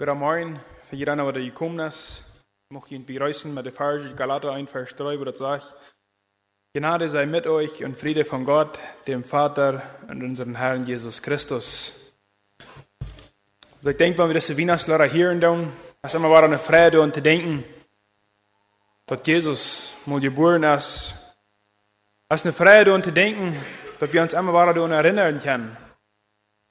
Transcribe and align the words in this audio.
Guten 0.00 0.18
Morgen 0.18 0.58
für 0.88 0.96
jeden, 0.96 1.18
der 1.18 1.32
gekommen 1.32 1.78
ist. 1.80 2.24
Ich 2.70 2.74
möchte 2.74 2.94
ihn 2.94 3.04
begrüßen 3.04 3.52
mit 3.52 3.66
der 3.66 3.72
Verse 3.74 4.14
Galater 4.14 4.50
1, 4.52 4.70
Vers 4.70 4.96
3, 4.96 5.20
wo 5.20 5.24
das 5.24 5.36
sagt, 5.36 5.74
Gnade 6.72 7.06
sei 7.06 7.26
mit 7.26 7.46
euch 7.46 7.84
und 7.84 7.98
Friede 7.98 8.24
von 8.24 8.46
Gott, 8.46 8.78
dem 9.06 9.24
Vater 9.24 9.82
und 10.08 10.22
unserem 10.22 10.56
Herrn 10.56 10.84
Jesus 10.84 11.20
Christus. 11.20 11.92
Also 13.76 13.90
ich 13.90 13.96
denke, 13.98 14.20
wenn 14.20 14.28
wir 14.28 14.34
das 14.36 14.56
Weihnachtslehrer 14.56 15.04
hier 15.04 15.38
tun, 15.38 15.70
ist 16.02 16.14
immer 16.14 16.30
war 16.30 16.44
eine 16.44 16.58
Freude 16.58 17.02
und 17.02 17.14
zu 17.14 17.20
denken, 17.20 17.62
dass 19.04 19.20
Jesus 19.26 19.92
mal 20.06 20.18
geboren 20.18 20.62
ist. 20.62 21.14
Es 22.30 22.40
ist 22.40 22.46
eine 22.46 22.54
Freude 22.54 22.94
und 22.94 23.04
zu 23.04 23.12
denken, 23.12 23.54
dass 23.98 24.10
wir 24.10 24.22
uns 24.22 24.32
immer 24.32 24.54
wieder 24.54 24.72
daran 24.72 24.92
erinnern 24.92 25.38
können. 25.40 25.76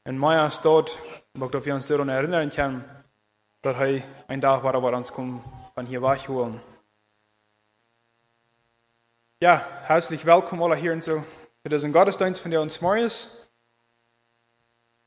In 0.05 0.17
Maya 0.17 0.51
dort, 0.63 0.97
dass 1.35 1.65
wir 1.67 1.75
uns 1.75 1.85
daran 1.85 2.09
erinnern 2.09 2.49
können, 2.49 2.98
dass 3.61 3.77
er 3.77 4.03
ein 4.27 4.41
Tag 4.41 4.63
war, 4.63 4.75
aber 4.75 4.95
uns 4.95 5.11
kommt, 5.11 5.43
von 5.73 5.85
hier 5.85 6.01
wegholen. 6.01 6.61
Ja, 9.41 9.65
herzlich 9.83 10.25
willkommen 10.25 10.63
alle 10.63 10.75
hier 10.75 10.93
und 10.93 11.03
so. 11.03 11.23
Für 11.61 11.69
diesen 11.69 11.91
Gottesdienst 11.91 12.41
von 12.41 12.51
der 12.51 12.61
uns 12.61 12.79
morgens. 12.81 13.47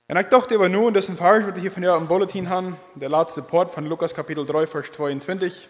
Und 0.08 0.16
ich 0.18 0.26
dachte 0.26 0.54
aber 0.54 0.68
nur, 0.68 0.92
das 0.92 1.04
ist 1.04 1.10
ein 1.10 1.16
Vers, 1.16 1.46
was 1.46 1.54
wir 1.54 1.62
hier 1.62 1.72
von 1.72 1.82
der 1.82 1.96
im 1.96 2.06
Bulletin 2.06 2.48
haben, 2.48 2.76
der 2.94 3.08
letzte 3.08 3.40
Port 3.40 3.70
von 3.70 3.86
Lukas 3.86 4.14
Kapitel 4.14 4.44
3, 4.44 4.66
Vers 4.66 4.92
22. 4.92 5.68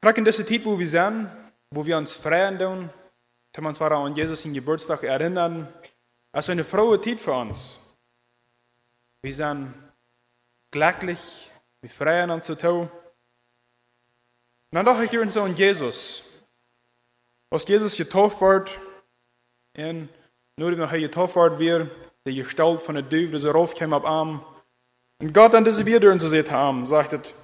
Gerade 0.00 0.18
in 0.18 0.24
dieser 0.24 0.46
Zeit, 0.46 0.64
wo 0.64 0.78
wir 0.78 0.88
sind, 0.88 1.30
wo 1.70 1.84
wir 1.84 1.96
uns 1.96 2.14
freuen 2.14 2.58
tun, 2.58 2.90
wenn 3.54 3.64
wir 3.64 3.68
uns 3.70 3.80
an 3.80 4.14
Jesus 4.14 4.44
in 4.44 4.54
Geburtstag 4.54 5.02
erinnern, 5.02 5.66
ist 6.32 6.50
eine 6.50 6.62
frohe 6.62 7.00
Zeit 7.00 7.18
für 7.20 7.32
uns. 7.32 7.80
Wir 9.22 9.34
sind 9.34 9.74
glücklich, 10.70 11.50
wir 11.80 11.90
freuen 11.90 12.30
uns 12.30 12.46
zu 12.46 12.56
tun. 12.56 12.90
Und 14.70 14.76
dann 14.76 14.84
dachte 14.84 15.04
ich 15.04 15.10
hier 15.10 15.30
so 15.30 15.42
an 15.42 15.56
Jesus. 15.56 16.22
Als 17.50 17.66
Jesus 17.66 17.96
getauft 17.96 18.40
wird, 18.40 18.78
und 19.76 20.08
nur 20.56 20.72
wenn 20.72 20.80
er 20.80 21.00
getauft 21.00 21.36
wird, 21.36 21.58
wird 21.58 21.90
die 22.26 22.34
Gestalt 22.34 22.82
von 22.82 22.96
der 22.96 23.04
Düve, 23.04 23.32
die 23.32 23.38
so 23.38 23.50
raufkam 23.50 23.94
ab 23.94 24.04
Arm. 24.04 24.44
Und 25.20 25.32
Gott 25.32 25.54
an 25.54 25.64
diese 25.64 25.86
wieder 25.86 26.12
und 26.12 26.20
so 26.20 26.28
sieht 26.28 26.52
Arm, 26.52 26.84
sagt, 26.84 27.34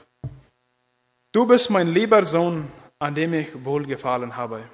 du 1.32 1.46
bist 1.46 1.70
mein 1.70 1.88
lieber 1.88 2.24
Sohn, 2.24 2.70
an 2.98 3.14
dem 3.14 3.32
ich 3.32 3.64
wohlgefallen 3.64 4.36
habe. 4.36 4.68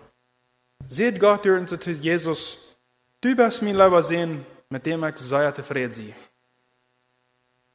Seht 0.88 1.20
Gott 1.20 1.46
und 1.46 1.68
so 1.68 1.76
zu 1.76 1.92
Jesus, 1.92 2.58
du 3.20 3.36
bist 3.36 3.62
mein 3.62 3.76
lieber 3.76 4.02
Sohn, 4.02 4.44
mit 4.68 4.84
dem 4.86 5.04
ich 5.04 5.18
sehr 5.18 5.54
zufrieden 5.54 5.92
bin. 5.92 6.14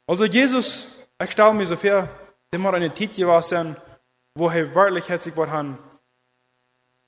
Also 0.08 0.26
Jesus, 0.26 0.88
ich 1.22 1.32
stelle 1.32 1.54
mir 1.54 1.66
so 1.66 1.76
vor, 1.76 2.10
immer 2.52 2.74
eine 2.74 2.94
Zeit 2.94 3.16
gewesen, 3.16 3.76
wo 4.36 4.50
er 4.50 4.74
wirklich 4.76 5.10
hat 5.10 5.24
sich 5.24 5.36
was 5.36 5.50
han 5.50 5.78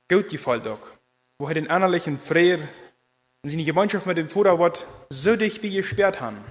gut 0.10 0.30
gefällt 0.30 0.68
auch. 0.68 0.80
Wo 1.38 1.48
er 1.48 1.54
den 1.54 1.66
innerlichen 1.66 2.20
Frieden 2.20 2.68
und 3.44 3.50
seine 3.50 3.64
Gemeinschaft 3.64 4.06
mit 4.06 4.18
dem 4.18 4.30
Vater 4.30 4.58
wird 4.58 4.88
so 5.10 5.36
dicht 5.36 5.62
wie 5.62 5.76
gesperrt 5.76 6.20
haben. 6.22 6.44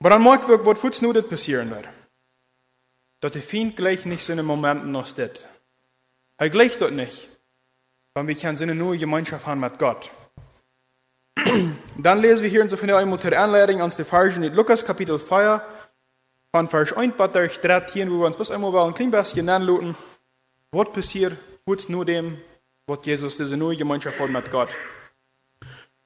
Aber 0.00 0.10
dann 0.10 0.22
mag 0.22 0.48
wir, 0.48 0.64
was 0.64 0.80
futz 0.80 1.02
nur 1.02 1.12
das 1.12 1.28
passieren 1.28 1.70
wird. 1.70 1.86
Dass 3.20 3.36
Feind 3.44 3.76
gleich 3.76 4.06
nicht 4.06 4.24
so 4.24 4.32
einen 4.32 4.46
Momenten 4.46 4.92
noch 4.92 5.06
steht. 5.06 5.46
Er 6.38 6.48
gleich 6.48 6.78
dort 6.78 6.92
nicht. 6.92 7.28
Weil 8.14 8.26
wir 8.26 8.34
können 8.34 8.56
so 8.56 8.62
eine 8.62 8.74
neue 8.74 8.96
Gemeinschaft 8.98 9.46
haben 9.46 9.60
mit 9.60 9.78
Gott. 9.78 10.10
Dann 11.98 12.20
lesen 12.20 12.42
wir 12.42 12.50
hier 12.50 12.62
in 12.62 12.68
so 12.68 12.76
einmal 12.76 13.18
der 13.18 13.40
Anleitung 13.40 13.80
ans 13.80 13.96
der 13.96 14.06
Versen 14.06 14.42
in 14.42 14.54
Lukas 14.54 14.84
Kapitel 14.84 15.18
4, 15.18 15.62
von 16.52 16.68
Vers 16.68 16.92
1 16.92 17.14
bis 17.16 17.60
13, 17.60 18.10
wo 18.10 18.18
wir 18.18 18.26
uns 18.26 18.36
bis 18.36 18.50
einmal 18.50 18.74
ein 18.86 18.94
klein 18.94 19.10
bisschen 19.10 19.48
anluten, 19.48 19.96
was 20.72 20.92
passiert, 20.92 21.36
kurz 21.64 21.88
nur 21.88 22.04
dem, 22.04 22.38
was 22.86 23.04
Jesus, 23.04 23.36
diese 23.36 23.56
neue 23.56 23.76
Gemeinschaft 23.76 24.18
hat 24.18 24.30
mit 24.30 24.50
Gott. 24.50 24.68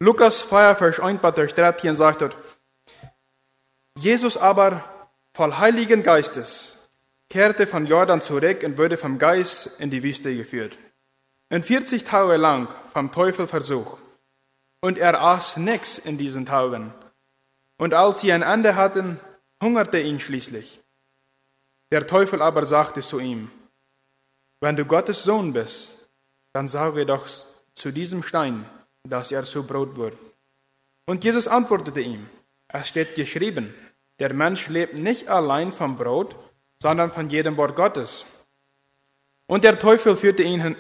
Lukas 0.01 0.43
4, 0.43 0.77
Vers 0.77 1.01
1 1.01 1.21
bis 1.23 1.55
13 1.55 1.95
sagt 1.95 2.21
dort, 2.21 2.37
Jesus 3.97 4.37
aber, 4.37 4.85
voll 5.33 5.55
Heiligen 5.55 6.03
Geistes, 6.03 6.91
kehrte 7.31 7.67
von 7.67 7.87
Jordan 7.87 8.21
zurück 8.21 8.63
und 8.65 8.77
wurde 8.77 8.97
vom 8.97 9.19
Geist 9.19 9.71
in 9.79 9.91
die 9.91 10.03
Wüste 10.03 10.37
geführt. 10.37 10.77
Und 11.49 11.65
40 11.65 12.05
Tage 12.05 12.37
lang 12.37 12.69
vom 12.93 13.13
Teufel 13.13 13.47
versucht. 13.47 14.04
Und 14.85 14.99
er 14.99 15.19
aß 15.19 15.57
nichts 15.57 15.97
in 15.97 16.19
diesen 16.19 16.45
Tagen. 16.45 16.93
Und 17.79 17.95
als 17.95 18.21
sie 18.21 18.31
ein 18.35 18.43
Ende 18.43 18.77
hatten, 18.77 19.19
hungerte 19.63 19.99
ihn 19.99 20.21
schließlich. 20.21 20.83
Der 21.91 22.07
Teufel 22.07 22.43
aber 22.43 22.67
sagte 22.67 23.01
zu 23.01 23.19
ihm, 23.19 23.51
wenn 24.61 24.77
du 24.77 24.85
Gottes 24.85 25.23
Sohn 25.23 25.55
bist, 25.55 26.11
dann 26.53 26.69
sage 26.69 27.07
doch 27.07 27.27
zu 27.75 27.93
diesem 27.93 28.23
Stein, 28.23 28.69
dass 29.05 29.33
er 29.33 29.45
zu 29.45 29.67
Brot 29.67 29.97
wird. 29.97 30.19
Und 31.07 31.25
Jesus 31.25 31.49
antwortete 31.49 32.03
ihm, 32.03 32.29
es 32.69 32.87
steht 32.89 33.15
geschrieben, 33.15 33.75
der 34.19 34.35
Mensch 34.35 34.69
lebt 34.69 34.97
nicht 34.97 35.29
allein 35.29 35.73
vom 35.73 35.97
Brot, 35.97 36.37
sondern 36.83 37.11
von 37.11 37.31
jedem 37.31 37.57
Wort 37.57 37.75
Gottes. 37.75 38.27
Und 39.47 39.65
der 39.65 39.79
Teufel 39.79 40.15
führte 40.15 40.43
ihn, 40.43 40.77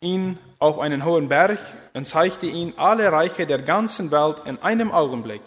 ihn 0.00 0.38
auf 0.58 0.78
einen 0.78 1.04
hohen 1.04 1.28
Berg 1.28 1.58
und 1.94 2.06
zeigte 2.06 2.46
ihm 2.46 2.74
alle 2.76 3.10
Reiche 3.10 3.46
der 3.46 3.62
ganzen 3.62 4.10
Welt 4.10 4.42
in 4.44 4.58
einem 4.62 4.92
Augenblick. 4.92 5.42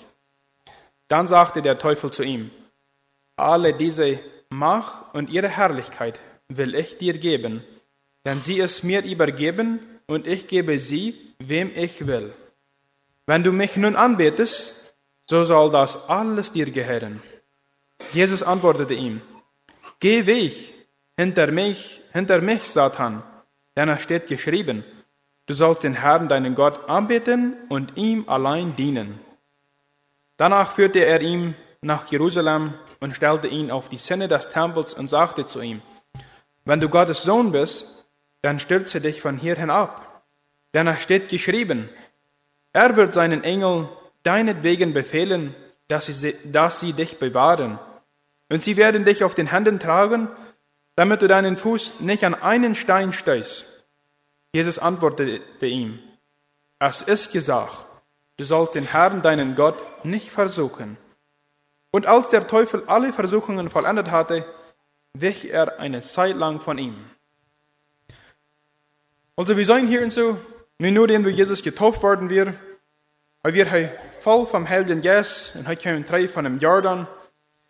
Dann 1.08 1.28
sagte 1.28 1.62
der 1.62 1.78
Teufel 1.78 2.12
zu 2.12 2.24
ihm, 2.24 2.52
alle 3.36 3.74
diese 3.74 4.20
Macht 4.50 5.14
und 5.14 5.30
ihre 5.30 5.50
Herrlichkeit 5.50 6.20
will 6.48 6.76
ich 6.76 6.98
dir 6.98 7.18
geben, 7.18 7.64
denn 8.26 8.42
sie 8.42 8.60
ist 8.60 8.84
mir 8.84 9.04
übergeben 9.04 9.80
und 10.08 10.28
ich 10.28 10.48
gebe 10.48 10.78
sie, 10.80 11.34
wem 11.40 11.72
ich 11.76 12.06
will. 12.06 12.34
Wenn 13.26 13.44
du 13.44 13.52
mich 13.52 13.78
nun 13.78 13.96
anbetest, 13.96 14.94
so 15.30 15.44
soll 15.44 15.72
das 15.72 16.10
alles 16.10 16.52
dir 16.52 16.70
gehören. 16.70 17.22
Jesus 18.14 18.44
antwortete 18.44 18.94
ihm, 18.94 19.22
Geh 20.00 20.26
weg 20.26 20.74
hinter 21.18 21.52
mich, 21.52 22.02
hinter 22.12 22.42
mich, 22.42 22.64
Satan, 22.64 23.24
denn 23.76 23.90
es 23.90 24.02
steht 24.02 24.28
geschrieben, 24.28 24.84
du 25.46 25.54
sollst 25.54 25.84
den 25.84 25.94
Herrn, 25.94 26.28
deinen 26.28 26.56
Gott, 26.56 26.90
anbeten 26.90 27.56
und 27.70 27.98
ihm 27.98 28.28
allein 28.28 28.76
dienen. 28.76 29.20
Danach 30.38 30.72
führte 30.74 31.00
er 31.00 31.22
ihn 31.22 31.56
nach 31.82 32.08
Jerusalem 32.12 32.74
und 33.00 33.16
stellte 33.16 33.48
ihn 33.48 33.72
auf 33.72 33.90
die 33.90 33.98
Zinne 33.98 34.28
des 34.28 34.50
Tempels 34.50 34.94
und 34.94 35.10
sagte 35.10 35.46
zu 35.46 35.62
ihm, 35.62 35.82
wenn 36.66 36.80
du 36.80 36.90
Gottes 36.90 37.24
Sohn 37.24 37.52
bist, 37.52 38.06
dann 38.42 38.60
stürze 38.60 39.02
dich 39.02 39.22
von 39.22 39.38
hier 39.38 39.56
hinab. 39.56 40.24
Es 40.74 41.02
steht 41.02 41.30
geschrieben, 41.30 41.90
er 42.74 42.96
wird 42.96 43.14
seinen 43.14 43.44
Engel 43.44 43.90
deinetwegen 44.24 44.94
befehlen, 44.94 45.56
dass 45.88 46.06
sie, 46.06 46.36
dass 46.46 46.80
sie 46.80 46.94
dich 46.94 47.20
bewahren. 47.20 47.80
Und 48.50 48.64
sie 48.64 48.78
werden 48.78 49.06
dich 49.06 49.24
auf 49.24 49.36
den 49.36 49.48
Händen 49.48 49.80
tragen, 49.80 50.30
damit 51.02 51.24
du 51.24 51.28
deinen 51.28 51.58
Fuß 51.58 52.02
nicht 52.02 52.24
an 52.26 52.36
einen 52.36 52.76
Stein 52.76 53.12
stößt. 53.12 53.66
Jesus 54.54 54.78
antwortete 54.78 55.66
ihm, 55.66 55.98
es 56.78 57.02
ist 57.02 57.32
gesagt, 57.32 57.88
du 58.38 58.44
sollst 58.44 58.76
den 58.76 58.86
Herrn, 58.86 59.24
deinen 59.24 59.56
Gott, 59.56 60.06
nicht 60.06 60.30
versuchen. 60.30 60.98
Und 61.90 62.06
als 62.06 62.30
der 62.30 62.46
Teufel 62.46 62.84
alle 62.86 63.14
Versuchungen 63.14 63.72
vollendet 63.72 64.12
hatte, 64.12 64.46
wich 65.14 65.50
er 65.52 65.80
eine 65.80 66.02
Zeit 66.02 66.36
lang 66.36 66.60
von 66.60 66.78
ihm. 66.78 66.96
Also 69.36 69.58
wir 69.58 69.66
sehen 69.66 69.88
hier 69.88 70.04
und 70.04 70.12
so, 70.12 70.38
nur 70.78 71.08
dem, 71.08 71.26
wo 71.26 71.30
Jesus 71.30 71.64
getauft 71.64 72.04
worden 72.04 72.30
wir, 72.30 72.54
weil 73.42 73.56
wir 73.56 73.92
voll 74.20 74.46
vom 74.46 74.70
Heiligen 74.70 75.02
Geist 75.02 75.56
und 75.56 75.66
kommen 75.82 76.06
drei 76.06 76.28
von 76.28 76.44
dem 76.44 76.60
Jordan 76.60 77.08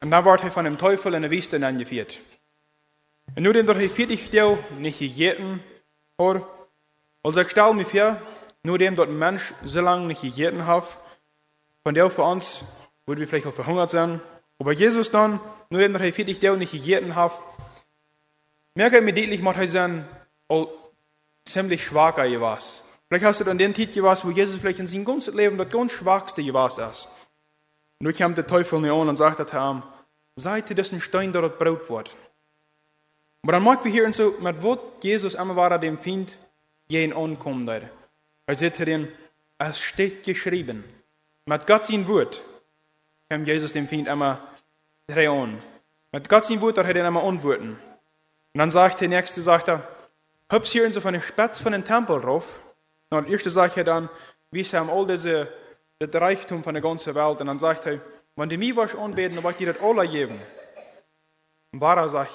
und 0.02 0.12
dann 0.12 0.26
wird 0.26 0.44
er 0.44 0.52
von 0.52 0.66
dem 0.66 0.78
Teufel 0.78 1.14
in 1.14 1.22
der 1.22 1.32
Wüste 1.32 1.66
angeführt. 1.66 2.20
Und 3.36 3.44
nur 3.44 3.54
dem 3.54 3.66
durch 3.66 3.80
die 3.80 3.90
vierte 3.90 4.18
Stelle 4.18 4.58
nicht 4.78 5.00
gegeten 5.00 5.62
hat, 6.20 6.46
also 7.24 7.42
ich 7.42 7.50
stelle 7.50 7.74
mir 7.74 7.86
vor, 7.86 8.22
nur 8.64 8.78
dem 8.78 9.00
ein 9.00 9.18
Mensch 9.18 9.54
so 9.64 9.82
lange 9.82 10.08
nicht 10.08 10.22
gegeten 10.22 10.66
hat, 10.66 10.98
von 11.84 11.94
der 11.94 12.10
für 12.10 12.24
uns 12.24 12.64
würde 13.06 13.22
wir 13.22 13.28
vielleicht 13.28 13.48
auch 13.48 13.54
verhungert 13.54 13.90
sein. 13.90 14.22
Aber 14.60 14.74
Jesus 14.74 15.10
dann, 15.12 15.40
nur 15.70 15.82
dem 15.82 15.94
durch 15.94 16.06
die 16.06 16.12
vierte 16.12 16.36
Stelle 16.36 16.58
nicht 16.58 16.72
gegeten 16.72 17.16
hat, 17.16 17.42
merke 18.76 18.98
ich 18.98 19.04
mir 19.04 19.14
deutlich, 19.14 19.42
macht 19.42 19.58
er 19.58 19.68
sein, 19.68 20.08
ziemlich 21.46 21.86
schwach 21.86 22.16
gewesen. 22.16 22.84
Vielleicht 23.08 23.26
hast 23.26 23.42
du 23.42 23.44
dann 23.44 23.58
den 23.58 23.74
Titel 23.74 24.02
gewesen, 24.02 24.30
wo 24.30 24.32
Jesus 24.32 24.56
vielleicht 24.56 24.80
in 24.80 24.88
seinem 24.88 25.06
ganzen 25.06 25.36
Leben 25.36 25.58
das 25.58 25.70
ganz 25.70 25.92
Schwachste 25.92 26.44
gewesen 26.44 26.90
ist. 26.90 27.08
Und 28.00 28.06
nun 28.06 28.14
kam 28.14 28.36
der 28.36 28.48
Teufel 28.48 28.84
an 28.90 29.10
und 29.10 29.16
sagte 29.16 29.46
zu 29.46 29.58
ihm, 29.58 29.84
seid 30.36 30.70
ihr 30.70 30.76
das 30.76 30.92
ein 30.92 31.02
Stein 31.02 31.34
dort 31.34 31.60
Brot 31.60 31.90
wird. 31.90 32.16
Aber 33.44 33.54
dann 33.54 33.64
mag 33.64 33.84
wir 33.84 33.92
hier 33.92 34.06
und 34.06 34.14
so, 34.14 34.36
mit 34.40 34.64
was 34.64 34.80
Jesus 35.02 35.36
einmal 35.36 35.56
war 35.56 35.80
dem 35.80 35.98
Feind 35.98 36.38
jeden 36.90 37.14
ankommen 37.14 37.66
da. 37.66 37.82
Er 38.46 38.56
sagt 38.56 38.80
ihm, 38.80 39.08
es 39.58 39.80
steht 39.80 40.24
geschrieben. 40.24 40.84
Mit 41.46 41.66
Gott 41.66 41.86
sein 41.86 42.08
Wort 42.08 42.44
kam 43.30 43.46
Jesus 43.46 43.74
dem 43.74 43.88
Feind 43.88 44.10
einmal 44.10 44.40
drei 45.08 45.30
an. 45.30 45.58
Mit 46.12 46.30
Gott 46.30 46.46
sein 46.46 46.62
Wort, 46.62 46.78
hat 46.78 46.96
er 46.96 47.08
immer 47.08 47.24
antworten. 47.24 47.80
Und 48.54 48.60
dann 48.60 48.70
sagt 48.70 49.02
der 49.02 49.08
Nächste, 49.08 49.42
sagt 49.42 49.70
er, 49.70 49.88
hübsch 50.52 50.72
hier 50.72 50.92
so 50.92 51.02
von 51.02 51.14
der 51.14 51.22
Spitz 51.22 51.58
von 51.58 51.72
den 51.72 51.86
Tempel 51.86 52.20
drauf. 52.20 52.60
Und 53.10 53.26
der 53.26 53.32
Erste 53.32 53.50
sagt 53.50 53.78
er 53.78 53.86
dann, 53.86 54.10
wie 54.52 54.64
sie 54.64 54.78
haben 54.78 54.90
all 54.90 55.08
diese, 55.08 55.48
das 56.00 56.22
Reichtum 56.22 56.64
von 56.64 56.74
der 56.74 56.84
ganzen 56.84 57.16
Welt. 57.16 57.40
Und 57.40 57.48
dann 57.48 57.60
sagt 57.60 57.88
er, 57.88 58.02
wenn 58.36 58.50
die 58.50 58.58
mich 58.58 58.76
was 58.76 58.96
anbeten, 58.96 59.42
dann 59.42 59.52
ich 59.52 59.58
dir 59.58 59.74
das 59.74 59.82
alle 59.82 60.08
geben. 60.08 60.40
Und 61.72 61.80
Bara 61.80 62.08
sagt 62.10 62.34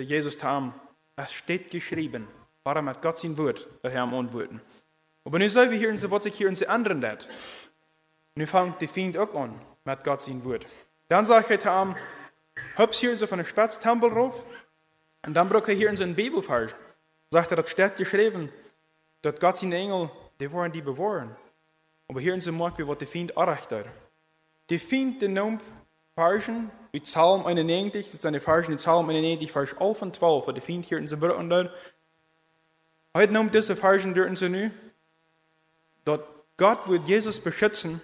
Jesus 0.00 0.36
ihm, 0.36 0.72
es 1.16 1.32
steht 1.32 1.70
geschrieben, 1.70 2.28
Bara 2.66 2.82
mit 2.82 3.00
Gott 3.00 3.16
sein 3.16 3.38
Wort, 3.38 3.68
der 3.84 3.92
Herr 3.92 4.02
am 4.02 4.12
antworten. 4.12 4.60
Aber 5.24 5.38
nu 5.38 5.48
hier 5.76 5.88
in 5.88 5.96
so, 5.96 6.10
was 6.10 6.24
sich 6.24 6.34
hier 6.34 6.48
in 6.48 6.56
so 6.56 6.66
anderen 6.66 7.00
dat. 7.00 7.28
Nu 8.34 8.44
fängt 8.44 8.80
die 8.80 8.88
Feind 8.88 9.16
auch 9.16 9.32
an, 9.36 9.60
mit 9.84 10.02
Gott 10.02 10.22
sein 10.22 10.44
Wort. 10.44 10.66
Dann 11.08 11.24
sagt 11.24 11.48
er 11.48 11.60
zu 11.60 11.68
ihm, 11.68 11.94
hübsch 12.74 13.04
in 13.04 13.18
so 13.18 13.28
von 13.28 13.38
der 13.38 13.44
Spatztempel 13.44 14.10
drauf. 14.10 14.44
Und 15.24 15.34
dann 15.34 15.48
braucht 15.48 15.68
er 15.68 15.76
hier 15.76 15.90
in 15.90 15.94
so 15.94 16.02
einen 16.02 16.16
Bibelvers. 16.16 16.74
Sagt 17.30 17.52
er, 17.52 17.56
das 17.58 17.70
steht 17.70 17.94
geschrieben, 17.94 18.50
dass 19.22 19.38
Gott 19.38 19.58
seine 19.58 19.76
Engel, 19.76 20.10
die 20.40 20.52
waren 20.52 20.72
die 20.72 20.82
bewahren. 20.82 21.36
Aber 22.08 22.20
so 22.40 22.50
merken 22.50 22.78
wir, 22.78 22.88
was 22.88 22.98
der 22.98 23.06
Feind 23.06 23.30
erreicht 23.30 23.70
Die 24.70 24.80
Feind, 24.80 25.22
die 25.22 25.28
nimmt 25.28 25.62
Versen 26.16 26.70
uit 26.92 27.02
Psalm 27.02 27.46
91, 27.46 28.10
dat 28.10 28.20
zijn 28.20 28.32
de 28.32 28.40
versen 28.40 28.74
Psalm 28.74 29.10
91, 29.10 29.50
vers 29.50 29.74
11 29.74 30.00
en 30.00 30.10
12, 30.10 30.44
wat 30.44 30.54
de 30.54 30.60
Feind 30.60 30.84
hier 30.84 30.98
in 30.98 31.08
zijn 31.08 31.20
brood 31.20 31.50
daar. 31.50 31.70
Hij 33.10 33.26
noemt 33.26 33.52
deze 33.52 33.76
versen 33.76 34.14
in 34.26 34.36
zijn 34.36 34.50
nu, 34.50 34.72
God 36.56 36.86
wird 36.86 37.06
Jesus 37.06 37.38
beschützen, 37.38 38.00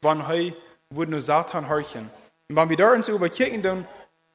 wann 0.00 0.20
hij 0.20 0.54
wird 0.88 1.08
nur 1.08 1.20
Satan 1.20 1.68
horchen. 1.68 2.10
Und 2.48 2.56
wenn 2.56 2.68
wir 2.68 2.76
da 2.76 3.02
so 3.02 3.12
überkirchen, 3.12 3.62
dann, 3.62 3.86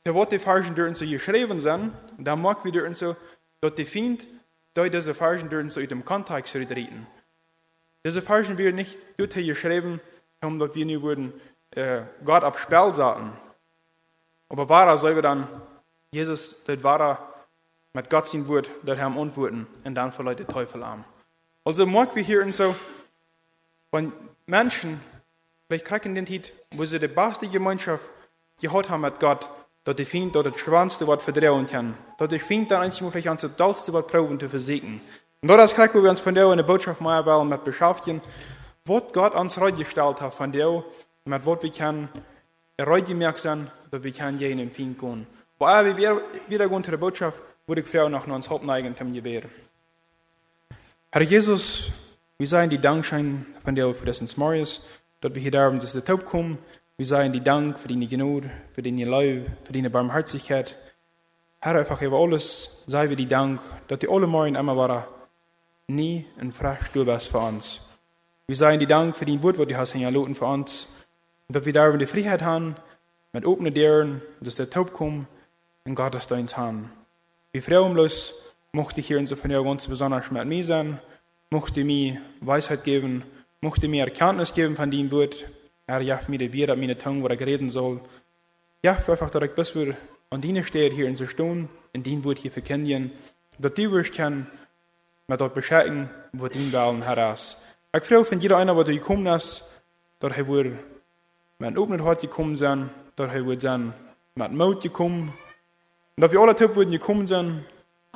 der 0.03 0.13
wird 0.13 0.31
die 0.31 0.39
Versen 0.39 0.75
durch 0.75 0.97
so 0.97 1.05
geschrieben 1.05 1.59
sind, 1.59 1.93
dann 2.17 2.41
mag 2.41 2.65
wir 2.65 2.71
durch 2.73 2.97
so, 2.97 3.15
dass 3.61 3.75
die 3.75 3.85
Feind 3.85 4.27
da 4.73 4.89
diese 4.89 5.13
Versen 5.13 5.49
durch 5.49 5.71
so 5.71 5.79
in 5.79 5.87
dem 5.87 6.03
Kontext 6.03 6.53
reden. 6.55 7.07
Diese 8.05 8.21
Versen 8.21 8.57
werden 8.57 8.75
nicht 8.75 8.97
dort 9.15 9.35
geschrieben, 9.35 10.01
um 10.41 10.59
dass 10.59 10.75
wir 10.75 11.01
würden, 11.01 11.29
äh, 11.29 11.50
Gott 12.25 12.43
ab 12.43 12.59
Spell 12.59 12.93
sahen. 12.93 13.31
Aber 14.49 14.67
war 14.67 14.97
soll 14.97 15.15
wir 15.15 15.21
dann, 15.21 15.47
Jesus, 16.11 16.63
das 16.65 16.83
war 16.83 17.01
er 17.01 17.31
mit 17.93 18.09
Gott 18.09 18.27
sein 18.27 18.47
Wort, 18.47 18.69
das 18.83 18.99
haben 18.99 19.17
antworten, 19.17 19.67
und 19.83 19.95
dann 19.95 20.11
verleiht 20.11 20.39
der 20.39 20.47
Teufel 20.47 20.83
an. 20.83 21.05
Also 21.63 21.85
mag 21.85 22.15
wir 22.15 22.43
und 22.43 22.53
so, 22.53 22.75
wenn 23.91 24.11
Menschen, 24.45 25.01
vielleicht 25.67 25.85
kriegen 25.85 26.15
den 26.15 26.25
Tit, 26.25 26.53
wo 26.71 26.85
sie 26.85 26.99
die 26.99 27.07
beste 27.07 27.47
Gemeinschaft 27.47 28.09
gehabt 28.61 28.89
haben 28.89 29.01
mit 29.01 29.19
Gott, 29.19 29.49
dass 29.83 29.95
die 29.95 30.05
Feind 30.05 30.35
dort 30.35 30.47
das 30.47 30.59
schwanste 30.59 31.07
Wort 31.07 31.21
verdrehen 31.21 31.65
kann, 31.65 31.97
dass 32.17 32.29
die 32.29 32.39
Feind 32.39 32.71
dann 32.71 32.83
einzig 32.83 33.07
vielleicht 33.09 33.27
ans 33.27 33.47
dollste 33.55 33.93
Wort 33.93 34.07
proben 34.07 34.39
zu 34.39 34.49
versiegen. 34.49 35.01
Und 35.41 35.47
dort 35.47 35.73
kriegen 35.73 36.03
wir 36.03 36.09
uns 36.09 36.19
von 36.19 36.35
der 36.35 36.47
eine 36.47 36.63
Botschaft 36.63 37.01
mehr 37.01 37.25
wollen 37.25 37.49
mit 37.49 37.63
beschäftigen, 37.63 38.21
was 38.85 39.03
Gott 39.11 39.33
uns 39.33 39.55
gestellt 39.55 40.21
hat 40.21 40.33
von 40.33 40.51
der, 40.51 40.83
met 41.23 41.43
wat 41.43 41.61
we 41.61 41.69
kan 41.69 42.07
eruit 42.75 43.07
zijn, 43.39 43.69
dat 43.89 44.01
we 44.01 44.11
kan 44.11 44.37
jij 44.37 44.49
in 44.49 44.71
fin 44.71 44.95
we 45.83 45.93
weer, 45.93 46.21
wieder 46.47 46.67
gehen 46.67 46.83
zu 46.83 46.89
der 46.89 46.99
Botschaft, 46.99 47.37
würde 47.65 47.81
ich 47.81 47.87
Frau 47.87 48.09
noch 48.09 48.27
uns 48.27 48.49
Hauptneigen 48.49 48.95
zum 48.95 49.13
Gebet. 49.13 49.45
Herr 51.11 51.21
Jesus, 51.21 51.91
wir 52.37 52.47
seien 52.47 52.69
die 52.69 52.79
Dankschein 52.79 53.45
von 53.63 53.75
dir 53.75 53.93
für 53.93 54.05
das 54.05 54.37
Marius, 54.37 54.81
dass 55.19 55.35
wir 55.35 55.41
hier 55.41 55.51
da 55.51 55.69
dass 55.69 55.93
der 55.93 56.03
Taub 56.03 56.25
kommen. 56.25 56.57
Wir 56.97 57.05
seien 57.05 57.31
die 57.31 57.43
Dank 57.43 57.77
für 57.77 57.87
deine 57.87 58.07
Genot, 58.07 58.45
für 58.73 58.81
deine 58.81 59.05
Liebe, 59.05 59.45
für 59.63 59.73
deine 59.73 59.89
Barmherzigkeit. 59.89 60.77
Herr, 61.59 61.75
einfach 61.75 62.01
über 62.01 62.17
alles 62.17 62.83
sei 62.87 63.09
wir 63.09 63.15
die 63.15 63.27
Dank, 63.27 63.61
dass 63.87 63.99
die 63.99 64.09
alle 64.09 64.25
Morgen 64.25 64.55
einmal 64.55 64.77
war, 64.77 65.07
nie 65.87 66.25
ein 66.39 66.51
frisch 66.51 66.89
du 66.93 67.05
bist 67.05 67.27
für 67.27 67.39
uns. 67.39 67.81
Wir 68.47 68.55
seien 68.55 68.79
die 68.79 68.87
Dank 68.87 69.15
für 69.15 69.25
dein 69.25 69.43
Wort, 69.43 69.59
was 69.59 69.67
du 69.67 69.77
hast 69.77 69.91
hinterlassen 69.91 70.33
für 70.33 70.45
uns. 70.45 70.87
Und 71.51 71.55
dat 71.55 71.65
we 71.65 71.71
daarom 71.71 71.97
de 71.97 72.07
vrijheid 72.07 72.41
haben, 72.41 72.77
met 73.31 73.45
opene 73.45 74.21
dass 74.39 74.55
der 74.55 74.69
Taub 74.69 74.93
kommt 74.93 75.27
in 75.83 75.95
Gottesdienst 75.95 76.55
haben. 76.55 76.93
Wie 77.51 77.61
freumlos 77.61 78.33
mochte 78.71 79.01
hier 79.01 79.17
in 79.17 79.27
so 79.27 79.35
von 79.35 79.49
ganz 79.49 79.85
besonders 79.85 80.31
mit 80.31 80.45
mir 80.45 80.63
sein, 80.63 81.01
mochte 81.49 81.83
mir 81.83 82.21
Weisheit 82.39 82.85
geben, 82.85 83.25
mochte 83.59 83.89
mir 83.89 84.05
Erkenntnis 84.05 84.53
geben 84.53 84.77
von 84.77 84.91
dem 84.91 85.11
Wort. 85.11 85.45
Er 85.87 86.01
jaff 86.01 86.29
mir 86.29 86.37
die 86.37 86.47
Bier, 86.47 86.73
meine 86.77 86.97
Tongue, 86.97 87.21
wo 87.21 87.27
er 87.27 87.45
reden 87.45 87.67
soll. 87.67 87.99
Jaff 88.81 89.09
einfach, 89.09 89.29
dass 89.29 89.43
ich 89.43 89.53
bis 89.53 89.75
wir 89.75 89.97
an 90.29 90.39
deiner 90.39 90.63
Stelle 90.63 90.95
hier 90.95 91.09
in 91.09 91.17
so 91.17 91.27
Stunde, 91.27 91.67
in 91.91 92.03
dem 92.03 92.23
Wort 92.23 92.37
hier 92.37 92.51
verkennen, 92.51 93.11
dass 93.59 93.73
du 93.73 93.91
wirst 93.91 94.13
kann, 94.13 94.47
mit 95.27 95.41
dort 95.41 95.53
beschädigen, 95.53 96.09
wo 96.31 96.47
dein 96.47 96.71
Wahlen 96.71 97.01
heraus. 97.01 97.61
Ich 97.93 98.05
freue 98.05 98.23
von 98.23 98.39
jeder 98.39 98.55
einer, 98.55 98.73
wo 98.73 98.83
du 98.83 98.93
gekommen 98.93 99.27
hast, 99.27 99.83
dass 100.19 100.37
er 100.37 100.47
wohl 100.47 100.79
met 101.61 101.77
ook 101.77 101.89
naar 101.89 101.99
hart 101.99 102.19
gekommen 102.19 102.57
zijn, 102.57 102.89
dat 103.13 103.29
hij 103.29 103.41
wordt 103.41 103.61
zijn 103.61 103.93
met 104.33 104.51
moed 104.51 104.81
gekommen. 104.81 105.33
Und 106.15 106.23
dass 106.23 106.31
wir 106.31 106.39
alle 106.39 106.55
Typen 106.55 106.75
würden 106.75 106.91
gekommen 106.91 107.27
sind, 107.27 107.63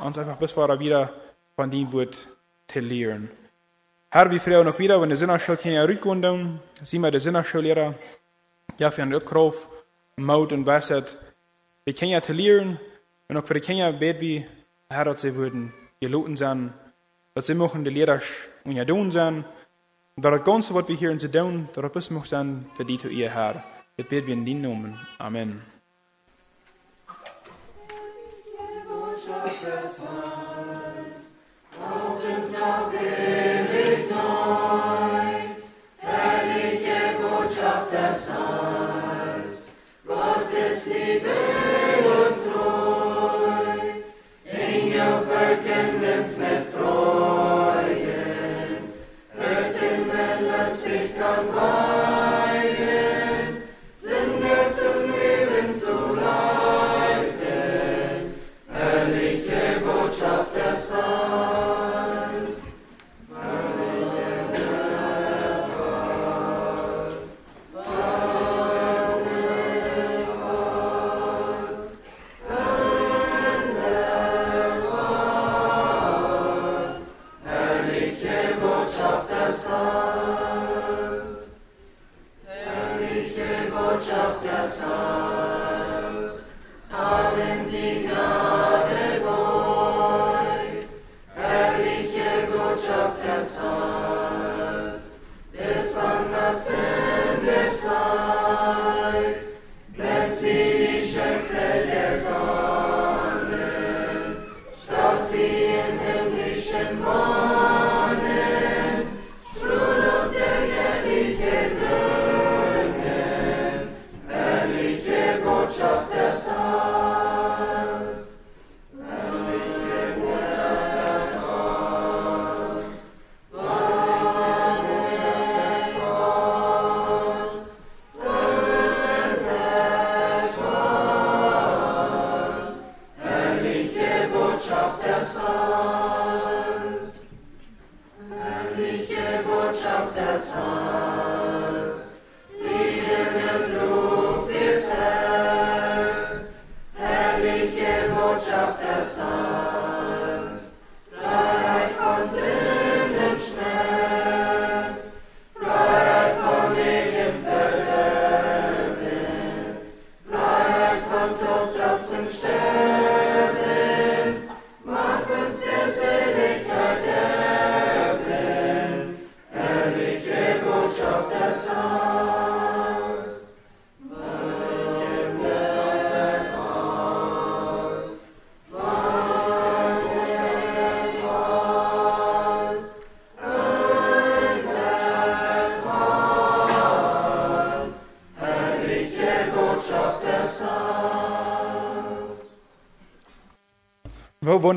uns 0.03 0.17
einfach 0.17 0.37
bis 0.37 0.55
wir 0.55 0.79
wieder 0.79 1.13
von 1.55 1.69
dem 1.69 1.91
wird 1.91 2.27
zu 2.67 2.79
lernen. 2.79 3.29
Herr, 4.09 4.31
wir 4.31 4.41
freuen 4.41 4.65
noch 4.65 4.79
wieder, 4.79 4.99
wenn 4.99 5.09
der 5.09 5.17
Sinnerschule 5.17 5.57
hier 5.61 5.87
dann, 6.21 6.59
sieh 6.81 6.99
mal 6.99 7.11
der 7.11 7.19
Sinnerschullehrer, 7.19 7.93
ja, 8.79 8.91
für 8.91 9.01
einen 9.01 9.13
Rückruf, 9.13 9.69
Mut 10.15 10.51
und 10.51 10.65
Weisheit, 10.65 11.17
die 11.85 11.93
Kinder 11.93 12.21
zu 12.21 12.33
lernen, 12.33 12.79
und 13.27 13.37
auch 13.37 13.45
für 13.45 13.53
die 13.53 13.59
Kinder 13.61 13.91
beten 13.93 14.21
wir, 14.21 14.43
Herr, 14.89 15.05
dass 15.05 15.21
sie 15.21 15.35
würden 15.35 15.71
geloten 15.99 16.35
sein, 16.35 16.73
dass 17.35 17.47
sie 17.47 17.53
machen 17.53 17.83
die 17.83 17.91
Lehrer 17.91 18.21
und 18.63 18.75
ja 18.75 18.85
tun 18.85 19.11
sein, 19.11 19.45
Dar 20.21 20.31
het 20.31 20.43
ganse 20.43 20.73
wat 20.73 20.87
wir 20.87 20.97
hier 20.97 21.09
in 21.09 21.17
te 21.17 21.29
doen, 21.29 21.67
daarop 21.71 21.95
is 21.95 22.09
mocht 22.09 22.27
zijn 22.27 22.69
verdient 22.73 23.03
u 23.03 23.15
je 23.15 23.29
haar. 23.29 23.65
Het 23.95 24.07
bid 24.07 24.25
we 24.25 24.31
in 24.31 24.43
die 24.43 24.55
noemen. 24.55 24.99
Amen. 25.17 25.63
Gottes 40.05 40.85
Liebe. 40.85 41.54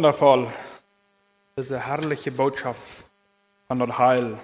Wundervoll, 0.08 0.50
diese 1.54 1.78
herrliche 1.78 2.32
Botschaft 2.32 3.04
von 3.66 3.78
der 3.78 3.98
Heil. 3.98 4.38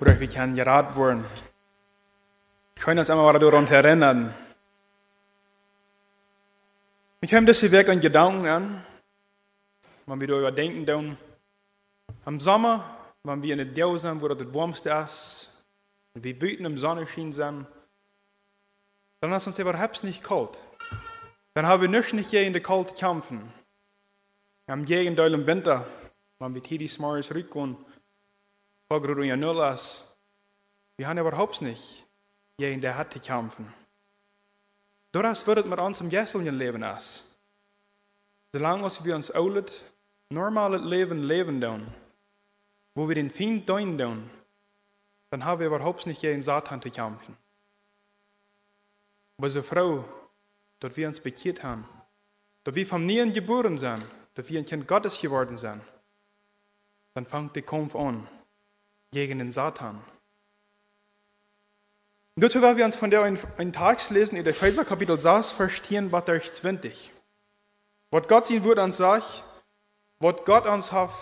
Oder 0.00 0.20
wir 0.20 0.28
können 0.28 0.54
gerat 0.54 0.96
werden. 0.96 1.24
Schön 2.78 2.96
uns 2.96 3.10
einmal 3.10 3.36
daran 3.40 3.66
erinnern. 3.66 4.34
Ich 7.22 7.30
komme 7.30 7.46
diese 7.46 7.72
Weg 7.72 7.88
an 7.88 7.98
Gedanken 7.98 8.46
an, 8.46 8.84
wenn 10.06 10.20
wir 10.20 10.28
darüber 10.28 10.52
denken, 10.52 10.86
dann 10.86 11.18
im 12.26 12.38
Sommer, 12.38 12.84
wenn 13.24 13.42
wir 13.42 13.52
in 13.52 13.58
der 13.58 13.66
Dau 13.66 13.96
sind, 13.96 14.22
wo 14.22 14.28
das 14.28 14.54
warmste 14.54 14.90
ist, 14.90 15.50
und 16.14 16.22
wir 16.22 16.38
büten 16.38 16.66
im 16.66 16.78
Sonnenschein 16.78 17.32
sind, 17.32 17.66
dann 19.20 19.32
ist 19.32 19.46
uns 19.48 19.58
überhaupt 19.58 20.04
nicht 20.04 20.22
kalt. 20.22 20.62
Dann 21.54 21.66
haben 21.66 21.82
wir 21.82 21.88
nicht, 21.88 22.12
nicht 22.12 22.30
gegen 22.30 22.54
die 22.54 22.60
Kälte 22.60 22.94
kämpfen. 22.94 23.52
Im 24.66 24.84
Gegenteil 24.84 25.34
im 25.34 25.46
Winter, 25.46 25.86
wenn 26.38 26.54
wir 26.54 26.62
täglich 26.62 26.98
morgens 26.98 27.26
zurückgehen, 27.26 27.76
vorgerührt 28.88 29.26
ja 29.26 29.36
null 29.36 29.58
ist, 29.74 30.04
wir 30.96 31.08
haben 31.08 31.18
überhaupt 31.18 31.62
nicht 31.62 32.06
gegen 32.58 32.80
die 32.80 32.88
Hatte 32.88 33.18
kämpfen. 33.18 33.72
Doordat 35.12 35.46
wird 35.46 35.66
mit 35.66 35.78
uns 35.78 36.00
im 36.00 36.10
jesseljen 36.10 36.56
Leben 36.56 36.82
ist. 36.82 37.24
Solange 38.54 38.88
wir 39.02 39.14
uns 39.14 39.34
oulet, 39.34 39.84
normale 40.30 40.78
Leben 40.78 41.22
leben 41.22 41.60
doen, 41.60 41.86
wo 42.94 43.08
wir 43.08 43.14
den 43.14 43.30
Feind 43.30 43.68
doen, 43.68 44.30
dann 45.30 45.44
haben 45.44 45.60
wir 45.60 45.66
überhaupt 45.66 46.06
nicht 46.06 46.20
gegen 46.20 46.40
Satan 46.40 46.80
zu 46.80 46.90
kämpfen. 46.90 47.36
Aber 49.38 49.50
so 49.50 49.62
Frau, 49.62 50.04
dass 50.78 50.96
wir 50.96 51.08
uns 51.08 51.20
bekehrt 51.20 51.62
haben, 51.62 51.88
dass 52.64 52.74
wir 52.74 52.86
vom 52.86 53.06
Nieren 53.06 53.32
geboren 53.32 53.76
sind, 53.76 54.04
dass 54.34 54.48
wir 54.48 54.58
ein 54.58 54.64
Kind 54.64 54.88
Gottes 54.88 55.20
geworden 55.20 55.56
sind, 55.56 55.82
dann 57.14 57.26
fängt 57.26 57.54
der 57.56 57.62
Kampf 57.62 57.94
an 57.94 58.26
gegen 59.10 59.38
den 59.38 59.50
Satan. 59.50 60.02
Dazu 62.36 62.62
werden 62.62 62.78
wir 62.78 62.86
uns 62.86 62.96
von 62.96 63.10
der 63.10 63.22
einen 63.22 63.72
Tag 63.72 64.08
lesen 64.08 64.36
in 64.36 64.44
der 64.44 64.54
Epheser 64.54 64.86
Kapitel 64.86 65.20
6, 65.20 65.52
Vers 65.52 65.82
10 65.82 66.10
bis 66.10 66.52
20. 66.54 67.12
Was 68.10 68.26
Gott 68.26 68.46
sein 68.46 68.64
Wort 68.64 68.78
uns 68.78 68.96
sagt, 68.96 69.44
was 70.18 70.44
Gott 70.44 70.66
uns 70.66 70.92
hat 70.92 71.12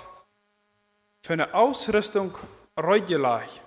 für 1.22 1.32
eine 1.32 1.52
Ausrüstung 1.52 2.36
reingelegt, 2.76 3.60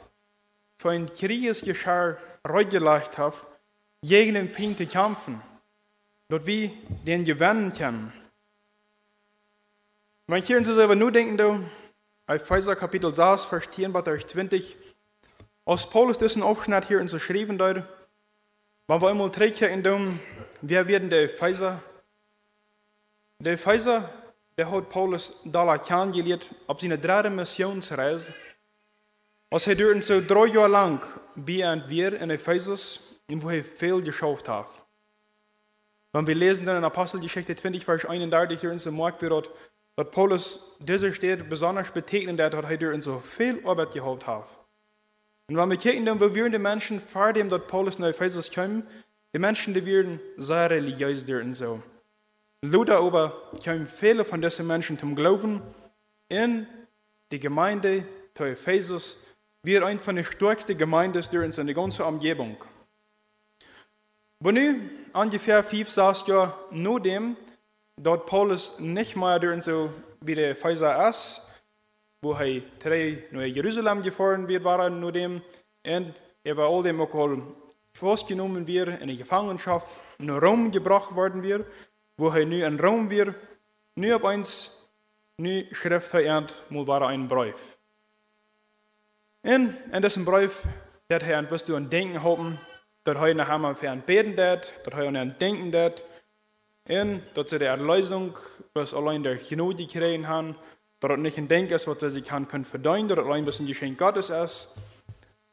für 0.78 0.92
ein 0.92 1.12
Kriegesgeschirr 1.12 2.18
reingelegt 2.46 3.18
hat, 3.18 3.46
gegen 4.02 4.36
den 4.36 4.50
Feind 4.50 4.78
zu 4.78 4.88
kämpfen, 4.88 5.42
dort 6.30 6.46
wir 6.46 6.72
den 7.06 7.26
gewinnen 7.26 7.74
können. 7.74 8.23
Wenn 10.26 10.38
ich 10.40 10.50
in 10.50 10.64
selber 10.64 10.96
nur 10.96 11.12
denken, 11.12 11.38
du, 11.38 11.60
Epheser 12.28 12.78
Kapitel 12.78 13.14
6, 13.14 13.44
Vers 13.44 13.70
10 13.70 13.92
bis 13.92 14.28
20, 14.28 14.78
als 15.66 15.90
Paulus 15.90 16.18
diesen 16.18 16.42
Aufschnitt 16.42 16.88
hier 16.88 17.02
in 17.02 17.10
so 17.10 17.20
schreiben 17.20 17.58
dort, 17.58 17.84
wenn 18.88 19.02
wir 19.02 19.10
einmal 19.10 19.30
in 19.34 19.84
dem, 19.84 20.20
wer 20.62 20.88
werden 20.88 21.10
der 21.10 21.24
Epheser? 21.24 21.84
Der 23.40 23.54
Epheser, 23.54 24.10
der 24.58 24.72
hat 24.72 24.88
Paulus 24.88 25.34
da 25.44 25.78
kennengelernt 25.78 26.50
auf 26.68 26.80
seiner 26.80 26.98
dritten 26.98 27.36
Missionsreise. 27.36 28.34
Als 29.50 29.68
er 29.68 29.76
dort 29.76 30.06
so 30.06 30.22
drei 30.22 30.46
Jahre 30.46 30.70
lang 30.70 31.06
bei 31.36 31.70
und 31.70 31.90
wir 31.90 32.14
in 32.14 32.30
Ephesus, 32.30 33.02
wo 33.28 33.50
er 33.50 33.66
viel 33.66 34.02
geschafft 34.02 34.48
hat. 34.48 34.70
Wenn 36.14 36.28
wir 36.28 36.36
lesen 36.36 36.66
dann 36.66 36.78
in 36.78 36.84
Apostelgeschichte 36.86 37.58
20, 37.58 37.84
Vers 37.84 38.06
31 38.06 38.62
hier 38.62 38.72
in 38.72 38.80
so 38.80 38.90
Marktbüro, 38.90 39.44
dass 39.96 40.12
Paulus 40.12 40.60
diese 40.80 41.14
Städte 41.14 41.44
besonders 41.44 41.92
betegnet 41.92 42.40
hat, 42.42 42.54
dass 42.54 42.70
er 42.70 42.78
dort 42.78 43.04
so 43.04 43.20
viel 43.20 43.62
Arbeit 43.66 43.94
gehabt 43.94 44.26
hat. 44.26 44.48
Und 45.48 45.58
wenn 45.58 45.70
wir 45.70 45.78
kijken, 45.78 46.06
dann 46.06 46.20
wir 46.20 46.50
die 46.50 46.58
Menschen, 46.58 47.00
vor 47.00 47.34
dem 47.34 47.50
dort 47.50 47.68
Paulus 47.68 48.00
nach 48.00 48.08
Ephesus 48.08 48.50
kam, 48.50 48.84
die 49.34 49.40
Menschen, 49.40 49.74
die 49.74 49.86
werden 49.86 50.20
sehr 50.38 50.70
religiös 50.70 51.26
und 51.26 51.56
so. 51.56 51.82
Luther 52.62 53.00
aber 53.00 53.52
kamen 53.64 53.88
viele 53.88 54.24
von 54.24 54.42
diesen 54.42 54.66
Menschen 54.66 54.98
zum 54.98 55.16
Glauben 55.16 55.62
in 56.30 56.66
die 57.32 57.40
Gemeinde 57.40 58.06
zu 58.36 58.46
Ephesus, 58.46 59.18
wie 59.64 59.78
eine 59.80 60.00
von 60.00 60.16
den 60.16 60.26
stärksten 60.26 60.78
Gemeinden 60.78 61.24
dort 61.32 61.58
in 61.58 61.66
der 61.66 61.76
ganzen 61.76 62.04
Umgebung. 62.04 62.64
Aber 64.40 64.52
nun, 64.52 64.90
ungefähr 65.14 65.64
fünf, 65.64 65.90
sechs 65.90 66.26
Jahre 66.28 66.54
nach 66.72 67.00
dem, 67.00 67.36
dort 67.98 68.26
Paulus 68.26 68.80
nicht 68.80 69.16
mehr 69.16 69.40
dort 69.40 69.64
so 69.64 69.90
wie 70.22 70.36
der 70.36 70.52
Epheser 70.52 71.10
ist, 71.10 71.42
wo 72.22 72.38
hij 72.38 72.64
terug 72.80 73.32
naar 73.32 73.48
Jeruzalem 73.48 74.02
gefahren 74.02 74.48
wird, 74.48 74.64
war 74.64 74.90
nur 74.90 75.12
dem, 75.12 75.42
und 75.86 76.22
er 76.44 76.58
war 76.58 76.70
all 76.70 76.84
dem 76.84 77.02
auch 77.02 77.14
al 77.14 77.42
vastgenomen 77.94 78.66
weer 78.66 79.00
in 79.02 79.08
de 79.08 79.16
Gefangenschaft 79.16 79.88
naar 80.18 80.42
Rom 80.42 80.72
gebracht 80.72 81.14
worden 81.14 81.42
weer, 81.42 81.66
wo 82.16 82.32
hij 82.32 82.46
nu 82.46 82.64
in 82.64 82.80
Rom 82.80 83.08
weer, 83.08 83.36
nu 83.94 84.14
opeens, 84.14 84.72
nu 85.36 85.68
schrift 85.72 86.12
hij 86.12 86.26
ernt, 86.26 86.64
mal 86.70 86.86
war 86.86 87.02
ein 87.02 87.28
Brief. 87.28 87.78
En 89.42 89.78
in 89.92 90.02
diesem 90.02 90.24
Brief 90.24 90.64
dat 91.08 91.22
hij 91.22 91.38
een 91.38 91.48
bisschen 91.48 91.76
een 91.76 91.90
denken 91.90 92.22
haben, 92.22 92.60
dat 93.02 93.18
hij 93.18 93.34
nachher 93.34 93.60
mal 93.60 93.76
für 93.76 93.90
ein 93.90 94.04
beten 94.06 94.36
dat, 94.36 94.74
dat 94.84 94.94
hij 94.94 95.06
een 95.06 95.36
denken 95.38 95.72
dat, 95.72 96.04
en 96.84 97.24
dat 97.34 97.50
ze 97.50 97.58
de 97.58 97.66
Erlösung, 97.66 98.38
was 98.72 98.94
allein 98.94 99.24
der 99.24 99.40
Gnade 99.40 99.84
gekregen 99.84 100.24
haben, 100.24 100.58
dat 100.98 101.10
het 101.10 101.20
niet 101.20 101.38
een 101.38 101.48
denk 101.48 101.70
is 101.70 101.86
wat 101.86 102.00
ze 102.00 102.10
zich 102.10 102.24
kan 102.24 102.46
kunnen 102.46 102.68
verdienen, 102.68 103.08
dat 103.08 103.18
het 103.18 103.26
alleen 103.26 103.48
een 103.48 103.66
geschenk 103.66 104.00
Gottes 104.00 104.30
is. 104.30 104.68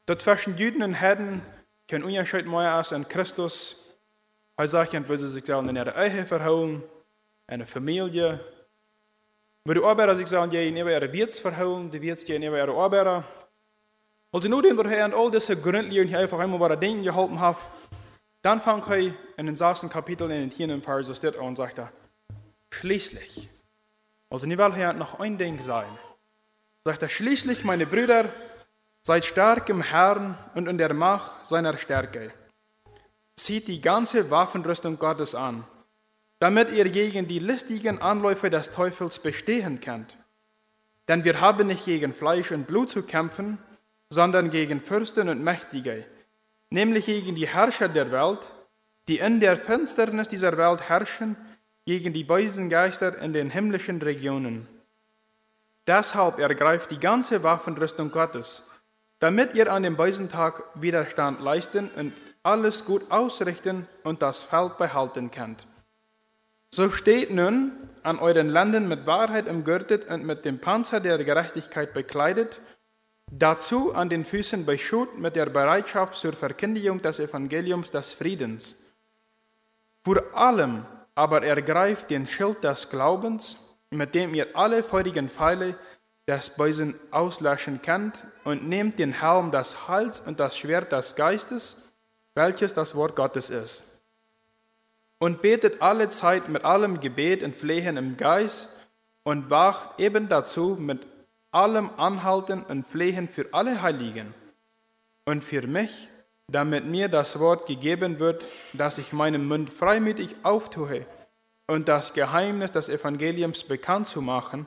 Dat 0.04 0.22
zwischen 0.22 0.54
Juden 0.54 0.82
en 0.82 0.94
Heiden 0.94 1.42
kein 1.86 2.02
Unterschied 2.02 2.46
mehr 2.46 2.80
ist 2.80 2.92
in 2.92 3.04
Christus. 3.08 3.76
Hij 4.54 4.66
zegt, 4.66 4.92
en 4.92 5.18
ze 5.18 5.28
zichzelf 5.28 5.66
in 5.66 5.76
ihre 5.76 5.90
eigen 5.90 6.26
verhouden, 6.26 6.84
in 7.46 7.60
een 7.60 7.66
familie. 7.66 8.38
Maar 9.62 9.74
de 9.74 9.80
arbeider 9.80 10.16
zich 10.16 10.28
zeggen, 10.28 10.50
je 10.50 10.66
in 10.66 10.76
ihre 10.76 11.10
Wirts 11.10 11.40
verhouden, 11.40 11.90
de 11.90 12.00
je 12.00 12.34
in 12.34 12.42
ihre 12.42 12.72
arbeider. 12.72 13.24
Als 14.32 14.46
nu 14.46 14.62
den 14.62 14.86
Herr 14.86 15.06
und 15.06 15.14
all 15.14 15.30
diese 15.30 15.56
Gründlehren 15.56 16.08
hier 16.08 16.18
einfach 16.18 16.38
einmal 16.38 16.58
bei 16.58 16.76
Dingen 16.76 17.02
gehalten 17.02 17.40
hat, 17.40 17.58
dann 18.42 18.60
fängt 18.60 18.88
er 18.88 19.12
in 19.36 19.46
den 19.46 19.56
sechsten 19.56 19.88
Kapitel 19.88 20.30
in 20.30 20.40
den 20.40 20.50
vierten 20.50 20.82
Vers 20.82 21.06
so 21.06 21.14
steht 21.14 21.36
und 21.36 21.56
sagt 21.56 21.78
er, 21.78 21.92
schließlich, 22.70 23.50
also 24.30 24.46
nie 24.46 24.56
will 24.56 24.72
er 24.76 24.92
noch 24.92 25.20
ein 25.20 25.36
Ding 25.36 25.60
sein. 25.60 25.88
Sagt 26.84 27.02
er, 27.02 27.08
schließlich, 27.08 27.64
meine 27.64 27.86
Brüder, 27.86 28.26
seid 29.02 29.24
stark 29.24 29.68
im 29.68 29.82
Herrn 29.82 30.38
und 30.54 30.68
in 30.68 30.78
der 30.78 30.94
Macht 30.94 31.46
seiner 31.46 31.76
Stärke. 31.76 32.32
Zieht 33.36 33.68
die 33.68 33.80
ganze 33.80 34.30
Waffenrüstung 34.30 34.98
Gottes 34.98 35.34
an, 35.34 35.64
damit 36.38 36.70
ihr 36.70 36.88
gegen 36.88 37.26
die 37.26 37.38
listigen 37.38 38.00
Anläufe 38.00 38.50
des 38.50 38.70
Teufels 38.70 39.18
bestehen 39.18 39.80
könnt. 39.80 40.16
Denn 41.08 41.24
wir 41.24 41.40
haben 41.40 41.66
nicht 41.66 41.84
gegen 41.84 42.14
Fleisch 42.14 42.50
und 42.52 42.66
Blut 42.66 42.90
zu 42.90 43.02
kämpfen, 43.02 43.58
sondern 44.10 44.50
gegen 44.50 44.80
Fürsten 44.80 45.28
und 45.28 45.42
Mächtige, 45.42 46.06
nämlich 46.70 47.06
gegen 47.06 47.34
die 47.34 47.48
Herrscher 47.48 47.88
der 47.88 48.10
Welt, 48.10 48.40
die 49.08 49.18
in 49.18 49.40
der 49.40 49.56
Finsternis 49.56 50.28
dieser 50.28 50.56
Welt 50.56 50.88
herrschen 50.88 51.36
gegen 51.84 52.12
die 52.12 52.24
bösen 52.24 52.70
Geister 52.70 53.18
in 53.18 53.32
den 53.32 53.50
himmlischen 53.50 54.00
Regionen. 54.00 54.68
Deshalb 55.86 56.38
ergreift 56.38 56.90
die 56.90 57.00
ganze 57.00 57.42
Waffenrüstung 57.42 58.12
Gottes, 58.12 58.62
damit 59.18 59.54
ihr 59.54 59.72
an 59.72 59.82
dem 59.82 59.96
bösen 59.96 60.30
Tag 60.30 60.62
Widerstand 60.74 61.40
leisten 61.40 61.90
und 61.96 62.12
alles 62.42 62.84
gut 62.84 63.10
ausrichten 63.10 63.86
und 64.04 64.22
das 64.22 64.42
Feld 64.42 64.78
behalten 64.78 65.30
könnt. 65.30 65.66
So 66.72 66.88
steht 66.88 67.32
nun 67.32 67.72
an 68.04 68.18
euren 68.20 68.48
Ländern 68.48 68.86
mit 68.88 69.06
Wahrheit 69.06 69.48
umgürtet 69.48 70.08
und 70.08 70.24
mit 70.24 70.44
dem 70.44 70.60
Panzer 70.60 71.00
der 71.00 71.22
Gerechtigkeit 71.24 71.92
bekleidet, 71.92 72.60
dazu 73.30 73.94
an 73.94 74.08
den 74.08 74.24
Füßen 74.24 74.66
beschut 74.66 75.18
mit 75.18 75.36
der 75.36 75.46
Bereitschaft 75.46 76.14
zur 76.14 76.32
Verkündigung 76.32 77.00
des 77.00 77.20
Evangeliums 77.20 77.90
des 77.90 78.12
Friedens. 78.12 78.76
Vor 80.04 80.22
allem 80.34 80.86
aber 81.14 81.42
ergreift 81.42 82.10
den 82.10 82.26
Schild 82.26 82.64
des 82.64 82.88
Glaubens, 82.88 83.56
mit 83.90 84.14
dem 84.14 84.34
ihr 84.34 84.48
alle 84.54 84.82
feurigen 84.82 85.28
Pfeile 85.28 85.76
des 86.26 86.50
Bösen 86.50 86.94
auslöschen 87.10 87.82
könnt, 87.82 88.24
und 88.44 88.68
nehmt 88.68 88.98
den 88.98 89.12
Helm 89.20 89.50
des 89.50 89.88
Heils 89.88 90.20
und 90.20 90.40
das 90.40 90.56
Schwert 90.56 90.92
des 90.92 91.16
Geistes, 91.16 91.76
welches 92.34 92.72
das 92.72 92.94
Wort 92.94 93.16
Gottes 93.16 93.50
ist. 93.50 93.84
Und 95.18 95.42
betet 95.42 95.82
alle 95.82 96.08
Zeit 96.08 96.48
mit 96.48 96.64
allem 96.64 97.00
Gebet 97.00 97.42
und 97.42 97.54
Flehen 97.54 97.96
im 97.96 98.16
Geist 98.16 98.68
und 99.24 99.50
wacht 99.50 100.00
eben 100.00 100.28
dazu 100.28 100.76
mit 100.80 101.06
allem 101.52 101.90
Anhalten 101.96 102.62
und 102.62 102.86
Flehen 102.86 103.28
für 103.28 103.46
alle 103.52 103.82
Heiligen 103.82 104.34
und 105.24 105.42
für 105.42 105.66
mich, 105.66 106.08
damit 106.48 106.84
mir 106.84 107.08
das 107.08 107.38
Wort 107.38 107.66
gegeben 107.66 108.18
wird, 108.18 108.44
dass 108.72 108.98
ich 108.98 109.12
meinen 109.12 109.46
Mund 109.46 109.72
freimütig 109.72 110.34
auftue 110.42 111.06
und 111.66 111.88
das 111.88 112.12
Geheimnis 112.14 112.72
des 112.72 112.88
Evangeliums 112.88 113.64
bekannt 113.64 114.08
zu 114.08 114.20
machen, 114.20 114.66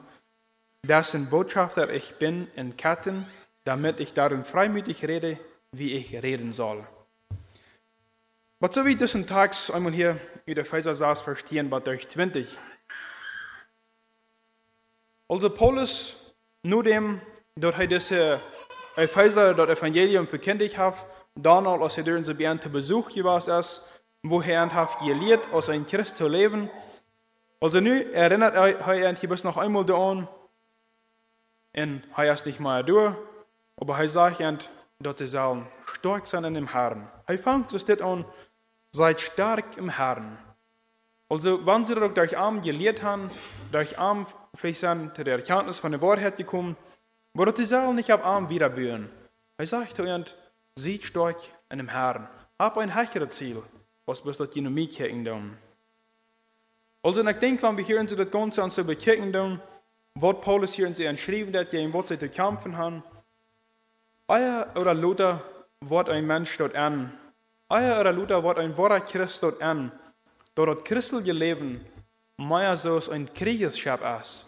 dessen 0.85 1.29
Botschafter 1.29 1.93
ich 1.93 2.15
bin 2.15 2.47
in 2.55 2.77
Ketten, 2.77 3.25
damit 3.63 3.99
ich 3.99 4.13
darin 4.13 4.43
freimütig 4.43 5.05
rede, 5.05 5.39
wie 5.71 5.93
ich 5.93 6.13
reden 6.23 6.53
soll. 6.53 6.85
Was 8.59 8.75
so 8.75 8.85
wie 8.85 8.95
diesen 8.95 9.27
Tags 9.27 9.69
einmal 9.69 9.91
hier 9.91 10.19
in 10.45 10.55
der 10.55 10.63
Epheser 10.63 10.95
saß, 10.95 11.19
verstehen, 11.19 11.69
was 11.71 11.83
durch 11.83 12.07
20. 12.07 12.47
Also 15.27 15.49
Paulus, 15.49 16.15
nur 16.63 16.84
dem, 16.84 17.22
dort 17.55 17.77
er 17.77 17.88
diese 17.88 18.41
Epheser, 18.96 19.53
dort 19.53 19.70
Evangelium 19.70 20.27
verkündigt 20.27 20.77
hat, 20.77 20.96
dann 21.36 21.67
als 21.67 21.98
er 21.98 22.03
durch 22.03 22.25
so 22.25 22.34
zu 22.34 22.70
Besuch 22.70 23.12
gewesen 23.12 23.60
ist, 23.60 23.82
wo 24.24 24.41
er 24.41 24.74
hat 24.74 25.00
gelehrt, 25.00 25.51
aus 25.51 25.70
ein 25.70 25.86
Christ 25.86 26.17
zu 26.17 26.27
leben. 26.27 26.70
Also 27.60 27.79
nu 27.79 27.91
erinnert 27.91 28.55
er 28.55 29.15
sich 29.15 29.29
bis 29.29 29.43
noch 29.43 29.58
einmal 29.58 29.86
daran, 29.86 30.27
und 31.75 32.03
er 32.15 32.34
ist 32.34 32.46
nicht 32.46 32.60
mal 32.60 32.84
durch, 32.84 33.15
aber 33.77 33.98
er 33.98 34.10
sagt, 34.10 34.70
dass 35.00 35.17
sie 35.17 35.27
sollen 35.27 35.67
stark 35.86 36.27
sein 36.27 36.43
in 36.46 36.53
dem 36.53 36.72
Herrn. 36.72 37.10
Er 37.25 37.39
fängt 37.39 37.74
es 37.74 37.84
das 37.84 38.00
an, 38.00 38.25
seid 38.91 39.20
stark 39.20 39.75
im 39.77 39.89
Herrn. 39.89 40.38
Also, 41.29 41.65
wenn 41.65 41.84
sie 41.84 41.96
durch 41.96 42.38
Arm 42.38 42.62
gelehrt 42.62 43.01
haben, 43.01 43.32
durch 43.72 43.98
Arm 43.98 44.27
vielleicht 44.55 44.79
sind 44.79 45.15
zu 45.15 45.24
der 45.24 45.36
Erkenntnis 45.38 45.79
von 45.79 45.91
der 45.91 46.01
Wahrheit 46.01 46.36
gekommen, 46.36 46.75
wird 47.33 47.57
sie 47.57 47.65
sollen 47.65 47.95
nicht 47.95 48.12
ab 48.12 48.25
Arm 48.25 48.50
wiederbühen. 48.50 49.10
Er 49.57 49.65
sagt 49.65 50.00
ihnen, 50.00 50.25
seid 50.75 51.03
stark 51.03 51.38
in 51.69 51.79
dem 51.79 51.89
Herrn. 51.89 52.27
Hab 52.60 52.77
ein 52.77 52.95
höheres 52.95 53.36
Ziel, 53.36 53.62
was 54.05 54.22
bis 54.22 54.38
das 54.38 54.50
in 54.55 55.25
dem. 55.25 55.57
Also, 57.01 57.27
ich 57.27 57.38
denke, 57.38 57.63
wenn 57.63 57.77
wir 57.77 57.83
hier 57.83 57.99
in 57.99 58.08
das 58.08 58.32
Ganze 58.32 58.63
an 58.63 58.69
so 58.69 58.84
bekicken, 58.84 59.60
was 60.15 60.41
Paulus 60.41 60.73
hier 60.73 60.88
in 60.88 60.95
sie 60.95 61.04
geschrieben 61.04 61.56
hat, 61.58 61.69
gegen 61.69 61.93
was 61.93 62.08
sie 62.08 62.19
zu 62.19 62.30
kämpfen 62.30 62.77
haben, 62.77 63.04
euer 64.27 64.67
oder 64.75 64.93
Luther 64.93 65.43
wird 65.82 66.10
ein 66.10 66.25
Mensch 66.25 66.56
dort 66.58 66.75
an, 66.75 67.12
euer 67.69 67.99
oder 67.99 68.13
Luther 68.13 68.43
wird 68.43 68.58
ein 68.58 68.77
wahrer 68.77 69.01
Christ 69.01 69.43
dort 69.43 69.62
an, 69.62 69.91
dort 70.56 70.77
das 70.77 70.84
christliche 70.86 71.34
Leben 71.34 71.86
mehr 72.38 72.77
so 72.77 72.99
ein 73.12 73.34
Kriegsschab 73.34 74.01
ist, 74.21 74.45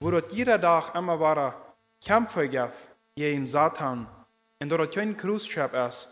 wo 0.00 0.10
dort 0.10 0.32
jeder 0.32 0.60
Tag 0.60 0.94
immer 0.94 1.18
wahre 1.18 1.54
Kämpfe 2.04 2.48
gibt 2.48 2.72
gegen 3.14 3.46
Satan, 3.46 4.06
und 4.58 4.70
dort 4.70 4.94
kein 4.94 5.16
Kriegsschab 5.16 5.74
ist, 5.74 6.08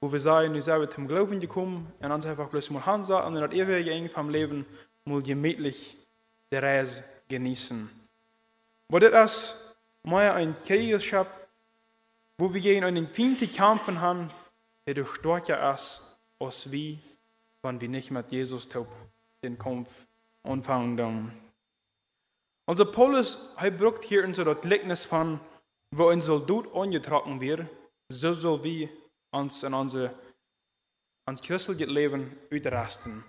wo 0.00 0.12
wir 0.12 0.20
sagen, 0.20 0.52
wir 0.52 0.62
sind 0.62 0.92
zum 0.92 1.08
Glauben 1.08 1.40
gekommen 1.40 1.92
und 1.98 2.12
uns 2.12 2.26
einfach 2.26 2.48
bloß 2.48 2.70
mal 2.70 2.84
Hansa 2.84 3.26
in 3.26 3.34
das 3.34 3.52
ewige 3.52 3.90
Eng 3.90 4.10
vom 4.10 4.28
Leben 4.28 4.66
mal 5.04 5.22
gemütlich 5.22 5.96
der 6.50 6.62
Reise 6.62 7.02
genießen. 7.28 7.88
Wo 8.88 8.98
das 8.98 9.32
ist, 9.32 9.56
mehr 10.04 10.34
ein 10.34 10.54
Kriegsschab, 10.60 11.26
wo 12.38 12.52
wir 12.52 12.60
gegen 12.60 12.84
einen 12.84 13.08
Feind 13.08 13.40
kämpfen 13.50 14.00
haben, 14.00 14.30
der 14.86 14.94
durch 14.94 15.14
stärker 15.16 15.74
ist, 15.74 16.16
als 16.38 16.70
wie, 16.70 16.98
wenn 17.62 17.80
wir 17.80 17.88
nicht 17.88 18.10
mit 18.10 18.30
Jesus 18.30 18.68
taub 18.68 18.88
den 19.42 19.58
Kampf 19.58 20.06
anfangen. 20.42 21.32
Also 22.68 22.84
Paulus, 22.84 23.52
er 23.56 23.70
braucht 23.70 24.04
hier 24.04 24.24
in 24.24 24.34
so 24.34 24.42
das 24.42 24.60
Gleichnis 24.60 25.04
von, 25.04 25.40
wo 25.94 26.08
ein 26.08 26.20
Soldat 26.20 26.66
angetragen 26.74 27.40
wird, 27.40 27.66
so 28.08 28.34
soll 28.34 28.64
wir 28.64 28.88
uns 29.32 29.62
in 29.62 29.72
unser 29.72 30.12
ans 31.26 31.42
christliche 31.42 31.86
Leben 31.86 32.36
uitrasten. 32.52 33.24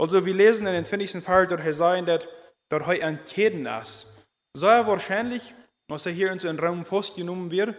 Also 0.00 0.24
wir 0.24 0.34
lesen 0.34 0.66
in 0.66 0.72
den 0.72 0.84
20. 0.84 1.22
Vers, 1.22 1.48
dort 1.48 1.60
er 1.60 1.74
sagen, 1.74 2.06
dass 2.06 2.26
dort 2.68 2.88
er 2.88 3.06
ein 3.06 3.24
Keden 3.24 3.66
ist. 3.66 4.06
Sehr 4.56 4.86
wahrscheinlich, 4.86 5.54
was 5.88 6.06
er 6.06 6.12
hier 6.12 6.32
in 6.32 6.40
einem 6.40 6.58
Raum 6.58 6.84
festgenommen 6.84 7.50
wird, 7.50 7.76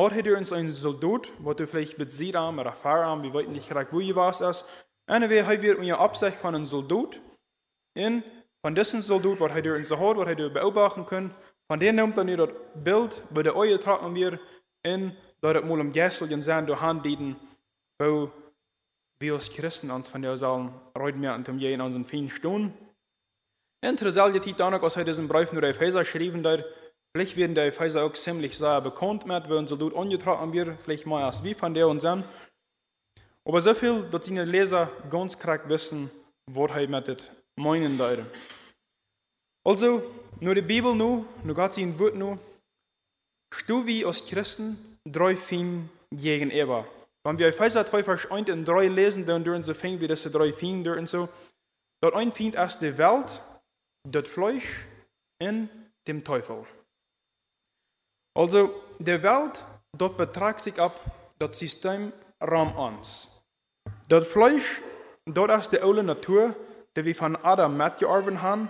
hat 0.00 0.26
er 0.26 0.36
uns 0.36 0.52
ein 0.52 0.72
Soldat, 0.72 1.32
was 1.38 1.56
du 1.56 1.66
vielleicht 1.66 1.98
mit 1.98 2.12
Siedam 2.12 2.58
oder 2.58 2.72
Fahrarm, 2.72 3.22
wir 3.22 3.32
wissen 3.32 3.52
nicht 3.52 3.68
gerade, 3.68 3.92
wo 3.92 4.00
ihr 4.00 4.16
was 4.16 4.40
ist. 4.40 4.64
Anyway, 5.06 5.42
haben 5.42 5.62
wir 5.62 5.78
eine 5.78 5.98
Absicht 5.98 6.36
von 6.36 6.54
einem 6.54 6.64
Soldat. 6.64 7.20
Von 8.64 8.74
diesem 8.74 9.02
Soldat, 9.02 9.40
was 9.40 9.52
er 9.52 9.74
uns 9.74 9.90
hat, 9.90 10.16
was 10.16 10.28
er 10.28 10.48
beobachten 10.48 11.04
können, 11.04 11.34
von 11.70 11.78
dem 11.78 11.96
nimmt 11.96 12.16
er 12.16 12.24
das 12.24 12.48
Bild, 12.74 13.22
wo 13.28 13.42
der 13.42 13.54
Eue 13.54 13.78
tragen 13.78 14.14
wir, 14.14 14.40
in, 14.82 15.14
dort 15.42 15.66
mal 15.66 15.80
um 15.80 15.92
Gästelchen 15.92 16.40
sein, 16.40 16.66
durch 16.66 16.80
Hand 16.80 17.04
dienen, 17.04 17.36
wo 17.98 18.30
wir 19.18 19.34
als 19.34 19.50
Christen 19.50 19.90
uns 19.90 20.08
von 20.08 20.22
der 20.22 20.38
sollen, 20.38 20.72
reut 20.98 21.16
mehr 21.16 21.34
und 21.34 21.46
um 21.48 21.58
je 21.58 21.74
in 21.74 21.80
unseren 21.82 22.06
vielen 22.06 22.30
Stunden. 22.30 22.72
Interessant, 23.82 24.42
die 24.44 24.54
dann 24.54 24.72
auch, 24.72 24.82
als 24.82 24.96
er 24.96 25.04
diesen 25.04 25.28
Brief 25.28 25.52
nur 25.52 25.62
Epheser 25.62 26.00
geschrieben 26.00 26.42
hat, 26.46 26.64
Vielleicht 27.16 27.36
werden 27.36 27.54
die 27.54 27.60
Epheser 27.60 28.02
auch 28.02 28.12
ziemlich 28.14 28.58
sehr 28.58 28.80
bekannt 28.80 29.24
mit, 29.24 29.48
wenn 29.48 29.68
so 29.68 29.76
dort 29.76 29.94
angetragen 29.94 30.52
wird, 30.52 30.80
vielleicht 30.80 31.06
mal 31.06 31.20
erst 31.20 31.44
wie 31.44 31.54
von 31.54 31.72
der 31.72 31.86
und 31.86 32.02
dann. 32.02 32.24
Aber 33.44 33.60
so 33.60 33.72
viel, 33.72 34.02
dass 34.10 34.24
die 34.24 34.36
Leser 34.36 34.90
ganz 35.10 35.38
korrekt 35.38 35.68
wissen, 35.68 36.10
was 36.50 36.72
er 36.72 36.88
mit 36.88 37.30
meinen 37.54 37.96
würde. 37.96 38.26
Also, 39.66 40.02
nur 40.40 40.54
die 40.54 40.62
Bibel 40.62 40.94
nur, 40.94 41.24
nur 41.42 41.54
Gott 41.54 41.74
sein 41.74 41.98
Wort 41.98 42.14
nur, 42.14 42.38
stu 43.52 43.86
wie 43.86 44.04
als 44.04 44.24
Christen 44.24 44.98
drei 45.06 45.36
Fien 45.36 45.88
gegenüber. 46.12 46.86
Wenn 47.26 47.38
wir 47.38 47.48
Epheser 47.48 47.86
2, 47.86 48.04
Vers 48.04 48.30
1 48.30 48.50
und 48.50 48.64
3 48.66 48.88
lesen, 48.88 49.24
dann 49.24 49.42
dürfen 49.42 49.62
sie 49.62 49.74
finden, 49.74 50.00
wie 50.00 50.08
diese 50.08 50.30
drei 50.30 50.52
Fien 50.52 50.86
und 50.86 51.08
so. 51.08 51.28
Dort 52.02 52.14
ein 52.14 52.32
Feind 52.32 52.54
ist 52.54 52.80
die 52.80 52.98
Welt, 52.98 53.42
das 54.06 54.28
Fleisch 54.28 54.86
und 55.40 55.70
dem 56.06 56.22
Teufel. 56.22 56.66
Also, 58.36 58.82
de 58.98 59.22
Welt, 59.22 59.64
dort 59.96 60.18
betragt 60.18 60.60
sich 60.60 60.78
ab 60.78 61.00
das 61.38 61.58
System 61.58 62.12
ram 62.40 62.76
uns. 62.76 63.28
Das 64.08 64.28
Fleisch, 64.28 64.82
dort 65.24 65.50
ist 65.58 65.72
die 65.72 65.80
alte 65.80 66.02
Natur, 66.02 66.54
die 66.94 67.04
wir 67.06 67.14
von 67.14 67.36
Adam 67.36 67.74
mitgearbeitet 67.74 68.42
haben, 68.42 68.68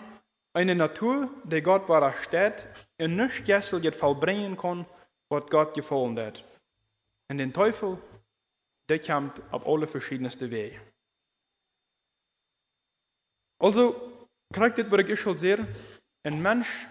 eine 0.55 0.75
Natur, 0.75 1.31
die 1.45 1.61
Gott 1.61 1.85
steht 2.23 2.67
und 3.01 3.17
nicht 3.17 3.45
gestern 3.45 3.83
jetzt 3.83 3.99
vollbringen 3.99 4.57
kann, 4.57 4.87
was 5.29 5.47
Gott 5.47 5.75
gefallen 5.75 6.19
hat. 6.19 6.45
Und 7.31 7.39
den 7.39 7.53
Teufel, 7.53 7.99
der 8.89 9.01
kommt 9.01 9.43
auf 9.53 9.67
alle 9.67 9.87
verschiedenste 9.87 10.51
Wege. 10.51 10.81
Also, 13.59 14.29
kriegt 14.53 14.79
das, 14.79 14.91
was 14.91 15.01
ich 15.01 15.21
schon 15.21 15.39
sehe, 15.39 15.67
ein 16.23 16.41
Mensch, 16.41 16.87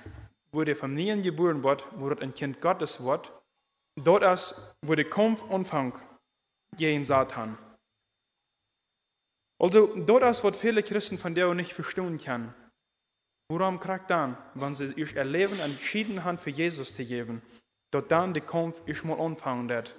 wo 0.52 0.64
der 0.64 0.76
Familien 0.76 1.22
geboren 1.22 1.64
wird, 1.64 1.86
wo 2.00 2.10
dort 2.10 2.22
ein 2.22 2.34
Kind 2.34 2.60
Gottes 2.62 3.04
wird, 3.04 3.32
dort 3.96 4.24
ist, 4.24 4.76
wo 4.86 4.96
der 4.96 5.10
Kampf 5.10 5.44
anfängt 5.50 5.96
gegen 6.76 7.06
Satan. 7.06 7.58
Also 9.60 9.96
dort 9.96 10.24
ist, 10.24 10.44
was 10.44 10.58
viele 10.58 10.84
Christen 10.84 11.18
von 11.18 11.34
der 11.34 11.54
nicht 11.54 11.74
verstehen 11.74 12.18
können. 12.18 12.54
Worum 13.54 13.80
kriegt 13.80 14.10
dann, 14.10 14.36
wenn 14.56 14.74
sie 14.74 14.92
ihr 14.96 15.16
Erleben 15.16 15.60
entschieden 15.60 16.24
haben, 16.24 16.40
für 16.40 16.50
Jesus 16.50 16.96
zu 16.96 17.06
geben, 17.06 17.44
dort 17.92 18.10
dann 18.10 18.34
der 18.34 18.42
Kampf 18.42 18.82
ist 18.88 19.06
mal 19.06 19.20
wird 19.70 19.96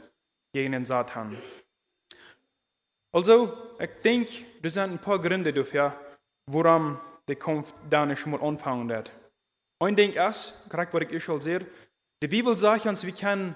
gegen 0.52 0.72
den 0.72 0.84
Satan. 0.84 1.40
Also, 3.12 3.56
ich 3.78 3.90
denke, 4.02 4.44
das 4.60 4.74
sind 4.74 4.90
ein 4.90 4.98
paar 4.98 5.20
Gründe 5.20 5.52
dafür, 5.52 5.96
warum 6.50 6.98
der 7.28 7.36
Kampf 7.36 7.72
dann 7.88 8.08
nicht 8.08 8.26
mal 8.26 8.40
wird. 8.88 9.12
Ein 9.78 9.94
Ding 9.94 10.14
ist, 10.14 10.68
gerade 10.68 10.92
was 10.92 11.12
ich 11.12 11.22
schon 11.22 11.40
sehe, 11.40 11.64
die 12.24 12.26
Bibel 12.26 12.58
sagt 12.58 12.86
uns, 12.86 13.06
wir 13.06 13.14
können 13.14 13.54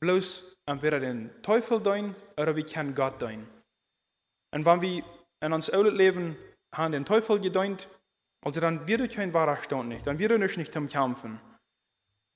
bloß 0.00 0.54
entweder 0.66 1.00
den 1.00 1.30
Teufel 1.40 1.82
tun 1.82 2.14
oder 2.36 2.54
wir 2.54 2.66
können 2.66 2.94
Gott 2.94 3.18
tun. 3.18 3.46
Und 4.54 4.66
wenn 4.66 4.82
wir 4.82 5.02
in 5.40 5.54
uns 5.54 5.70
alten 5.70 5.96
Leben 5.96 6.36
haben 6.74 6.92
den 6.92 7.06
Teufel 7.06 7.40
gedient, 7.40 7.88
also 8.44 8.60
dann 8.60 8.86
wird 8.86 9.00
es 9.02 9.14
kein 9.14 9.32
wahrer 9.32 9.56
Stand 9.56 9.88
nicht, 9.88 10.06
dann 10.06 10.18
wird 10.18 10.32
es 10.32 10.56
nicht 10.56 10.72
zum 10.72 10.88
Kämpfen. 10.88 11.40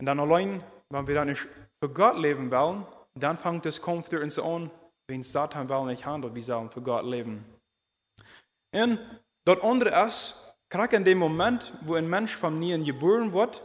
Und 0.00 0.06
dann 0.06 0.20
allein, 0.20 0.62
wenn 0.90 1.06
wir 1.06 1.14
dann 1.14 1.28
nicht 1.28 1.46
für 1.82 1.88
Gott 1.88 2.18
leben 2.18 2.50
wollen, 2.50 2.86
dann 3.14 3.38
fängt 3.38 3.64
das 3.64 3.80
Kampf 3.80 4.08
durch 4.08 4.22
uns 4.22 4.38
an, 4.38 4.70
wenn 5.08 5.22
Satan 5.22 5.68
will 5.68 5.84
nicht 5.86 6.04
handelt, 6.04 6.34
wir 6.34 6.42
sollen 6.42 6.70
für 6.70 6.82
Gott 6.82 7.04
leben. 7.04 7.44
Und 8.74 8.98
das 9.44 9.60
andere 9.62 10.06
ist, 10.06 10.44
Gerade 10.74 10.96
in 10.96 11.04
dem 11.04 11.18
Moment, 11.18 11.72
wo 11.82 11.94
ein 11.94 12.10
Mensch 12.10 12.34
vom 12.34 12.56
Nien 12.56 12.84
geboren 12.84 13.32
wird, 13.32 13.62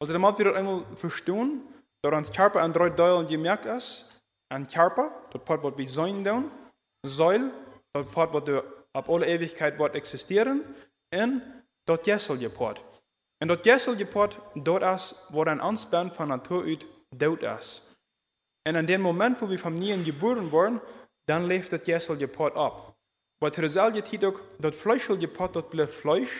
also 0.00 0.12
damit 0.12 0.38
wir 0.38 0.46
das 0.46 0.54
einmal 0.56 0.84
verstehen, 0.96 1.62
dass 2.02 2.12
uns 2.12 2.32
Körper 2.32 2.62
an 2.62 2.72
drei 2.72 2.90
Teilen 2.90 3.28
gemerkt 3.28 3.64
ist. 3.64 4.20
Ein 4.48 4.66
Körper, 4.66 5.12
das 5.30 5.44
Part 5.44 5.62
wird 5.62 5.78
wie 5.78 5.86
sein 5.86 6.24
tun. 6.24 6.50
Säul, 7.06 7.52
das 7.92 8.06
Part 8.08 8.32
wird 8.32 8.64
ab 8.92 9.08
alle 9.08 9.28
Ewigkeit 9.28 9.78
wird 9.78 9.94
existieren. 9.94 10.62
Und 11.14 11.42
das 11.86 12.02
Gessel 12.02 12.48
Part. 12.50 12.80
Und 13.40 13.48
das 13.48 13.62
Gessel 13.62 14.04
Part, 14.06 14.38
dort 14.54 14.82
ist, 14.82 15.26
wo 15.30 15.42
ein 15.42 15.60
Anspann 15.60 16.12
von 16.12 16.28
Natur 16.28 16.64
aus 16.64 16.78
tot 17.18 17.42
ist. 17.42 17.82
Und 18.66 18.76
in 18.76 18.86
dem 18.86 19.02
Moment, 19.02 19.40
wo 19.42 19.50
wir 19.50 19.58
vom 19.58 19.74
Nien 19.74 20.04
geboren 20.04 20.50
wurden, 20.52 20.80
dann 21.26 21.46
lebt 21.46 21.72
das 21.72 21.82
Gessel 21.82 22.16
Part 22.28 22.56
ab. 22.56 22.94
Wat 23.42 23.56
er 23.56 23.68
zelf 23.68 23.94
het 23.94 24.24
ook, 24.24 24.40
dat 24.58 24.74
vlees 24.74 25.06
je 25.06 25.28
pot, 25.28 25.52
dat 25.52 25.68
blijft 25.68 25.94
vlees. 25.94 26.30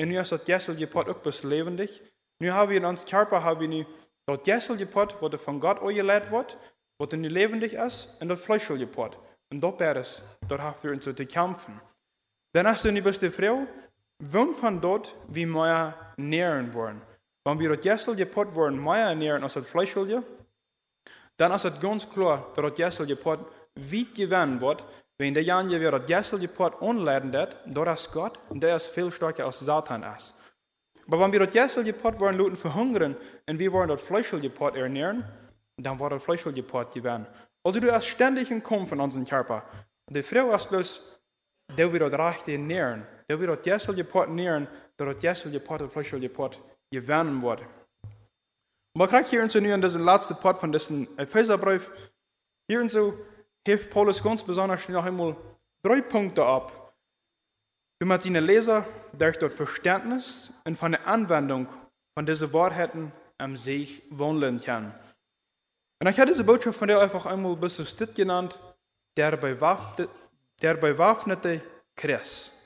und 0.00 0.08
nu 0.08 0.18
ist 0.18 0.32
das 0.32 0.46
Jessel 0.46 0.86
Pot 0.86 1.08
auch 1.08 1.18
bis 1.18 1.42
lebendig. 1.42 2.00
Nu 2.40 2.50
haben 2.50 2.70
wir 2.70 2.78
in 2.78 2.86
uns 2.86 3.04
Körper, 3.04 3.44
haben 3.44 3.60
wir 3.60 3.68
nu 3.68 3.84
das 4.26 4.40
Jessel 4.46 4.86
Pot, 4.86 5.14
wo 5.20 5.28
von 5.36 5.60
Gott 5.60 5.82
eingeleitet 5.82 6.30
wird, 6.30 6.56
wo 6.98 7.04
nu 7.16 7.28
lebendig 7.28 7.74
ist, 7.74 8.16
und 8.20 8.28
das 8.28 8.40
Fleischel 8.40 8.86
Pot. 8.86 9.18
Und 9.52 9.60
dort 9.60 9.78
wäre 9.80 9.98
es, 9.98 10.22
dort 10.48 10.62
haben 10.62 10.82
wir 10.82 10.92
uns 10.92 11.04
zu 11.04 11.14
kämpfen. 11.14 11.78
Dann 12.54 12.66
hast 12.66 12.84
du 12.84 12.92
nu 12.92 13.02
bist 13.02 13.20
die 13.20 13.30
Wann 14.20 14.54
von 14.54 14.80
dort 14.80 15.14
wie 15.28 15.46
wir 15.46 15.94
nähren 16.16 16.72
wollen. 16.74 17.00
Wenn 17.44 17.58
wir 17.58 17.74
das 17.74 17.84
Jessel 17.84 18.26
Pot 18.26 18.54
wollen, 18.54 18.82
mehr 18.82 19.14
nähren 19.14 19.42
als 19.42 19.54
das 19.54 19.68
Fleischel, 19.68 20.22
dann 21.36 21.52
ist 21.52 21.64
es 21.64 21.80
ganz 21.80 22.08
klar, 22.08 22.52
dass 22.54 22.64
das 22.64 22.78
Jessel 22.78 23.16
Pot 23.16 23.40
weit 23.74 24.14
gewinnen 24.14 24.60
wird, 24.60 24.84
wenn 25.20 25.34
der 25.34 25.42
Jan 25.42 25.68
weer 25.68 25.90
dat 25.90 26.08
jessel 26.08 26.40
je 26.40 26.48
pot 26.48 26.74
dat, 27.30 27.56
door 27.66 27.86
als 27.86 28.10
God, 28.10 28.38
der 28.50 28.76
ist 28.76 28.86
viel 28.86 29.12
stärker 29.12 29.44
als 29.44 29.60
Satan 29.60 30.02
ist. 30.02 30.34
Aber 31.06 31.20
wenn 31.20 31.32
wir 31.32 31.40
das 31.40 31.52
jessel 31.52 31.84
je 31.84 31.92
pot 31.92 32.18
wollen 32.18 32.38
Leuten 32.38 32.56
verhungern 32.56 33.16
und 33.46 33.58
wir 33.58 33.70
wollen 33.70 33.88
das 33.88 34.00
Fleischel 34.00 34.40
je 34.40 34.48
pot 34.48 34.76
ernähren, 34.76 35.24
dann 35.76 35.98
wird 36.00 36.12
das 36.12 36.24
Fleischel 36.24 36.54
je 36.54 36.62
pot 36.62 36.94
gewinnen. 36.94 37.26
Also 37.62 37.80
du 37.80 37.92
hast 37.92 38.06
ständig 38.06 38.50
einen 38.50 38.62
Kampf 38.62 38.88
von 38.88 39.00
unserem 39.00 39.26
Körper. 39.26 39.62
Die 40.08 40.22
Frau 40.22 40.52
ist 40.52 40.70
bloß, 40.70 41.20
der 41.76 41.92
wird 41.92 42.02
das 42.02 42.18
Recht 42.18 42.48
ernähren. 42.48 43.06
Der 43.30 43.38
wird 43.38 43.60
das 43.60 43.64
jessel 43.64 43.94
je 43.94 44.02
pot 44.02 44.26
ernähren, 44.26 44.66
door 44.96 45.14
das 45.14 45.22
jessel 45.22 45.52
je 45.52 45.60
pot, 45.60 45.80
das 45.80 45.92
Fleischel 45.92 46.20
je 46.20 46.28
pot 46.28 46.60
gewinnen 46.92 47.40
wird. 47.40 47.60
Und 47.60 48.98
man 48.98 49.08
kriegt 49.08 49.28
hier 49.28 49.40
in 49.40 49.48
so 49.48 49.60
nu 49.60 49.72
in 49.72 49.80
diesem 49.80 50.04
letzten 50.04 50.34
Pot 50.34 50.58
von 50.58 50.72
diesem 50.72 51.06
Epheserbrief, 51.16 51.92
hier 52.68 52.80
und 52.80 52.90
so, 52.90 53.14
heeft 53.64 53.88
Paulus 53.88 54.20
ganz 54.20 54.42
besonders 54.42 54.88
noch 54.88 55.04
einmal 55.04 55.36
drei 55.84 56.00
Punkte 56.00 56.44
ab, 56.44 56.92
damit 58.00 58.22
seine 58.24 58.40
Leser 58.40 58.84
durch 59.16 59.36
das 59.38 59.54
Verständnis 59.54 60.52
und 60.64 60.76
von 60.76 60.90
der 60.90 61.06
Anwendung 61.06 61.68
von 62.18 62.26
diesen 62.26 62.52
Wahrheiten 62.52 63.12
am 63.38 63.56
sich 63.56 64.02
wohnen 64.10 64.58
können. 64.58 64.92
Und 66.02 66.08
ich 66.08 66.18
habe 66.18 66.32
diese 66.32 66.42
Botschaft 66.42 66.80
von 66.80 66.88
der 66.88 67.00
einfach 67.00 67.26
einmal 67.26 67.54
bis 67.54 67.76
zu 67.76 67.84
Stitt 67.84 68.16
genannt, 68.16 68.58
der 69.16 69.36
bewaffnete, 69.36 70.10
der 70.60 70.74
bewaffnete 70.74 71.62
Christ. 71.94 72.56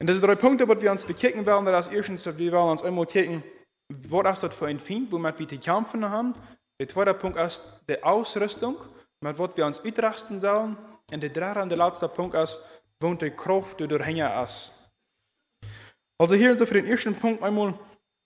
Und 0.00 0.08
diese 0.08 0.20
drei 0.20 0.34
Punkte, 0.34 0.66
die 0.66 0.82
wir 0.82 0.90
uns 0.90 1.04
bekicken 1.04 1.44
werden, 1.44 1.66
das 1.66 1.88
erstens, 1.88 2.26
wir 2.26 2.52
werden 2.52 2.70
uns 2.70 2.82
einmal 2.82 3.06
kicken, 3.06 3.44
was 3.88 4.34
ist 4.34 4.42
das 4.42 4.54
für 4.54 4.66
ein 4.66 4.80
Feind, 4.80 5.12
womit 5.12 5.38
wir 5.38 5.46
die 5.46 5.58
kämpfen 5.58 6.08
haben. 6.08 6.34
Der 6.80 6.88
zweite 6.88 7.14
Punkt 7.14 7.38
ist 7.38 7.80
die 7.88 8.02
Ausrüstung 8.02 8.76
met 9.20 9.36
wat 9.36 9.54
we 9.54 9.64
ons 9.64 9.82
uitrusten 9.82 10.40
sollen. 10.40 10.78
En 11.12 11.20
de 11.20 11.30
derde 11.30 11.60
en 11.60 11.68
de 11.68 11.76
laatste 11.76 12.08
Punkt 12.08 12.34
ist, 12.34 12.60
woont 12.98 13.20
de 13.20 13.30
Kraft 13.30 13.78
die 13.78 13.86
doorhängen 13.86 14.44
ist. 14.44 14.72
Also 16.16 16.34
hier 16.34 16.56
für 16.56 16.74
den 16.74 16.86
ersten 16.86 17.14
Punkt 17.14 17.42
einmal, 17.42 17.74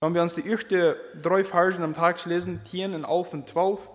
wenn 0.01 0.15
wir 0.15 0.23
uns 0.23 0.35
die 0.35 0.49
ersten 0.49 0.95
drei 1.23 1.45
Versen 1.45 1.83
am 1.83 1.95
Tag 1.95 2.25
lesen, 2.27 2.61
10 2.65 2.95
und 2.95 3.05
11 3.05 3.33
und 3.33 3.49
12, 3.49 3.89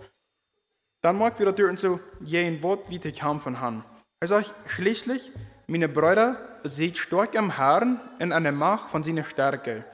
dann 1.01 1.17
mag 1.17 1.37
wir 1.39 1.45
natürlich 1.45 1.79
so 1.79 1.99
jeden 2.21 2.61
Wort 2.63 2.89
wie 2.89 2.99
die 2.99 3.11
kämpfen 3.11 3.59
haben. 3.59 3.85
Er 4.19 4.27
sagt, 4.27 4.53
schließlich, 4.65 5.31
meine 5.69 5.88
Brüder, 5.88 6.60
seht 6.63 6.97
stark 6.97 7.38
am 7.38 7.55
Herrn 7.55 8.01
und 8.19 8.32
an 8.32 8.43
der 8.43 8.51
Macht 8.51 8.89
von 8.89 9.03
seiner 9.03 9.23
Stärke. 9.23 9.86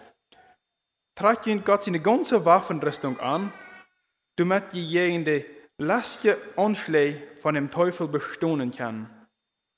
Tragt 1.16 1.48
ihn 1.48 1.64
Gott 1.64 1.84
seine 1.84 2.00
ganze 2.00 2.46
Waffenrüstung 2.46 3.20
an, 3.20 3.52
damit 4.38 4.74
diejenigen, 4.74 5.46
lasst 5.78 6.24
ihr 6.24 6.38
Anschläge 6.56 7.22
von 7.42 7.56
dem 7.56 7.70
Teufel 7.70 8.08
bestohlen 8.08 8.72
kann. 8.72 9.10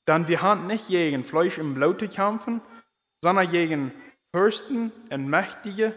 Denn 0.07 0.27
wir 0.27 0.41
haben 0.41 0.67
nicht 0.67 0.87
gegen 0.87 1.25
Fleisch 1.25 1.57
und 1.57 1.73
Blut 1.73 1.99
zu 1.99 2.07
kämpfen, 2.07 2.61
sondern 3.23 3.49
gegen 3.49 3.91
Fürsten 4.33 4.91
und 5.09 5.27
Mächtige, 5.27 5.93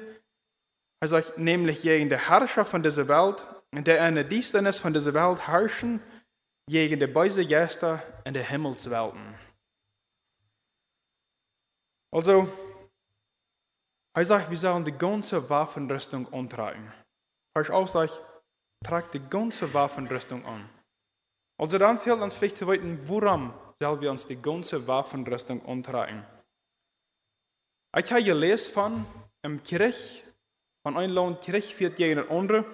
also 1.01 1.21
nämlich 1.37 1.83
gegen 1.83 2.09
die 2.09 2.17
Herrscher 2.17 2.65
von 2.65 2.83
dieser 2.83 3.07
Welt, 3.07 3.47
der 3.73 4.07
in 4.09 4.15
der 4.15 4.25
Dienstnis 4.25 4.79
von 4.79 4.93
dieser 4.93 5.15
Welt 5.15 5.47
herrschen, 5.47 6.01
gegen 6.69 7.01
die 7.01 7.07
böse 7.07 7.47
Geister 7.47 8.03
in 8.25 8.35
der 8.35 8.45
Himmelswelten. 8.45 9.50
Also, 12.13 12.49
er 14.15 14.25
sagt, 14.25 14.51
wir 14.51 14.57
sollen 14.57 14.85
die 14.85 14.93
ganze 14.93 15.49
Waffenrüstung 15.49 16.33
antragen. 16.33 16.93
Vers 17.57 17.71
auf, 17.71 17.91
sagt, 17.91 18.21
tragt 18.85 19.15
die 19.15 19.21
ganze 19.21 19.73
Waffenrüstung 19.73 20.45
an. 20.45 20.69
Also 21.59 21.79
dann 21.79 21.99
fehlt 21.99 22.21
uns 22.21 22.35
vielleicht 22.35 22.57
zu 22.57 22.67
wissen, 22.67 23.07
woran 23.07 23.53
sollen 23.79 24.01
wir 24.01 24.11
uns 24.11 24.27
die 24.27 24.41
ganze 24.41 24.87
Waffenrüstung 24.87 25.65
antragen. 25.67 26.25
Ich 27.97 28.11
habe 28.11 28.25
gelesen 28.25 28.73
von 28.73 29.07
einem 29.43 29.63
Krieg, 29.63 30.25
von 30.83 30.97
einem 30.97 31.13
Land 31.13 31.43
Krieg 31.43 31.65
führt 31.65 31.97
gegen 31.97 32.21
den 32.21 32.31
anderen. 32.31 32.65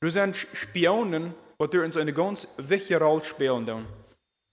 Du 0.00 0.10
sind 0.10 0.36
Spionen, 0.36 1.34
die 1.58 1.78
uns 1.78 1.96
eine 1.96 2.12
ganz 2.12 2.46
wichtige 2.58 3.00
Rolle 3.00 3.24
spielen. 3.24 3.86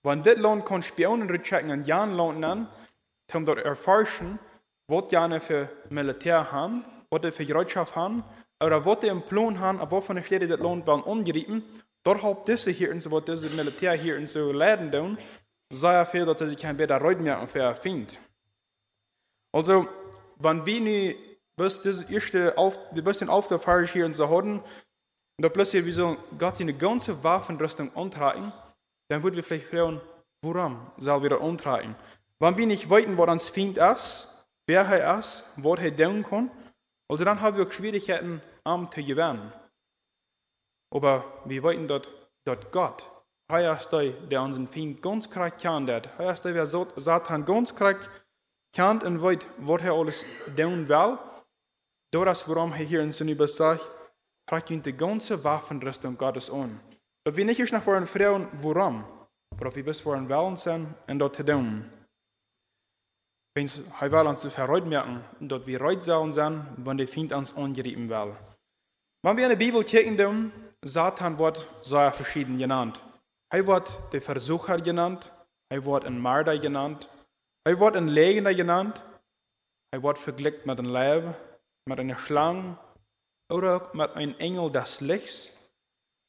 Wenn 0.04 0.24
das 0.24 0.38
Land 0.38 0.66
kann 0.66 0.84
Spionen 0.84 1.30
rechecken 1.30 1.72
an 1.72 1.84
Jan 1.84 2.16
Land 2.16 2.46
an, 2.46 2.68
um 3.34 3.46
dort 3.46 3.60
erforschen, 3.60 4.40
was 4.88 5.12
Jane 5.12 5.42
für 5.42 5.70
Militär 5.90 6.52
haben, 6.52 6.86
was 7.10 7.22
sie 7.24 7.32
für 7.32 7.46
Bereitschaft 7.46 7.96
haben, 7.96 8.24
oder 8.64 8.84
wat 8.86 9.02
de 9.02 9.10
een 9.10 9.24
plan 9.24 9.58
haben, 9.58 9.82
op 9.82 9.90
waarvan 9.90 10.16
de 10.16 10.48
dat 10.48 10.60
land 10.60 10.86
wel 10.86 11.02
ongrijpen, 11.02 11.64
doorhalb 12.02 12.46
deze 12.46 12.70
hier 12.70 12.92
en 12.92 13.02
zo, 13.02 13.10
wat 13.10 13.26
deze 13.26 13.56
militair 13.56 13.98
hier 13.98 14.18
en 14.18 14.28
zo 14.28 14.54
leiden 14.54 14.92
doen, 14.92 15.18
sei 15.68 15.96
er 15.96 16.08
veel 16.08 16.26
dat 16.26 16.38
ze 16.38 16.50
zich 16.50 16.60
geen 16.60 16.76
beter 16.76 17.06
uitmerken 17.06 17.48
für 17.48 17.76
vindt. 17.76 18.20
Also, 19.52 19.88
wenn 20.38 20.66
wir 20.66 20.82
nu 20.82 21.16
bis 21.56 21.82
das 21.82 22.04
erste 22.10 22.54
auf, 22.56 22.78
die 22.92 23.02
bisschen 23.02 23.30
auf 23.30 23.48
der 23.48 23.60
Fahrt 23.60 23.90
hier 23.90 24.06
in 24.06 24.14
so 24.14 24.28
haben, 24.28 24.62
und 25.38 25.44
da 25.44 25.50
plötzlich 25.50 25.86
wie 25.86 25.92
so 25.92 26.18
Gott 26.38 26.58
seine 26.58 26.74
ganze 26.74 27.24
Waffenrüstung 27.24 27.96
antragen, 27.96 28.52
dann 29.10 29.24
würden 29.24 29.36
wir 29.36 29.44
vielleicht 29.44 29.68
fragen, 29.68 30.02
warum 30.42 30.92
soll 30.98 31.22
wir 31.22 31.30
das 31.30 31.42
antragen? 31.42 31.96
Wenn 32.40 32.58
wir 32.58 32.68
nicht 32.68 32.90
wissen, 32.90 33.18
was 33.18 33.30
uns 33.30 33.50
Feind 33.50 33.78
ist, 33.78 34.28
wer 34.68 34.82
er 34.82 35.20
ist, 35.20 35.44
was 35.56 35.80
er 35.80 35.96
tun 35.96 36.24
kann, 36.24 36.52
also 37.10 37.26
dann 37.26 37.42
haben 37.42 37.58
wir 37.58 37.70
Schwierigkeiten, 37.70 38.42
am 38.64 38.92
zu 38.92 39.02
gewinnen. 39.02 39.52
Aber 40.94 41.42
wir 41.46 41.64
wissen 41.64 41.88
dort, 41.88 42.10
dort 42.46 42.72
Gott, 42.72 43.10
er 43.50 43.78
ist 43.78 43.90
der, 43.90 44.12
der 44.12 44.42
unseren 44.42 44.68
Feind 44.68 45.02
ganz 45.02 45.30
krass 45.30 45.54
kennt. 45.58 45.90
Er 45.90 46.34
ist 46.34 46.44
der, 46.44 46.54
der 46.54 46.68
Satan 46.68 47.46
ganz 47.46 47.74
krass 47.74 48.10
kennt 48.76 49.04
und 49.04 49.22
weiß, 49.22 49.40
was 49.58 49.82
er 49.82 49.94
alles 49.94 50.26
tun 50.56 50.88
will. 50.88 51.18
Das 52.12 52.48
warum 52.48 52.72
er 52.74 52.78
hier 52.80 53.02
in 53.02 53.12
Bibel 53.12 53.48
sagt, 53.48 53.90
tragt 54.48 54.70
ihn 54.70 54.82
die 54.82 54.94
ganze 54.94 55.44
Waffenrüstung 55.44 56.18
Gottes 56.18 56.50
an. 56.50 56.80
Dass 57.26 57.36
wir 57.36 57.46
nicht 57.46 57.72
nach 57.72 57.84
vorne 57.84 58.06
fragen, 58.06 58.48
warum, 58.54 59.04
aber 59.52 59.76
wir 59.76 59.84
bis 59.84 60.00
vorhin 60.00 60.30
wollen 60.30 60.56
sein 60.56 60.96
und 61.08 61.20
dort 61.20 61.36
tun. 61.36 61.92
Wenn 63.58 63.70
hij 63.92 64.10
wil 64.10 64.28
ons 64.28 64.46
verruitmerken 64.48 65.24
dat 65.40 65.66
we 65.66 65.78
ruit 65.78 66.04
sollen 66.04 66.34
sein, 66.34 66.68
wenn 66.84 66.98
der 66.98 67.08
Feind 67.08 67.32
uns 67.32 67.56
angreifen 67.56 68.08
will. 68.08 68.36
Wenn 69.24 69.36
wir 69.36 69.44
in 69.44 69.50
der 69.50 69.66
Bibel 69.66 69.84
gucken, 69.84 70.52
Satan 70.82 71.40
wird 71.40 71.68
sehr 71.82 72.12
verschieden 72.12 72.60
genannt. 72.60 73.02
Er 73.50 73.66
wird 73.66 74.14
der 74.14 74.22
Versucher 74.22 74.80
genannt, 74.80 75.32
er 75.70 75.84
wird 75.84 76.06
ein 76.06 76.22
Mörder 76.22 76.60
genannt, 76.60 77.10
er 77.64 77.80
wird 77.80 77.96
ein 77.96 78.10
Legender 78.10 78.54
genannt, 78.54 79.04
er 79.92 80.04
wird 80.04 80.20
verglichen 80.20 80.62
mit 80.66 80.78
einem 80.78 80.92
Leib, 80.92 81.36
mit 81.90 82.00
einer 82.00 82.18
Schlange 82.18 82.78
oder 83.52 83.90
mit 83.94 84.16
einem 84.16 84.36
Engel 84.38 84.72
des 84.72 85.02
Lichts. 85.02 85.50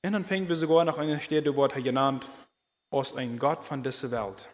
Und 0.03 0.13
dann 0.13 0.25
fängt 0.25 0.49
wir 0.49 0.57
sogar 0.57 0.87
noch 0.87 0.97
eine 0.97 1.21
Stelle, 1.21 1.55
wird 1.55 1.77
er 1.77 1.83
genannt, 1.83 2.27
als 2.91 3.15
ein 3.15 3.39
Gott 3.39 3.65
von 3.65 3.83
dieser 3.83 4.11
Welt. 4.13 4.49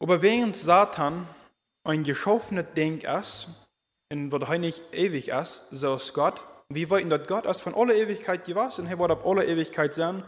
Aber 0.00 0.22
während 0.22 0.54
Satan 0.54 1.28
ein 1.84 2.04
geschaffenes 2.04 2.66
Ding 2.76 3.00
ist, 3.00 3.48
und 4.12 4.32
was 4.32 4.48
er 4.48 4.58
nicht 4.58 4.82
ewig 4.92 5.28
ist, 5.28 5.66
so 5.70 5.96
ist 5.96 6.14
Gott, 6.14 6.42
wir 6.70 6.90
wissen, 6.90 7.10
dass 7.10 7.26
Gott 7.26 7.46
ist 7.46 7.60
von 7.60 7.74
aller 7.74 7.94
Ewigkeit 7.94 8.44
gewesen 8.44 8.82
und 8.82 8.90
er 8.90 8.98
wird 8.98 9.10
auf 9.10 9.26
aller 9.26 9.46
Ewigkeit 9.46 9.94
sein, 9.94 10.22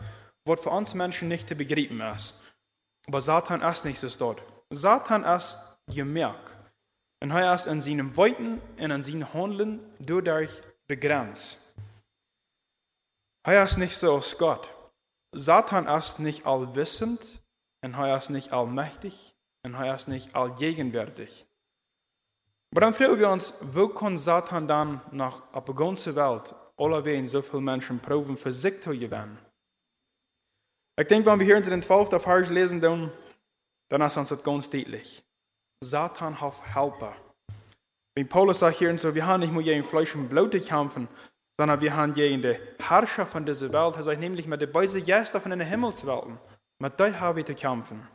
was 0.46 0.62
für 0.62 0.70
uns 0.70 0.94
Menschen 0.94 1.28
nicht 1.28 1.48
zu 1.48 1.54
begreifen 1.54 2.00
ist. 2.00 2.34
Aber 3.06 3.20
Satan 3.20 3.62
ist 3.62 3.84
nicht 3.84 3.98
so 3.98 4.08
dort. 4.18 4.42
Satan 4.70 5.24
ist 5.24 5.58
gemerkt. 5.86 6.56
Und 7.22 7.30
er 7.30 7.54
ist 7.54 7.66
in 7.66 7.80
seinem 7.80 8.16
Weiten 8.16 8.60
und 8.78 8.90
in 8.90 9.02
seinem 9.02 9.32
Handeln 9.34 9.80
dadurch 9.98 10.50
begrenzt. 10.88 11.58
Er 13.46 13.64
ist 13.64 13.76
nicht 13.76 13.96
so 13.96 14.14
als 14.14 14.36
Gott. 14.38 14.68
Satan 15.32 15.86
ist 15.86 16.18
nicht 16.18 16.46
allwissend 16.46 17.42
und 17.84 17.94
er 17.94 18.16
ist 18.16 18.30
nicht 18.30 18.52
allmächtig 18.52 19.34
und 19.64 19.74
er 19.74 19.94
ist 19.94 20.08
nicht 20.08 20.34
allgegenwärtig. 20.34 21.46
Aber 22.72 22.82
dann 22.82 22.94
fragen 22.94 23.18
wir 23.18 23.30
uns, 23.30 23.54
wo 23.72 23.88
kann 23.88 24.16
Satan 24.16 24.66
dann 24.66 25.00
nach 25.10 25.42
der 25.52 25.74
ganzen 25.74 26.14
Welt 26.14 26.54
allerweil 26.76 27.26
so 27.26 27.42
viele 27.42 27.62
Menschen 27.62 27.98
proben, 27.98 28.36
für 28.36 28.52
sich 28.52 28.80
zu 28.80 28.90
gewinnen? 28.90 29.38
Ich 30.98 31.06
denke, 31.06 31.30
wenn 31.30 31.38
wir 31.38 31.46
hier 31.46 31.56
in 31.56 31.62
den 31.62 31.82
12. 31.82 32.22
Vers 32.22 32.50
lesen, 32.50 32.80
dann, 32.80 33.10
dann 33.88 34.02
ist 34.02 34.16
uns 34.16 34.28
das 34.28 34.42
ganz 34.42 34.70
deutlich. 34.70 35.24
Satan 35.82 36.40
hat 36.40 36.54
Helfer. 36.74 37.14
Wenn 38.14 38.28
Paulus 38.28 38.58
sagt 38.58 38.76
hier 38.76 38.96
so, 38.98 39.14
wir 39.14 39.26
haben 39.26 39.40
nicht 39.40 39.52
nur 39.52 39.62
gegen 39.62 39.82
Fleisch 39.82 40.14
und 40.14 40.28
Blut 40.28 40.52
kämpfen, 40.62 41.08
sondern 41.58 41.80
wir 41.80 41.96
haben 41.96 42.12
gegen 42.12 42.42
die 42.42 42.58
Herrscher 42.78 43.26
von 43.26 43.44
dieser 43.44 43.72
Welt, 43.72 44.06
er 44.06 44.16
nämlich 44.16 44.46
mit 44.46 44.60
den 44.60 44.70
bösen 44.70 45.04
Gästen 45.04 45.40
von 45.40 45.50
den 45.50 45.60
Himmelswelten. 45.60 46.38
Mit 46.78 47.00
denen 47.00 47.18
haben 47.18 47.36
wir 47.36 47.46
zu 47.46 47.54
kämpfen. 47.54 48.06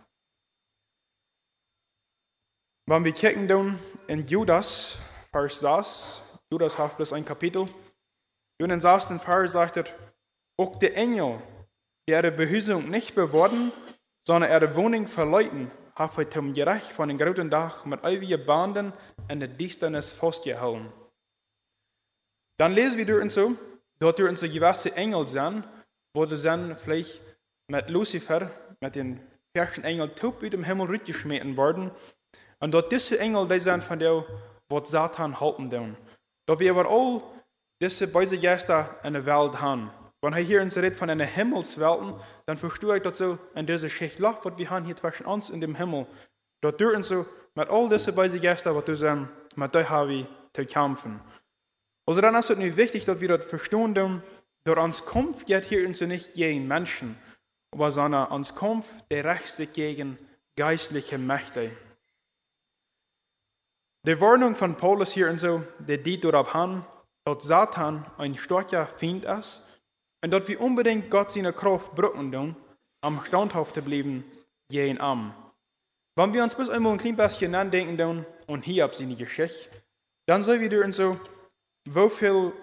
Wenn 2.88 3.04
wir 3.04 3.14
kicken 3.14 3.48
dann 3.48 3.80
in 4.06 4.28
Judas, 4.28 4.96
Vers 5.32 5.60
6, 5.60 6.22
Judas 6.52 6.78
hat 6.78 6.96
bloß 6.96 7.14
ein 7.14 7.26
Kapitel, 7.26 7.68
und 8.62 8.70
in 8.70 8.80
6. 8.80 9.14
Vers 9.24 9.54
sagt 9.54 9.78
er, 9.78 9.86
auch 10.58 10.78
der 10.78 10.96
Engel, 10.96 11.42
der 12.08 12.24
ihre 12.24 12.32
Behüsung 12.32 12.92
nicht 12.92 13.16
beworben, 13.16 13.72
sondern 14.26 14.52
ihre 14.52 14.76
Wohnung 14.76 15.08
verleuten, 15.08 15.72
hat 15.96 16.16
heute 16.16 16.30
zum 16.30 16.54
Gerecht 16.54 16.92
von 16.92 17.10
den 17.10 17.18
großen 17.18 17.50
Tag 17.50 17.88
mit 17.88 18.04
ewigen 18.04 18.46
Banden 18.46 18.94
in 19.30 19.40
der 19.40 19.50
Düsternis 19.50 20.14
festgehalten. 20.14 20.94
Dann 22.60 22.74
lesen 22.74 23.00
wir 23.00 23.06
dort 23.08 23.32
so, 23.32 23.56
dort 23.98 24.20
dort 24.20 24.38
so 24.38 24.48
gewisse 24.48 24.96
Engel 24.96 25.26
sind, 25.26 25.68
wo 26.14 26.28
sie 26.28 26.42
dann 26.42 26.78
vielleicht 26.78 27.20
mit 27.68 27.90
Lucifer, 27.90 28.52
mit 28.80 28.96
den 28.96 29.20
Engel, 29.56 30.12
über 30.22 30.50
dem 30.50 30.64
Himmel 30.64 30.88
rübergeschmissen 30.88 31.58
worden. 31.58 31.90
Und 32.60 32.72
dort 32.72 32.92
diese 32.92 33.20
Engel, 33.20 33.48
die 33.48 33.60
sind 33.60 33.84
von 33.84 34.00
der, 34.00 34.24
was 34.70 34.90
Satan 34.90 35.40
halten 35.40 35.70
tun. 35.70 35.98
Dort 36.48 36.60
wir 36.60 36.72
aber 36.72 36.90
all 36.90 37.22
diese 37.82 38.08
böse 38.08 38.38
Geister 38.38 39.00
in 39.04 39.14
der 39.14 39.26
Welt 39.26 39.60
haben. 39.62 39.92
Wenn 40.22 40.34
er 40.34 40.40
hier 40.40 40.62
uns 40.62 40.78
redet 40.78 40.96
von 40.96 41.10
einer 41.10 41.26
Himmelswelt, 41.26 42.16
dann 42.46 42.58
verstehe 42.58 42.98
ich 42.98 43.04
das 43.04 43.18
so 43.18 43.38
in 43.54 43.68
dieser 43.68 43.90
Schicht 43.90 44.22
was 44.22 44.58
wir 44.58 44.70
haben 44.70 44.86
hier 44.86 44.96
zwischen 44.96 45.26
uns 45.26 45.50
in 45.50 45.62
dem 45.62 45.76
Himmel. 45.76 46.08
Dort 46.62 46.80
dürfen 46.80 47.04
so 47.04 47.26
mit 47.54 47.70
all 47.70 47.90
diesen 47.90 48.16
bösen 48.16 48.42
Geister, 48.42 48.76
was 48.76 48.86
du 48.86 48.96
sagst, 48.96 49.28
mit 49.56 49.76
denen 49.76 49.90
haben 49.90 50.28
zu 50.54 50.66
kämpfen. 50.66 51.22
Also 52.08 52.22
dann 52.22 52.36
ist 52.36 52.50
es 52.50 52.58
nicht 52.58 52.78
wichtig, 52.78 53.06
dass 53.06 53.20
wir 53.20 53.38
das 53.38 53.46
verstehen, 53.46 53.94
denn 53.94 54.24
durch 54.64 54.80
uns 54.80 55.06
Kampf 55.06 55.46
geht 55.46 55.66
hier 55.66 55.88
uns 55.88 56.02
nicht 56.02 56.34
gegen 56.34 56.68
Menschen, 56.68 57.18
sondern 57.76 58.32
uns 58.32 58.56
Kampf, 58.56 58.92
der 59.12 59.26
rächt 59.26 59.50
sich 59.50 59.74
gegen 59.74 60.18
geistliche 60.56 61.18
Mächte. 61.18 61.72
Die 64.08 64.22
Warnung 64.22 64.54
von 64.54 64.78
Paulus 64.78 65.14
hier 65.14 65.32
und 65.32 65.40
so, 65.40 65.64
der 65.80 65.98
dient 65.98 66.24
darauf 66.24 66.54
an, 66.54 66.86
dass 67.26 67.44
Satan 67.44 68.06
ein 68.20 68.38
starker 68.38 68.86
Feind 68.86 69.26
ist 69.26 69.64
und 70.24 70.30
dass 70.30 70.48
wir 70.48 70.62
unbedingt 70.62 71.10
Gott 71.10 71.32
seine 71.32 71.52
Kraft 71.52 71.96
brücken 71.96 72.32
tun, 72.32 72.56
am 73.02 73.20
standhaft 73.24 73.74
zu 73.74 73.82
bleiben, 73.82 74.24
gegen 74.70 75.02
am. 75.02 75.34
Wenn 76.16 76.36
wir 76.36 76.44
uns 76.44 76.54
bis 76.54 76.70
einmal 76.70 76.92
ein 76.92 77.00
klein 77.00 77.16
bisschen 77.16 77.50
nachdenken 77.50 77.98
tun 77.98 78.26
und 78.46 78.64
hier 78.64 78.86
ab 78.86 78.94
seine 78.94 79.16
Geschichte, 79.16 79.72
dann 80.28 80.44
sehen 80.44 80.70
wir 80.70 80.86
uns 80.86 80.98
so, 80.98 81.20
wie 81.90 82.10
viel 82.12 82.54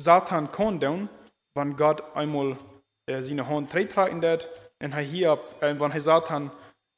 Satan 0.00 0.50
kann 0.50 0.80
tun, 0.80 1.10
wenn 1.54 1.76
Gott 1.76 2.02
einmal 2.16 2.56
äh, 3.06 3.20
seine 3.20 3.46
Hand 3.46 3.74
wird 3.74 4.48
und 4.80 4.92
er 4.94 5.00
hier 5.00 5.32
ab, 5.32 5.62
äh, 5.62 5.78
wenn 5.78 6.00
Satan 6.00 6.50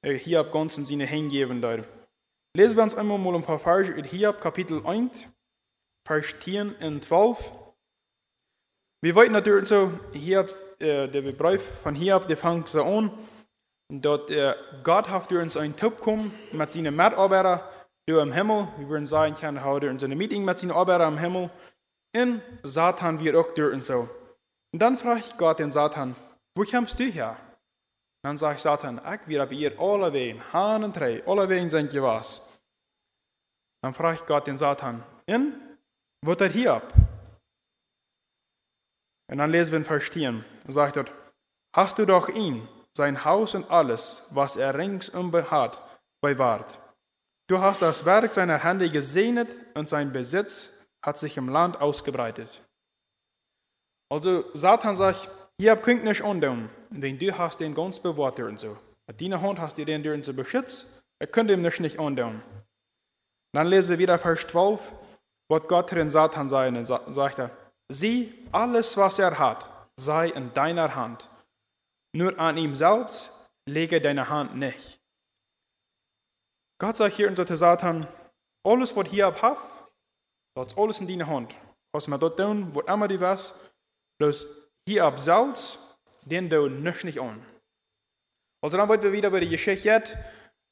äh, 0.03 0.15
hier 0.15 0.39
ab 0.39 0.53
ganz 0.53 0.79
in 0.79 0.85
seine 0.85 1.05
Hände 1.07 1.31
geben 1.31 1.61
wird. 1.61 1.85
Lesen 2.55 2.77
wir 2.77 2.83
uns 2.83 2.95
einmal 2.95 3.17
mal 3.17 3.35
ein 3.35 3.43
paar 3.43 3.59
Verse 3.59 3.91
in 3.91 4.05
Hiob, 4.05 4.39
Kapitel 4.39 4.87
1, 4.87 5.11
Vers 6.07 6.35
10 6.39 6.75
und 6.75 7.03
12. 7.03 7.51
Wir 9.01 9.15
wollten 9.15 9.33
natürlich 9.33 9.69
so, 9.69 9.91
hier, 10.13 10.47
äh, 10.79 11.09
der 11.09 11.33
Brief 11.33 11.63
von 11.83 11.95
hier 11.95 12.15
ab, 12.15 12.27
der 12.27 12.37
fängt 12.37 12.69
so 12.69 12.85
an, 12.85 13.11
dort 13.89 14.31
äh, 14.31 14.55
Gott 14.83 15.09
hat 15.09 15.31
durch 15.31 15.43
uns 15.43 15.57
einen 15.57 15.75
Tipp 15.75 15.99
kommen 15.99 16.31
mit 16.53 16.71
seinen 16.71 16.95
Mitarbeitern 16.95 17.61
durch 18.07 18.23
im 18.23 18.33
Himmel. 18.33 18.69
Wir 18.77 18.89
würden 18.91 19.07
sagen, 19.07 19.33
kann 19.33 19.65
heute 19.65 19.87
in 19.87 19.99
seinem 19.99 20.19
Meeting 20.19 20.45
mit 20.45 20.59
seinen 20.59 20.73
Arbeitern 20.73 21.15
im 21.15 21.19
Himmel. 21.21 21.51
Und 22.15 22.43
Satan 22.65 23.19
wird 23.25 23.35
auch 23.35 23.55
durch 23.55 23.73
uns 23.73 23.87
so. 23.87 24.11
Und 24.75 24.83
dann 24.83 24.99
fragt 24.99 25.39
Gott 25.39 25.59
den 25.59 25.71
Satan, 25.71 26.15
wo 26.55 26.65
kommst 26.65 27.01
du 27.01 27.05
her? 27.05 27.35
Dann 28.25 28.37
sagt 28.37 28.61
Satan, 28.61 28.99
ich 28.99 29.29
werde 29.29 29.51
bei 29.51 29.57
ihr 29.57 29.79
alle 29.81 30.13
wegen, 30.13 30.53
Hahn 30.53 30.85
und 30.85 30.97
drei, 30.97 31.27
alle 31.27 31.49
wegen 31.49 31.69
sind 31.69 31.93
was. 31.95 32.47
Dann 33.83 33.95
fragt 33.95 34.27
Gott 34.27 34.47
den 34.47 34.57
Satan, 34.57 35.03
in, 35.27 35.61
wo 36.25 36.33
er 36.33 36.49
hier 36.49 36.75
ab? 36.75 36.93
Und 39.29 39.39
dann 39.39 39.51
lesen 39.51 39.73
wir 39.73 39.79
in 39.79 39.85
Vers 39.85 40.11
10, 40.11 40.45
sagt 40.69 40.97
er, 40.97 41.07
hast 41.75 41.99
du 41.99 42.07
doch 42.07 42.29
ihn, 42.29 42.69
sein 42.97 43.25
Haus 43.25 43.55
und 43.55 43.69
alles, 43.71 44.27
was 44.31 44.57
er 44.57 44.77
ringsum 44.77 45.33
hat, 45.33 45.83
bewahrt. 46.23 46.79
Du 47.49 47.59
hast 47.59 47.83
das 47.83 48.05
Werk 48.05 48.35
seiner 48.35 48.63
Hände 48.63 48.91
gesegnet 48.91 49.49
und 49.75 49.89
sein 49.89 50.13
Besitz 50.13 50.71
hat 51.05 51.19
sich 51.19 51.37
im 51.37 51.49
Land 51.49 51.81
ausgebreitet. 51.81 52.63
Also 54.11 54.45
Satan 54.55 54.95
sagt, 54.95 55.29
ihr 55.59 55.75
könnt 55.77 56.05
nicht 56.05 56.23
undum, 56.23 56.71
wenn 56.95 57.19
du 57.19 57.37
hast 57.37 57.61
den 57.61 57.75
ganz 57.75 57.99
bewahrt 57.99 58.39
und 58.41 58.61
so. 58.61 58.77
Mit 59.07 59.21
deiner 59.21 59.41
Hand 59.41 59.59
hast 59.59 59.79
du 59.79 59.85
den 59.85 60.03
durch 60.03 60.25
so 60.25 60.33
beschützt, 60.33 61.03
er 61.19 61.27
könnte 61.27 61.55
ihm 61.55 61.63
nicht 61.63 61.99
undum. 61.99 62.43
Dann 63.55 63.67
lesen 63.67 63.91
wir 63.91 63.99
wieder 63.99 64.19
Vers 64.19 64.47
12, 64.47 64.93
was 65.51 65.69
Gott 65.69 65.93
den 65.93 66.11
Satan 66.11 66.49
sagt, 66.49 66.77
und 66.77 66.85
sagt 66.85 67.39
er, 67.39 67.51
Sieh, 67.91 68.33
alles, 68.53 68.97
was 68.97 69.19
er 69.19 69.39
hat, 69.39 69.69
sei 69.97 70.29
in 70.29 70.53
deiner 70.55 70.95
Hand. 70.95 71.29
Nur 72.15 72.39
an 72.39 72.57
ihm 72.57 72.75
selbst 72.75 73.31
lege 73.69 74.01
deine 74.01 74.29
Hand 74.29 74.57
nicht. 74.57 75.01
Gott 76.81 76.97
sagt 76.97 77.15
hier 77.15 77.29
unter 77.29 77.57
Satan, 77.57 78.07
alles, 78.67 78.97
was 78.97 79.09
hier 79.09 79.27
habt, 79.27 79.91
das 80.57 80.77
alles 80.77 81.01
in 81.01 81.09
deiner 81.09 81.27
Hand. 81.27 81.55
Was 81.95 82.09
man 82.09 82.19
dort 82.19 82.39
tun, 82.39 82.75
was 82.75 82.87
immer 82.87 83.09
du 83.09 83.21
was, 83.21 83.55
bloß 84.19 84.49
hier 84.89 85.05
ab 85.05 85.21
selbst, 85.21 85.79
den 86.23 86.49
du 86.49 86.69
nicht 86.69 87.05
nicht 87.05 87.21
an. 87.21 87.45
Also 88.63 88.77
dann 88.77 88.89
wollen 88.89 89.03
wir 89.03 89.13
wieder 89.13 89.31
bei 89.31 89.41
der 89.41 89.49
Geschichte 89.49 90.03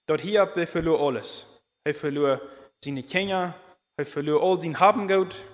dort 0.07 0.21
hier 0.21 0.43
ab, 0.43 0.57
er 0.57 0.67
verlor 0.67 1.01
alles. 1.01 1.47
Er 1.85 1.95
verlor 1.95 2.41
seine 2.83 3.03
Kinder, 3.03 3.55
er 3.97 4.07
verlor 4.07 4.43
all 4.43 4.61
sein 4.61 4.79
Habengut, 4.79 5.45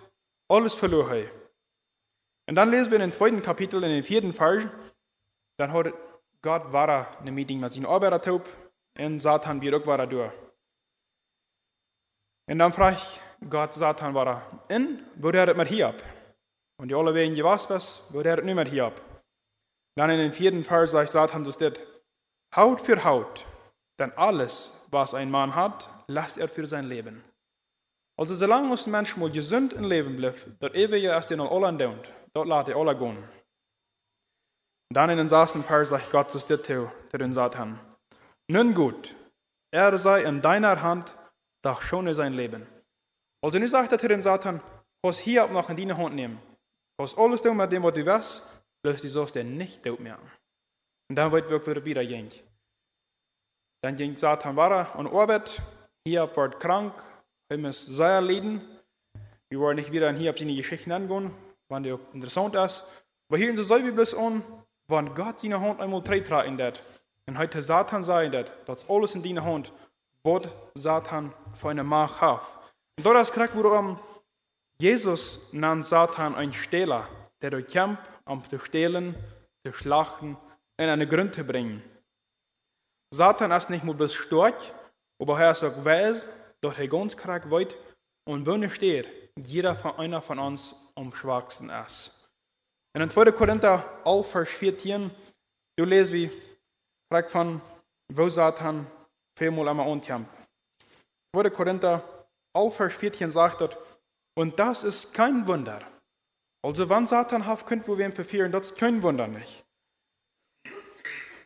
alles 0.49 0.75
verlor 0.75 1.13
er. 1.13 1.31
Und 2.49 2.55
dann 2.55 2.71
lesen 2.71 2.91
wir 2.91 2.97
in 2.97 3.11
den 3.11 3.13
zweiten 3.13 3.43
Kapitel, 3.43 3.83
in 3.83 3.91
den 3.91 4.05
vierten 4.05 4.33
Vers, 4.33 4.67
dann 5.59 5.73
hat 5.73 5.93
Gott 6.43 6.73
war 6.73 7.19
eine 7.19 7.33
Meeting 7.33 7.59
mit 7.59 7.73
seinem 7.73 7.87
Arbeiter 7.87 8.41
und 8.99 9.19
Satan 9.19 9.61
wird 9.61 9.75
auch 9.75 9.87
war 9.87 10.07
durch. 10.07 10.33
Und 12.49 12.59
dann 12.59 12.73
fragt 12.73 13.21
Gott 13.51 13.75
Satan 13.75 14.15
war 14.15 14.47
in, 14.69 15.05
wo 15.17 15.31
der 15.31 15.55
mit 15.55 15.83
ab? 15.83 16.03
Und 16.79 16.89
die 16.89 16.95
alle 16.95 17.13
gewas 17.31 17.69
was, 17.69 18.07
wo 18.11 18.23
der 18.23 18.43
nicht 18.43 18.71
hier 18.71 18.87
ab? 18.87 19.01
Dann 19.97 20.11
in 20.11 20.19
den 20.19 20.33
vierten 20.33 20.65
Vers 20.65 20.93
sagt 20.93 21.11
Satan 21.11 21.45
so 21.45 21.53
steht, 21.53 21.87
Haut 22.55 22.81
für 22.81 23.03
Haut, 23.05 23.47
denn 23.99 24.13
alles, 24.17 24.73
was 24.91 25.15
ein 25.15 25.31
Mann 25.31 25.55
hat, 25.55 25.89
lasst 26.07 26.39
er 26.39 26.49
für 26.49 26.67
sein 26.67 26.85
Leben. 26.85 27.25
Also 28.19 28.35
solange 28.35 28.75
ein 28.75 28.91
Mensch 28.91 29.17
mal 29.17 29.31
gesund 29.31 29.73
im 29.73 29.85
Leben 29.85 30.17
bleibt, 30.17 30.49
dort 30.61 30.75
ewige 30.75 31.09
erst 31.09 31.33
in 31.33 31.41
allen 31.41 31.79
deunt, 31.79 32.09
dort 32.33 32.49
lässt 32.49 32.69
er 32.69 32.77
alle 32.77 32.97
gehen. 32.97 33.23
Dann 34.93 35.11
in 35.11 35.19
den 35.19 35.29
sechsten 35.29 35.63
Vers 35.63 35.89
sagt 35.89 36.11
Gott 36.11 36.31
zu 36.31 36.39
dir 36.39 36.63
zu 36.63 37.19
den 37.19 37.33
Satan, 37.33 37.79
nun 38.49 38.75
gut, 38.75 39.15
er 39.73 39.99
sei 39.99 40.23
in 40.23 40.41
deiner 40.41 40.81
Hand, 40.81 41.13
doch 41.65 41.83
schone 41.83 42.15
sein 42.15 42.33
Leben. 42.33 42.67
Also 43.43 43.59
nu 43.59 43.67
sagt 43.67 43.93
er 43.93 43.99
zu 43.99 44.09
den 44.09 44.23
Satan, 44.23 44.61
was 45.03 45.19
hier 45.19 45.47
noch 45.49 45.69
in 45.69 45.77
deine 45.77 45.97
Hand 45.97 46.15
nehmen. 46.15 46.41
Was 46.99 47.17
alles 47.19 47.43
tun 47.43 47.57
mit 47.57 47.71
dem, 47.73 47.83
was 47.83 47.95
du 47.95 48.07
weißt, 48.07 48.43
du 48.83 49.09
sollst 49.09 49.35
dir 49.35 49.45
nicht 49.45 49.83
tot 49.83 50.01
mehr. 50.01 50.19
Und 51.09 51.17
dann 51.17 51.33
wird 51.33 51.51
wir 51.51 51.85
wieder 51.85 52.05
gehen. 52.05 52.31
Dann 53.83 53.97
ging 53.97 54.17
Satan 54.17 54.57
weiter 54.57 54.97
und 54.99 55.07
Arbeit, 55.07 55.63
hier 56.05 56.29
wird 56.37 56.61
krank, 56.61 56.95
wir 57.49 57.59
müssen 57.59 57.95
sehr 57.95 58.21
leiden. 58.21 58.61
Wir 59.49 59.61
wollen 59.61 59.77
nicht 59.77 59.93
wieder 59.93 60.13
hier 60.13 60.31
auf 60.31 60.39
seine 60.39 60.55
Geschichten 60.57 60.91
angehen, 60.91 61.33
wenn 61.69 61.83
die 61.85 61.97
interessant 62.13 62.55
ist. 62.57 62.85
Aber 63.29 63.39
hier 63.39 63.49
in 63.49 63.57
der 63.57 63.65
Säule 63.65 63.93
bloß 63.93 64.15
an, 64.15 64.43
wenn 64.89 65.15
Gott 65.15 65.41
seine 65.41 65.61
Hand 65.61 65.81
einmal 65.81 66.03
treten 66.03 66.59
wird, 66.59 66.83
und 67.29 67.39
heute 67.39 67.61
Satan 67.61 68.05
sagen 68.05 68.31
wird, 68.33 68.53
das 68.67 68.89
alles 68.89 69.17
in 69.17 69.23
deiner 69.23 69.45
Hand, 69.45 69.73
was 70.23 70.43
Satan 70.75 71.33
für 71.55 71.71
eine 71.71 71.83
Macht 71.83 72.21
hat. 72.21 72.43
Und 72.97 73.05
dort 73.05 73.21
ist 73.21 73.33
kriegt, 73.33 73.55
worum 73.57 73.99
Jesus 74.81 75.41
nannt 75.53 75.87
Satan 75.87 76.37
ein 76.37 76.53
Stehler, 76.53 77.09
der 77.43 77.51
durch 77.51 77.67
kämpft, 77.67 78.03
um 78.29 78.49
zu 78.49 78.59
stehlen, 78.59 79.15
zu 79.67 79.73
schlachten, 79.73 80.37
in 80.79 80.89
eine 80.89 81.07
Gründe 81.07 81.33
zu 81.33 81.45
bringen. 81.45 81.83
Satan 83.15 83.53
ist 83.53 83.71
nicht 83.71 83.85
nur 83.85 84.09
stark, 84.09 84.61
aber 85.21 85.41
er 85.41 85.53
ist 85.53 85.65
auch 85.65 85.85
weise, 85.85 86.29
dort 86.61 86.79
er 86.79 86.89
ganz 86.89 87.17
krank 87.17 87.51
weit 87.51 87.77
und 88.29 88.47
er 88.47 88.71
steht, 88.71 89.09
jeder 89.37 89.77
von 89.77 89.97
einer 89.99 90.21
von 90.21 90.39
uns 90.39 90.75
am 90.95 91.13
schwachsten 91.15 91.71
ist. 91.71 92.13
In 92.95 93.09
2. 93.09 93.33
Korinther 93.33 93.85
11, 94.05 94.27
Vers 94.27 94.49
14, 94.49 95.11
du 95.79 95.85
lest 95.85 96.13
wie, 96.13 96.31
fragt 97.13 97.31
von, 97.31 97.61
wo 98.13 98.29
Satan 98.29 98.87
viermal 99.39 99.69
einmal 99.69 99.89
ankämpft. 99.91 100.33
2. 101.35 101.51
Korinther 101.51 102.03
11, 102.57 102.75
Vers 102.75 102.95
14 102.95 103.31
sagt 103.31 103.61
dort, 103.61 103.77
und 104.39 104.59
das 104.59 104.83
ist 104.83 105.13
kein 105.15 105.47
Wunder. 105.47 105.81
Also 106.67 106.89
wann 106.91 107.07
Satan 107.07 107.47
haft 107.47 107.69
könnt, 107.69 107.87
wo 107.87 107.97
wir 107.97 108.07
ihn 108.07 108.13
verführen, 108.13 108.51
das 108.51 108.75
kein 108.75 109.01
Wunder 109.05 109.29
nicht. 109.29 109.65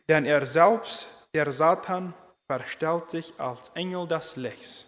Denn 0.09 0.25
er 0.25 0.47
selbst, 0.47 1.07
der 1.35 1.51
Satan, 1.51 2.15
verstellt 2.47 3.11
sich 3.11 3.39
als 3.39 3.69
Engel 3.75 4.07
des 4.07 4.35
Lichts. 4.35 4.87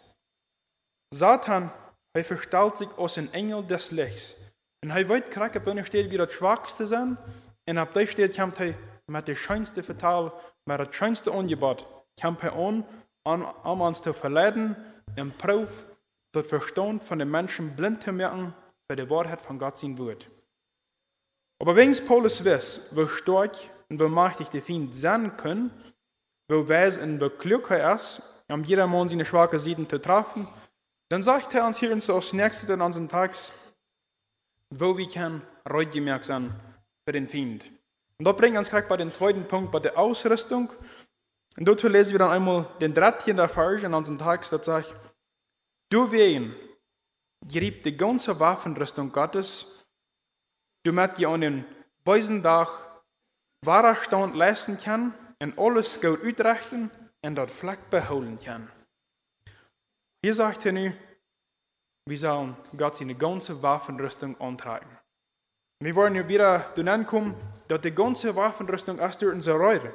Satan, 1.13 1.72
er 2.13 2.26
verstellt 2.26 2.78
sich 2.78 2.89
als 2.98 3.19
ein 3.19 3.32
Engel 3.32 3.62
des 3.62 3.91
Lichts. 3.91 4.36
Und 4.84 4.89
er 4.89 5.08
weet 5.08 5.30
krijgt 5.30 5.56
op 5.56 5.67
een 5.67 5.86
steed 5.86 6.10
wie 6.10 6.17
dat 6.17 6.32
zwakste 6.32 6.88
zijn. 6.88 7.17
En 7.63 7.80
op 7.80 7.93
die 7.93 8.08
steed 8.08 8.36
komt 8.36 8.58
hij 8.58 8.76
met 9.06 9.26
de 9.26 9.36
schönste 9.36 9.84
vertaal, 9.84 10.34
met 10.63 10.80
het 10.80 10.96
schönste 10.96 11.32
ongebod, 11.32 11.86
komt 12.22 12.41
hij 12.41 12.52
aan, 13.22 13.63
om 13.63 13.82
ons 13.82 14.02
te 14.02 14.13
verleiden 14.13 14.78
en 15.15 15.36
proef 15.36 15.86
dat 16.30 16.48
verstand 16.48 17.04
van 17.04 17.17
de 17.17 17.26
mensen 17.26 17.74
blind 17.74 18.02
te 18.02 18.12
maken 18.12 18.56
voor 18.93 19.06
de 19.06 19.13
waarheid 19.13 19.41
van 19.41 19.60
God 19.60 19.79
zijn 19.79 19.95
woord. 19.95 20.27
Aber 21.58 21.75
wenn 21.75 22.06
Paulus 22.06 22.41
wist, 22.41 22.91
wo 22.91 23.08
stark 23.08 23.56
und 23.89 23.99
wo 23.99 24.08
machtig 24.08 24.49
der 24.49 24.62
Feind 24.62 24.93
sein 24.95 25.36
kann, 25.36 25.71
wo 26.47 26.67
weise 26.67 27.01
und 27.01 27.19
wo 27.19 27.29
klug 27.29 27.69
er 27.69 27.95
ist, 27.95 28.21
um 28.47 28.63
jedermann 28.63 29.10
seine 29.10 29.25
schwachen 29.25 29.60
Seiten 29.60 29.89
zu 29.89 29.99
treffen, 29.99 30.47
dann 31.10 31.21
sagt 31.21 31.53
er 31.53 31.65
uns 31.65 31.79
hier 31.79 31.91
uns 31.91 32.10
als 32.10 32.34
nächstes 32.34 32.69
in 32.69 32.82
unseren 32.82 33.08
Tags, 33.08 33.51
wo 34.69 34.97
wir 34.97 35.08
können 35.08 35.41
reutgemerkt 35.65 36.25
sein 36.25 36.53
für 37.06 37.13
den 37.13 37.27
Feind. 37.27 37.63
Und 38.19 38.25
da 38.25 38.32
bringen 38.32 38.53
wir 38.53 38.60
uns 38.60 38.69
gleich 38.69 38.88
bei 38.88 38.97
dem 38.97 39.12
zweiten 39.12 39.47
Punkt, 39.47 39.71
bei 39.71 39.79
der 39.79 39.97
Ausrüstung. 39.97 40.71
Und 41.58 41.67
dazu 41.67 41.88
lesen 41.88 42.12
wir 42.12 42.19
dann 42.19 42.32
einmal 42.32 42.67
den 42.79 42.93
dritten 42.93 43.38
der 43.38 43.49
Vers 43.49 43.84
in 43.84 43.93
unseren 43.93 44.19
Text, 44.19 44.51
das 44.51 44.65
sagt, 44.65 44.95
du 45.89 46.12
wen, 46.12 46.56
gerieb 47.47 47.84
die 47.84 47.95
ganze 47.95 48.39
Waffenrüstung 48.39 49.12
Gottes, 49.12 49.65
damit 50.86 51.17
je 51.17 51.25
an 51.25 51.41
den 51.41 51.65
bösen 52.03 52.41
Tag 52.43 52.69
wahrer 53.65 53.95
Stand 53.95 54.36
leisten 54.36 54.77
kann 54.77 55.13
und 55.39 55.58
alles 55.58 55.99
gut 56.01 56.21
uitrichten 56.23 56.91
und 57.21 57.36
dat 57.36 57.51
Fleck 57.51 57.89
behouden 57.89 58.39
kann. 58.39 58.69
Hier 60.23 60.34
sagt 60.34 60.65
er 60.65 60.71
nu, 60.71 60.93
wir 62.06 62.17
sollen 62.17 62.58
Gott 62.75 62.95
seine 62.95 63.15
ganze 63.15 63.62
Waffenrüstung 63.62 64.39
antragen. 64.41 64.97
Wir 65.82 65.95
wollen 65.95 66.15
ja 66.15 66.27
wieder 66.27 66.71
dann 66.75 67.06
kommen, 67.06 67.36
dass 67.67 67.82
die 67.82 67.93
ganze 67.93 68.36
Waffenrüstung 68.36 68.99
erst 68.99 69.21
durch 69.21 69.34
unsere 69.34 69.58
Reue. 69.58 69.93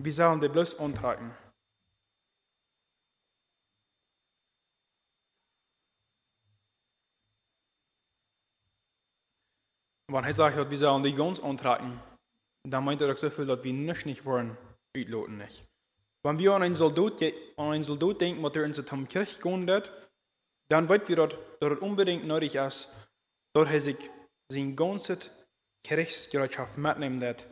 Wir 0.00 0.12
sollen 0.12 0.40
die 0.40 0.48
bloß 0.48 0.78
antragen. 0.78 1.32
Wenn 10.10 10.24
er 10.24 10.32
sagt, 10.32 10.56
dass 10.56 10.70
wir 10.70 10.78
sollen 10.78 11.02
die 11.02 11.14
ganz 11.14 11.38
antragen, 11.38 12.00
dann 12.66 12.84
meint 12.84 13.00
er 13.00 13.16
so 13.16 13.28
viel, 13.28 13.46
dass 13.46 13.62
wir 13.62 13.72
nicht 13.72 14.06
nicht 14.06 14.24
wollen, 14.24 14.56
uitloten 14.96 15.36
nicht. 15.36 15.64
Wenn 16.24 16.38
wir 16.38 16.54
an 16.54 16.62
einen 16.62 16.74
Soldat, 16.74 17.22
an 17.56 17.72
Soldat 17.84 18.20
denken, 18.20 18.42
was 18.42 18.56
er 18.56 18.64
in 18.64 18.74
seinem 18.74 19.06
gehen 19.40 19.66
wird, 19.66 19.92
dann 20.70 20.88
weet 20.88 21.08
wir, 21.08 21.16
dass, 21.16 21.34
dass 21.60 21.72
es 21.72 21.78
unbedingt 21.78 22.26
nötig 22.26 22.54
ist, 22.54 22.88
dass 23.54 23.70
er 23.70 23.80
sich 23.80 24.10
sein 24.50 24.74
ganzes 24.74 25.30
Kirchsgerätschaft 25.84 26.78
mitnehmen 26.78 27.20
wird, 27.20 27.46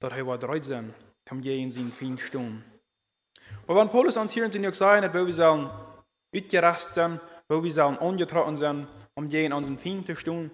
dass 0.00 0.12
er 0.12 0.24
bereit 0.24 0.64
sein, 0.64 0.94
je 1.40 1.60
in 1.60 1.70
seinen 1.70 1.92
Feind 1.92 2.20
stehen. 2.20 2.64
Aber 3.66 3.80
wenn 3.80 3.90
Paulus 3.90 4.16
uns 4.16 4.32
hier 4.32 4.44
in 4.44 4.52
seinen 4.52 4.64
sagen, 4.74 5.12
wo 5.14 5.26
wir 5.26 5.32
sollen 5.32 5.70
uitgerast 6.34 6.94
sein, 6.94 7.20
wo 7.48 7.62
wir 7.62 7.72
sollen 7.72 7.98
angetroffen 7.98 8.56
sein, 8.56 8.88
um 9.14 9.28
je 9.28 9.44
in 9.44 9.52
unseren 9.52 9.78
Feind 9.78 10.06
zu 10.06 10.16
stehen, 10.16 10.50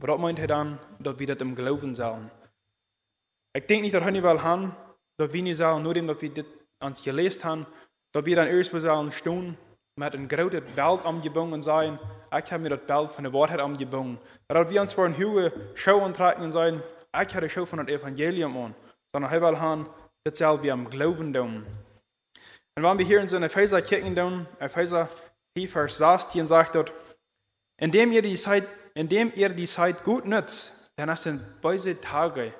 was 0.00 0.18
meint 0.18 0.38
er 0.38 0.46
dann, 0.46 0.78
dass 0.98 1.18
wir 1.18 1.26
das 1.26 1.38
im 1.38 1.54
Glauben 1.54 1.94
sollen? 1.94 2.30
Ich 3.52 3.66
denke 3.66 3.82
nicht, 3.82 3.94
dass 3.94 4.04
wir 4.04 4.10
nicht 4.12 4.24
haben, 4.24 4.74
dass 5.16 5.32
wir 5.32 5.42
nicht 5.42 5.56
sollen, 5.56 5.82
nur 5.82 5.94
dem, 5.94 6.06
dass 6.06 6.20
wir 6.20 6.30
das 6.30 6.44
uns 6.80 7.02
gelesen 7.02 7.44
haben, 7.44 7.66
dass 8.12 8.24
wir 8.24 8.36
dann 8.36 8.48
erst 8.48 8.70
sollen 8.70 9.12
stehen, 9.12 9.56
met 9.98 10.14
een 10.14 10.28
grote 10.28 10.62
belt 10.74 11.04
omgebogen 11.04 11.62
zijn. 11.62 11.98
Ik 12.30 12.48
heb 12.48 12.60
mir 12.60 12.68
das 12.68 12.84
belt 12.86 13.10
von 13.10 13.24
der 13.24 13.32
Wahrheit 13.32 13.60
omgebogen. 13.60 14.18
Dat 14.46 14.70
wir 14.70 14.80
uns 14.80 14.94
voor 14.94 15.04
een 15.04 15.14
nieuwe 15.16 15.52
show 15.74 16.02
aantrekken 16.02 16.52
zijn. 16.52 16.74
Ik 17.20 17.30
heb 17.30 17.42
de 17.42 17.48
show 17.48 17.66
van 17.66 17.78
het 17.78 17.88
evangelium 17.88 18.56
aan. 18.56 18.74
Sondern 19.10 19.32
hij 19.32 19.40
wil 19.40 19.56
gaan 19.56 19.88
hetzelfde 20.22 20.62
wie 20.62 20.72
am 20.72 20.90
Glauben 20.90 21.32
doen. 21.32 21.66
Und 22.74 22.84
wenn 22.84 22.98
wir 22.98 23.06
hier 23.06 23.20
in 23.20 23.28
so 23.28 23.36
eine 23.36 23.46
Epheser 23.46 23.82
kicken 23.82 24.14
doen, 24.14 24.46
Epheser 24.60 25.08
4, 25.56 25.68
Vers 25.68 25.96
16 25.96 26.46
sagt 26.46 26.74
dort, 26.74 26.92
indem 27.76 28.12
ihr 28.12 28.22
die 28.22 28.36
Zeit, 28.36 28.68
indem 28.98 29.32
ihr 29.36 29.50
die 29.50 29.66
Zeit 29.66 30.02
gut 30.02 30.26
nutzt, 30.26 30.72
ist 30.96 31.26
es 31.26 31.38
böse 31.62 32.00
Tage. 32.00 32.52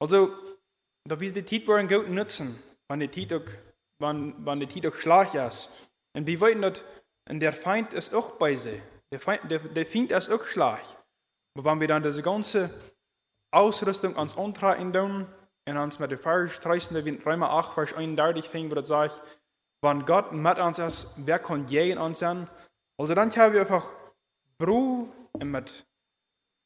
Also, 0.00 0.32
da 1.08 1.18
wir 1.18 1.32
die 1.32 1.44
Zeit 1.44 1.66
wollen 1.66 1.88
gut 1.88 2.08
nutzen, 2.08 2.62
wenn 2.88 3.00
die 3.00 3.10
Zeit 3.10 3.32
auch, 3.32 3.50
wenn, 3.98 4.46
wenn 4.46 4.60
die 4.60 4.68
Zeit 4.68 4.86
auch 4.86 4.96
schlecht 4.96 5.34
ist. 5.34 5.70
Und 6.16 6.26
wir 6.28 6.40
weten 6.40 6.62
dat 6.62 6.84
en 7.28 7.40
der 7.40 7.52
Feind 7.52 7.92
ist 7.92 8.14
auch 8.14 8.32
bei 8.32 8.54
sie. 8.54 8.80
Der 9.10 9.18
Feind, 9.18 9.50
der, 9.50 9.58
der 9.58 9.84
Feind 9.84 10.12
ist 10.12 10.30
auch 10.30 10.44
schlag. 10.44 10.84
Aber 11.56 11.68
wenn 11.68 11.80
wir 11.80 11.88
dann 11.88 12.04
diese 12.04 12.22
ganze 12.22 12.70
Ausrüstung 13.50 14.16
ans 14.16 14.38
Antragen 14.38 14.92
tun 14.92 15.26
und 15.66 15.76
uns 15.76 15.98
mit 15.98 16.12
der 16.12 16.18
Vers 16.18 16.60
13, 16.60 17.22
Römer 17.26 17.50
8, 17.50 17.74
Vers 17.74 17.92
31 17.94 18.48
fängt, 18.48 18.70
wo 18.70 18.76
das 18.76 18.86
sagt, 18.86 19.20
wenn 19.82 20.06
Gott 20.06 20.32
mit 20.32 20.58
uns 20.58 20.78
ist, 20.78 21.08
wer 21.16 21.40
kann 21.40 21.66
gegen 21.66 21.98
uns 21.98 22.20
sein? 22.20 22.46
Also 22.98 23.16
dann 23.16 23.30
können 23.30 23.52
wir 23.52 23.62
einfach 23.62 23.88
Brühe 24.58 25.08
und 25.40 25.50
mit 25.50 25.86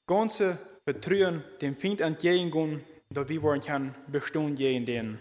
ganze 0.07 0.59
Vertrauen 0.85 1.45
dem 1.61 1.77
Feind 1.77 2.01
entgegengehen, 2.01 2.85
dass 3.11 3.29
wir 3.29 3.43
wollen 3.43 3.61
können 3.61 3.95
bestehen 4.07 4.55
gegen 4.55 4.87
den. 4.87 5.19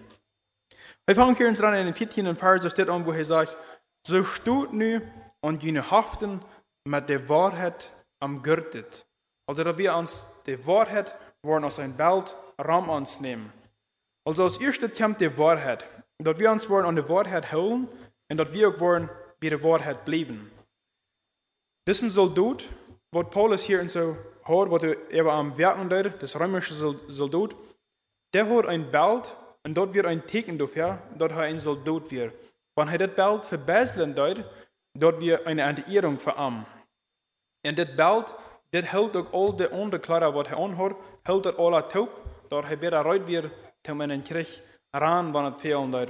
Wir 1.06 1.16
fangen 1.16 1.36
hier 1.36 1.48
uns 1.48 1.60
dran 1.60 1.74
in 1.76 1.86
den 1.86 1.96
14. 1.96 2.36
Vers, 2.36 2.64
da 2.64 2.70
steht 2.70 2.90
an, 2.90 3.06
wo 3.06 3.12
er 3.12 3.26
sagt, 3.26 3.58
so 4.06 4.24
steht 4.24 4.74
nu 4.74 5.02
und 5.42 5.64
jene 5.64 5.90
haften 5.90 6.42
mit 6.86 7.10
der 7.10 7.28
Wahrheit 7.30 7.92
am 8.20 8.42
Gürtet. 8.42 9.06
Also, 9.50 9.64
dass 9.64 9.78
wir 9.78 9.96
uns 9.96 10.28
die 10.46 10.66
Wahrheit 10.66 11.16
wollen 11.44 11.64
aus 11.64 11.80
ein 11.80 11.96
Bild 11.96 12.36
Raum 12.60 12.90
uns 12.90 13.22
nehmen. 13.22 13.52
Also, 14.26 14.44
als 14.44 14.58
erstes 14.58 14.98
kommt 14.98 15.22
die 15.22 15.38
Wahrheit. 15.38 15.86
Dass 16.20 16.40
wir 16.40 16.52
uns 16.52 16.70
wollen 16.70 16.86
an 16.86 16.96
die 16.96 17.08
Wahrheit 17.08 17.52
holen 17.54 17.88
und 18.30 18.38
dass 18.38 18.52
wir 18.52 18.70
auch 18.70 18.80
wollen 18.80 19.10
bei 19.40 19.50
der 19.50 19.64
Wahrheit 19.64 20.04
bleiben. 20.04 20.52
Das 21.86 21.98
ist 21.98 22.04
ein 22.04 22.10
Soldat, 23.14 23.26
was 23.26 23.34
Paulus 23.34 23.64
hier 23.64 23.82
in 23.82 23.90
so 23.90 24.18
hat, 24.44 24.70
was 24.70 24.84
er 24.84 25.26
am 25.28 25.58
Werken 25.58 25.90
dort, 25.90 26.22
das 26.22 26.40
römische 26.40 26.74
Soldat, 26.74 27.56
der 28.34 28.50
hat 28.50 28.68
ein 28.68 28.92
Bild 28.92 29.36
und 29.64 29.76
dort 29.76 29.94
wird 29.94 30.06
ein 30.06 30.26
Teken 30.26 30.58
dafür, 30.58 31.02
dass 31.18 31.32
er 31.32 31.40
ein 31.40 31.60
Soldat 31.60 32.12
wird. 32.12 32.34
Wenn 32.76 32.88
hij 32.88 32.98
dat 32.98 33.16
belt 33.16 33.46
verbezelen 33.46 34.14
doet, 34.14 34.44
dat 34.94 35.18
we 35.20 35.42
een 35.46 35.60
enteering 35.60 36.22
verarmen. 36.22 36.66
En 37.62 37.76
dit 37.76 37.96
belt, 37.96 38.36
dit 38.70 38.86
houdt 38.86 39.16
ook 39.16 39.32
al 39.32 39.56
de 39.56 39.70
onderklaren 39.70 40.34
wat 40.34 40.48
hij 40.48 40.58
aanhoort, 40.58 40.98
houdt 41.24 41.44
dat 41.44 41.58
alle 41.58 41.88
toe, 41.88 42.10
dat 42.48 42.64
hij 42.66 42.78
beter 42.78 43.06
uit 43.06 43.26
weer 43.26 43.52
te 43.82 43.92
een 43.92 44.22
krijg 44.22 44.62
ran, 44.92 45.32
wanneer 45.32 45.52
het 45.52 45.60
veel 45.60 45.90
doet. 45.90 46.10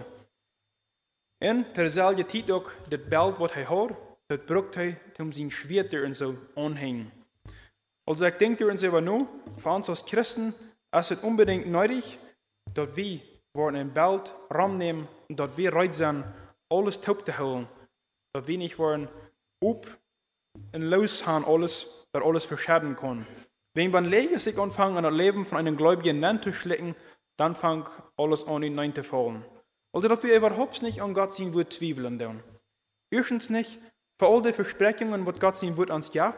En 1.38 1.72
terzelfde 1.72 2.26
tijd 2.26 2.52
ook, 2.52 2.76
dit 2.88 3.10
belt 3.10 3.38
wat 3.38 3.54
hij 3.54 3.66
hoort, 3.66 4.07
dat 4.28 4.46
brukt 4.46 4.76
hij 4.76 5.02
om 5.18 5.32
zijn 5.32 5.52
schwert 5.52 5.94
en 5.94 6.16
zo 6.16 6.36
aanhangen. 6.56 7.12
Also 8.04 8.26
ik 8.26 8.40
denk 8.40 8.60
er 8.60 8.78
selber 8.78 9.02
nu, 9.02 9.26
voor 9.58 9.72
ons 9.72 9.88
als 9.88 10.04
Christen, 10.06 10.54
is 10.92 11.10
het 11.10 11.24
unbedingt 11.24 11.66
nodig, 11.66 12.18
dat 12.74 12.94
we 12.94 13.20
worden 13.52 13.80
een 13.80 13.92
belt 13.92 14.34
ram 14.48 14.78
nemen, 14.78 15.08
dat 15.28 15.56
we 15.56 15.70
reit 15.70 15.96
zijn 15.96 16.34
alles 16.68 17.00
top 17.00 17.26
te 17.26 17.32
houden. 17.32 17.68
Dat 18.32 18.46
we 18.46 18.54
niet 18.54 18.76
worden 18.76 19.10
op 19.60 20.00
en 20.72 20.88
los 20.88 21.22
gaan 21.22 21.44
alles, 21.44 21.88
dat 22.12 22.24
alles 22.24 22.46
verschaden 22.46 22.96
kan. 22.96 23.26
Wenn 23.72 23.92
man 23.92 24.06
Lege 24.06 24.40
sich 24.40 24.58
anfangen, 24.58 25.04
das 25.04 25.14
Leben 25.14 25.46
von 25.46 25.58
einem 25.58 25.76
Gläubigen 25.76 26.24
anzuschlecken, 26.24 26.96
dann 27.36 27.56
fängt 27.56 27.90
alles 28.16 28.44
an 28.44 28.64
ihn 28.64 28.72
hineinzufallen. 28.72 29.46
Also, 29.92 30.08
dass 30.08 30.24
wir 30.24 30.36
überhaupt 30.36 30.82
nicht 30.82 31.02
an 31.02 31.14
Gott 31.14 31.40
Wort 31.54 31.74
zweifeln 31.74 32.18
tun. 32.18 32.44
Erstens 33.12 33.50
nicht, 33.50 33.80
für 34.18 34.28
all 34.28 34.42
die 34.42 34.54
Versprechungen, 34.54 35.26
was 35.26 35.40
Gott 35.40 35.56
sein 35.56 35.78
Wort 35.78 35.90
uns 35.90 36.12
gibt, 36.12 36.34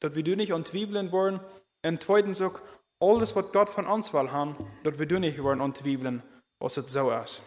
dass 0.00 0.14
wir 0.14 0.36
nicht 0.36 0.52
an 0.52 0.64
zweifeln 0.64 1.12
wollen. 1.12 1.40
Und 1.84 2.02
zweitens 2.02 2.40
auch, 2.42 2.60
alles, 3.00 3.34
was 3.34 3.50
Gott 3.52 3.68
von 3.68 3.86
uns 3.86 4.12
will 4.12 4.30
haben, 4.30 4.56
dass 4.84 4.98
wir 4.98 5.18
nicht 5.18 5.42
wollen 5.42 5.60
an 5.60 5.74
zweifeln, 5.74 6.22
was 6.60 6.76
es 6.76 6.92
so 6.92 7.10
ist. 7.10 7.42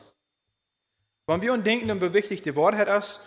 Wenn 1.27 1.41
wir 1.41 1.53
uns 1.53 1.63
denken, 1.63 2.01
wie 2.01 2.13
wichtig 2.13 2.41
die 2.41 2.55
Wahrheit 2.55 2.89
ist, 2.89 3.19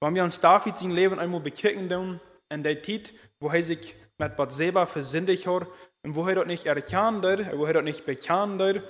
wenn 0.00 0.14
wir 0.14 0.24
uns 0.24 0.40
David 0.40 0.76
sein 0.76 0.90
Leben 0.90 1.18
einmal 1.18 1.40
bekicken 1.40 1.88
tun, 1.88 2.20
in 2.50 2.62
der 2.62 2.82
Zeit, 2.82 3.12
wo 3.38 3.48
er 3.48 3.62
sich 3.62 3.96
mit 4.18 4.36
Bathseba 4.36 4.86
versündigt 4.86 5.46
hat, 5.46 5.66
und 6.04 6.14
wo 6.14 6.26
er 6.26 6.34
dort 6.34 6.46
nicht 6.46 6.66
erkannt 6.66 7.24
hat, 7.24 7.56
wo 7.56 7.66
dort 7.66 7.84
nicht 7.84 8.04
bekannt 8.04 8.60
hat, 8.60 8.82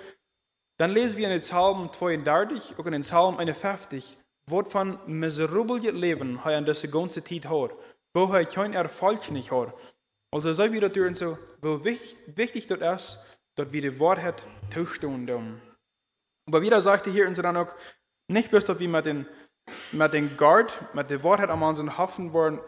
dann 0.78 0.90
lesen 0.90 1.16
wir 1.16 1.26
in 1.26 1.32
den 1.32 1.40
Psalm 1.40 1.92
32, 1.92 2.74
auch 2.76 2.86
in 2.86 2.92
den 2.92 3.02
Psalm 3.02 3.38
51, 3.38 4.18
wat 4.44 4.70
van 4.70 5.00
miserabele 5.06 5.92
leven 5.92 6.38
hij 6.38 6.56
aan 6.56 6.64
deze 6.64 6.88
ganze 6.90 7.22
tijd 7.22 7.44
had, 7.44 7.72
wo 8.12 8.30
hij 8.30 8.46
kein 8.46 8.74
Erfolg 8.74 9.30
nicht 9.30 9.50
hat. 9.50 9.74
Also 10.30 10.52
so 10.52 10.72
wie 10.72 10.80
das 10.80 10.96
und 10.96 11.16
so, 11.16 11.38
wo 11.60 11.84
wichtig, 11.84 12.16
wichtig 12.34 12.66
das 12.66 12.80
ist, 12.80 13.38
dass 13.54 13.70
wir 13.70 13.82
die 13.82 14.00
Wahrheit 14.00 14.42
tauschen 14.68 15.26
tun. 15.26 15.60
Aber 16.48 16.60
wieder 16.60 16.80
sagte 16.80 17.10
hier 17.10 17.28
und 17.28 17.36
so 17.36 17.42
dann 17.42 17.56
auch, 17.56 17.72
nicht 18.28 18.50
bloß, 18.50 18.64
dass 18.64 18.78
wir 18.80 18.88
mit 18.88 19.06
den, 19.06 19.26
mit 19.92 20.12
den 20.12 20.36
Guard, 20.36 20.72
mit 20.94 21.08
der 21.08 21.22
Wahrheit 21.22 21.50
am 21.50 21.62
unseren 21.62 21.96
Hafen 21.96 22.32
worden 22.32 22.60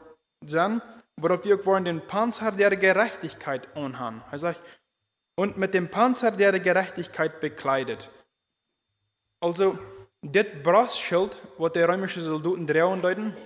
sind, 0.44 0.80
dass 1.16 1.44
wir 1.44 1.58
auch 1.58 1.80
den 1.80 2.06
Panzer 2.06 2.52
der 2.52 2.76
Gerechtigkeit 2.76 3.74
anhaben. 3.76 4.22
Er 4.30 4.38
sagt, 4.38 4.62
und 5.38 5.56
mit 5.56 5.74
dem 5.74 5.90
Panzer 5.90 6.30
der 6.30 6.58
Gerechtigkeit 6.60 7.40
bekleidet. 7.40 8.10
Also, 9.42 9.78
das 10.32 10.46
Brastschild, 10.62 11.40
was 11.58 11.72
die 11.72 11.80
römischen 11.80 12.22
Soldaten 12.22 12.66
drehen 12.66 13.02
deuten, 13.02 13.36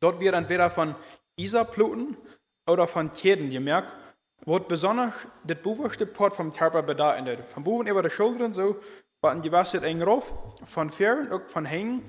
dort 0.00 0.20
wird 0.20 0.34
entweder 0.34 0.70
von 0.70 0.94
Isarpluten 1.36 2.16
oder 2.66 2.86
von 2.86 3.12
Tjeden 3.12 3.50
gemerkt, 3.50 3.94
wird 4.44 4.68
besonders 4.68 5.14
das 5.44 5.58
bewusste 5.58 6.06
Part 6.06 6.34
vom 6.34 6.52
Körper 6.52 6.82
bedeutet. 6.82 7.44
Von 7.48 7.64
Buben 7.64 7.86
über 7.86 8.02
die 8.02 8.10
Schultern 8.10 8.54
so, 8.54 8.80
waren 9.20 9.42
die 9.42 9.52
Wasser 9.52 9.82
eng 9.82 10.02
rauf, 10.02 10.32
von 10.64 10.90
Fern 10.90 11.28
und 11.32 11.50
von 11.50 11.64
Hängen, 11.64 12.02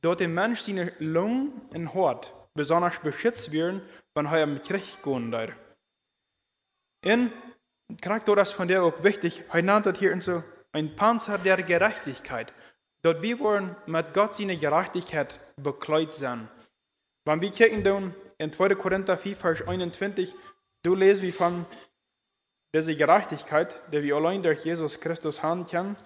dort 0.00 0.20
der 0.20 0.28
Mensch 0.28 0.60
seine 0.60 0.92
Lungen 0.98 1.52
und 1.70 1.94
Hort 1.94 2.34
besonders 2.54 2.98
beschützt 2.98 3.52
werden, 3.52 3.82
wenn 4.14 4.26
er 4.26 4.42
im 4.42 4.60
Krieg 4.62 5.02
gehen 5.02 5.30
darf. 5.30 5.52
Und 7.04 7.32
Charakter 8.00 8.36
das 8.36 8.52
von 8.52 8.68
der 8.68 8.82
auch 8.82 9.02
wichtig, 9.02 9.44
er 9.52 9.62
nannte 9.62 9.92
hier 9.92 10.18
so 10.20 10.42
ein 10.72 10.96
Panzer 10.96 11.38
der 11.38 11.62
Gerechtigkeit. 11.62 12.52
Dort 13.02 13.20
wir 13.20 13.38
wollen 13.40 13.74
mit 13.86 14.14
Gott 14.14 14.34
seine 14.34 14.56
Gerechtigkeit 14.56 15.40
bekleidet 15.56 16.12
sein. 16.12 16.48
Wenn 17.24 17.40
wir 17.40 17.50
kicken 17.50 17.82
dann 17.82 18.14
in 18.38 18.52
2. 18.52 18.76
Korinther 18.76 19.18
4, 19.18 19.36
Vers 19.36 19.66
21, 19.66 20.34
du 20.84 20.94
lesen 20.94 21.22
wir 21.22 21.32
von 21.32 21.66
dieser 22.74 22.94
Gerechtigkeit, 22.94 23.80
die 23.92 24.02
wir 24.02 24.16
allein 24.16 24.42
durch 24.42 24.64
Jesus 24.64 25.00
Christus 25.00 25.42
haben 25.42 25.64
können. 25.64 25.96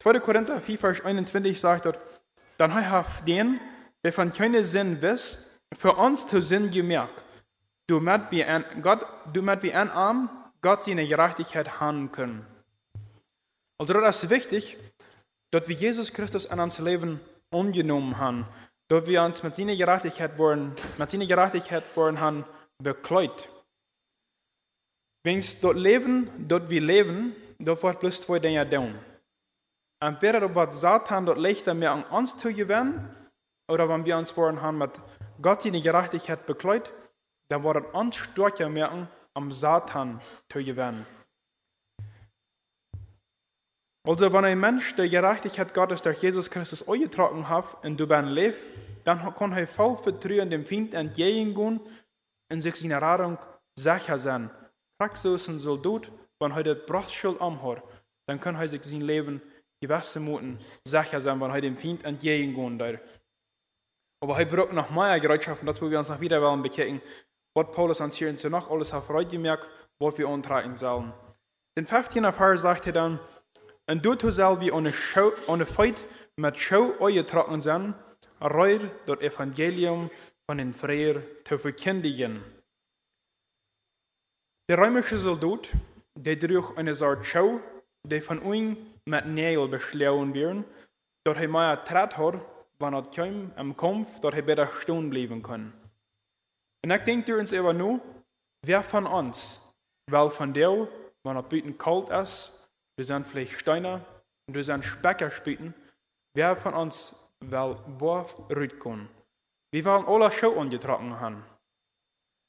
2. 0.00 0.20
Korinther 0.20 0.60
4, 0.60 0.78
Vers 0.78 1.00
21 1.04 1.58
sagt 1.58 1.86
dort, 1.86 1.98
dann 2.58 2.74
hat 2.74 3.26
den, 3.26 3.58
der 4.04 4.12
von 4.12 4.30
keinem 4.30 4.64
Sinn 4.64 5.00
wisst, 5.00 5.38
für 5.76 5.94
uns 5.94 6.26
zu 6.26 6.42
Sinn 6.42 6.70
gemerkt. 6.70 7.22
Du 7.86 8.00
mit 8.00 8.30
wie 8.30 8.44
ein, 8.44 8.64
Gott, 8.82 9.06
du 9.32 9.42
mit 9.42 9.62
wie 9.62 9.72
ein 9.72 9.90
Arm, 9.90 10.28
Gott 10.60 10.84
seine 10.84 11.06
Gerechtigkeit 11.06 11.80
haben 11.80 12.12
können. 12.12 12.46
Also 13.78 13.94
das 13.94 14.22
ist 14.22 14.30
wichtig, 14.30 14.76
dass 15.52 15.68
wir 15.68 15.76
Jesus 15.76 16.12
Christus 16.12 16.46
in 16.46 16.60
unser 16.60 16.82
Leben 16.82 17.20
angenommen 17.50 18.18
haben, 18.18 18.46
dass 18.88 19.06
wir 19.06 19.22
uns 19.22 19.42
mit 19.42 19.54
seiner 19.54 19.76
Gerechtigkeit 19.76 20.38
wollen, 20.38 20.72
mit 20.98 21.10
seiner 21.10 21.26
Gerechtigkeit 21.26 21.84
wollen 21.94 22.20
haben, 22.20 22.44
bekleidet. 22.82 23.48
Wenn 25.24 25.42
dort 25.60 25.76
leben, 25.76 26.30
dort 26.48 26.70
wir 26.70 26.80
leben, 26.80 27.34
dort 27.58 27.82
wird 27.82 28.00
bloß 28.00 28.20
zwei 28.20 28.38
Dinge 28.38 28.68
tun. 28.68 28.94
Entweder 30.00 30.40
dort 30.40 30.54
wird 30.54 30.74
Satan 30.74 31.26
dort 31.26 31.38
leichter 31.38 31.74
mehr 31.74 31.92
an 31.92 32.04
uns 32.04 32.36
zu 32.36 32.52
gewinnen, 32.52 33.10
oder 33.68 33.88
wenn 33.88 34.04
wir 34.04 34.16
uns 34.16 34.36
wollen 34.36 34.62
haben 34.62 34.78
mit 34.78 34.92
Gott 35.42 35.62
seine 35.62 35.80
Gerechtigkeit 35.80 36.46
bekleidet, 36.46 36.92
dann 37.48 37.64
wird 37.64 37.92
uns 37.94 38.16
stärker 38.16 38.68
merken, 38.68 39.08
am 39.34 39.52
Satan 39.52 40.20
zu 40.48 40.62
gewinnen. 40.62 41.04
Also, 44.06 44.32
wenn 44.32 44.44
ein 44.44 44.60
Mensch 44.60 44.94
der 44.94 45.08
Gerechtigkeit 45.08 45.74
Gottes 45.74 46.00
durch 46.00 46.22
Jesus 46.22 46.48
Christus 46.48 46.88
eingetragen 46.88 47.48
hat 47.48 47.84
und 47.84 47.98
du 47.98 48.06
bist 48.06 48.24
lebt, 48.26 48.58
dann 49.02 49.34
kann 49.34 49.52
er 49.52 49.66
voll 49.66 49.96
Vertrauen 49.96 50.48
dem 50.48 50.64
Feind 50.64 50.94
entgegengehen 50.94 51.80
und 52.52 52.60
sich 52.60 52.76
seiner 52.76 53.02
Rettung 53.02 53.36
sicher 53.76 54.16
sein. 54.16 54.48
Praxis 54.96 55.48
ein 55.48 55.58
Soldat, 55.58 56.08
wenn 56.38 56.52
er 56.52 56.62
das 56.62 56.86
Brachtschild 56.86 57.40
anhat, 57.40 57.82
dann 58.28 58.38
kann 58.38 58.54
er 58.54 58.68
sich 58.68 58.84
sein 58.84 59.00
Leben 59.00 59.42
gewissen 59.80 60.24
Muten 60.24 60.58
sicher 60.86 61.20
sein, 61.20 61.40
wenn 61.40 61.50
er 61.50 61.60
dem 61.60 61.76
Feind 61.76 62.04
entgegengehen 62.04 62.78
darf. 62.78 63.00
Aber 64.22 64.38
er 64.38 64.46
braucht 64.46 64.72
noch 64.72 64.90
mehr 64.90 65.18
Gerätschaften, 65.18 65.66
dazu 65.66 65.90
wir 65.90 65.98
uns 65.98 66.10
noch 66.10 66.20
wieder 66.20 66.40
wollen 66.40 66.62
bekehren, 66.62 67.02
was 67.56 67.72
Paulus 67.72 68.00
uns 68.00 68.14
hier 68.14 68.28
in 68.28 68.50
Nacht 68.52 68.70
alles 68.70 68.94
auf 68.94 69.06
Freude 69.06 69.30
gemerkt, 69.30 69.68
was 69.98 70.16
wir 70.16 70.28
antragen 70.28 70.76
sollen. 70.76 71.12
Den 71.76 71.88
15. 71.88 72.32
Vers 72.32 72.62
sagt 72.62 72.86
er 72.86 72.92
dann, 72.92 73.20
soll 73.88 74.60
wir 74.60 74.74
ohne, 74.74 74.92
Schau, 74.92 75.32
ohne 75.46 75.66
Feit 75.66 76.04
mit 76.36 76.58
Schau 76.58 76.92
eingetragen 77.00 77.60
sein, 77.60 77.94
reut 78.40 78.90
das 79.06 79.20
Evangelium 79.20 80.10
von 80.46 80.58
den 80.58 80.74
Freier 80.74 81.22
zu 81.44 81.58
verkündigen. 81.58 82.42
Der 84.68 84.78
römische 84.78 85.18
Soldat, 85.18 85.68
der 86.16 86.36
durch 86.36 86.76
eine 86.76 86.92
Art 87.00 87.24
Schau, 87.24 87.60
die 88.04 88.20
von 88.20 88.42
ihm 88.52 88.76
mit 89.04 89.26
Nägel 89.26 89.68
beschlagen 89.68 90.34
werden, 90.34 90.64
dort 91.24 91.38
er 91.38 91.48
mehr 91.48 91.84
Trat 91.84 92.16
hat, 92.16 92.44
wenn 92.78 92.94
er 92.94 93.02
kam 93.10 93.52
im 93.56 93.76
Kampf, 93.76 94.20
dort 94.20 94.34
er 94.34 94.42
besser 94.42 94.68
stehen 94.80 95.10
bleiben 95.10 95.42
kann. 95.42 95.72
Und 96.84 96.90
ich 96.90 97.02
denke 97.04 97.38
uns 97.38 97.52
aber 97.52 97.72
nur, 97.72 98.00
wer 98.64 98.82
von 98.82 99.06
uns, 99.06 99.60
weil 100.10 100.30
von 100.30 100.52
der, 100.52 100.88
wenn 101.22 101.36
er 101.36 101.42
büten 101.42 101.78
kalt 101.78 102.10
ist, 102.10 102.65
wir 102.96 103.04
sind 103.04 103.26
vielleicht 103.26 103.52
Steiner 103.52 104.04
und 104.48 104.54
wir 104.54 104.64
sind 104.64 104.84
Specker 104.84 105.30
wer 106.34 106.56
von 106.56 106.74
uns 106.74 107.30
will 107.40 107.76
Borf 107.98 108.36
rütkommen. 108.50 109.08
Wir 109.72 109.84
wollen 109.84 110.06
alle 110.06 110.30
Schau 110.32 110.58
angetragen 110.58 111.18
haben. 111.20 111.44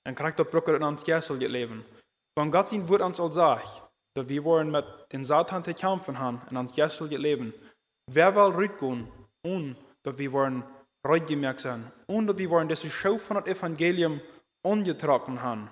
Dann 0.06 0.16
kriegt 0.16 0.39
der 0.39 0.45
Brücke 0.45 0.76
in 0.76 0.84
uns 0.84 1.04
Gessel 1.04 1.38
leben. 1.38 1.84
Wenn 2.38 2.52
Gott 2.52 2.70
sein 2.70 2.88
Wort 2.88 3.02
uns 3.02 3.20
all 3.20 3.32
sagt, 3.32 3.82
dass 4.16 4.30
wir 4.30 4.43
wollen 4.43 4.72
mit 4.72 4.86
den 5.12 5.24
Satan 5.24 5.64
zu 5.64 5.74
kämpfen 5.74 6.18
haben 6.18 6.41
in 6.50 6.58
uns 6.58 6.74
Gessel 6.74 7.08
leben, 7.08 7.54
wer 8.10 8.34
will 8.36 8.56
rütkommen, 8.56 9.12
und 9.43 9.76
dass 10.04 10.18
wir 10.18 10.32
wollen 10.32 10.64
reutgemerkt 11.06 11.60
sein, 11.60 11.91
und 12.08 12.28
dass 12.28 12.38
wir 12.38 12.50
wollen 12.50 12.70
diese 12.70 12.89
Schau 12.89 13.18
von 13.18 13.38
dem 13.38 13.52
Evangelium 13.52 14.22
angetragen 14.64 15.41
haben. 15.41 15.70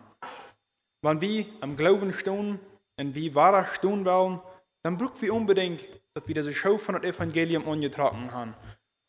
Wenn 1.01 1.21
wir 1.21 1.45
am 1.61 1.77
Glauben 1.77 2.11
stehen 2.11 2.59
und 2.99 3.15
wir 3.15 3.35
wahrer 3.35 3.65
stehen 3.67 4.05
wollen, 4.05 4.41
dann 4.85 4.99
brauchen 4.99 5.19
wir 5.19 5.33
unbedingt, 5.33 5.89
dass 6.13 6.27
wir 6.27 6.35
diese 6.35 6.53
Show 6.53 6.77
von 6.77 6.93
dem 6.93 7.03
Evangelium 7.05 7.67
angetragen 7.67 8.31
haben. 8.31 8.53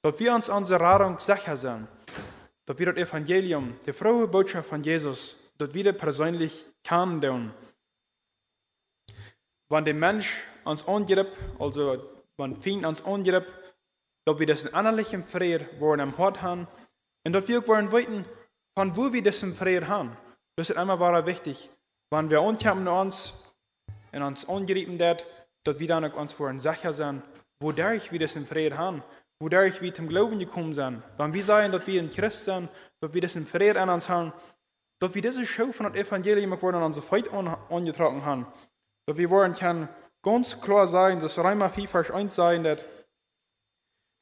Dass 0.00 0.18
wir 0.18 0.34
uns 0.34 0.48
unsere 0.48 0.80
Rettung 0.80 1.18
sicher 1.18 1.54
sind. 1.54 1.86
Dass 2.64 2.78
wir 2.78 2.94
das 2.94 2.96
Evangelium, 2.96 3.78
die 3.84 3.92
frohe 3.92 4.26
Botschaft 4.26 4.70
von 4.70 4.82
Jesus, 4.82 5.36
wir 5.58 5.84
das 5.84 5.98
persönlich 5.98 6.66
kennen. 6.82 7.52
Wenn 9.68 9.84
der 9.84 9.92
Mensch 9.92 10.46
uns 10.64 10.88
angreift, 10.88 11.32
also 11.58 12.02
wenn 12.38 12.56
Feind 12.56 12.86
uns 12.86 13.04
angreift, 13.04 13.52
dass 14.24 14.38
wir 14.38 14.46
diesen 14.46 14.70
innerlichen 14.70 15.24
Frieden 15.24 15.68
wollen 15.78 16.00
am 16.00 16.16
Hort 16.16 16.40
haben 16.40 16.68
und 17.26 17.34
dass 17.34 17.48
wir 17.48 17.68
wollen 17.68 17.92
wissen, 17.92 18.24
von 18.74 18.96
wo 18.96 19.12
wir 19.12 19.22
diesen 19.22 19.54
Frieden 19.54 19.88
haben. 19.88 20.16
Das 20.56 20.70
ist 20.70 20.76
einmal 20.78 21.26
wichtig. 21.26 21.68
Wenn 22.10 22.30
wir 22.30 22.40
ankommen 22.40 22.88
uns 22.88 23.34
und 24.12 24.22
uns 24.22 24.48
angreifen, 25.66 25.72
dass 25.72 25.78
wir 25.78 25.88
dann 25.88 26.04
uns 26.04 26.38
wollen 26.38 26.58
sicher 26.58 26.92
sein, 26.92 27.22
wodurch 27.60 28.12
wir 28.12 28.18
das 28.18 28.36
in 28.36 28.46
Frieden 28.46 28.78
haben, 28.78 29.02
wodurch 29.40 29.80
wir 29.82 29.92
zum 29.92 30.08
Glauben 30.08 30.38
gekommen 30.38 30.74
sind. 30.74 31.02
Wenn 31.18 31.34
wir 31.34 31.42
sagen, 31.42 31.72
dass 31.72 31.86
wir 31.86 32.00
in 32.00 32.10
Christ 32.10 32.44
sind, 32.44 32.68
dass 33.00 33.12
wir 33.12 33.20
das 33.20 33.36
in 33.36 33.46
Frieden 33.46 33.78
an 33.78 33.90
uns 33.90 34.08
haben, 34.08 34.32
dass 35.00 35.14
wir 35.14 35.22
diese 35.22 35.44
Show 35.44 35.72
von 35.72 35.86
dem 35.86 35.94
Evangelium 35.94 36.52
an 36.52 36.82
unsere 36.82 37.06
Feit 37.06 37.28
angetragen 37.32 38.24
haben, 38.24 38.46
dass 39.06 39.16
wir 39.16 39.30
wollen 39.30 39.54
kann 39.54 39.88
ganz 40.22 40.60
klar 40.60 40.88
sein, 40.88 41.20
dass 41.20 41.38
Römer 41.38 41.70
4, 41.70 41.88
Vers 41.88 42.10
1 42.10 42.34
sein, 42.34 42.64
dass 42.64 42.84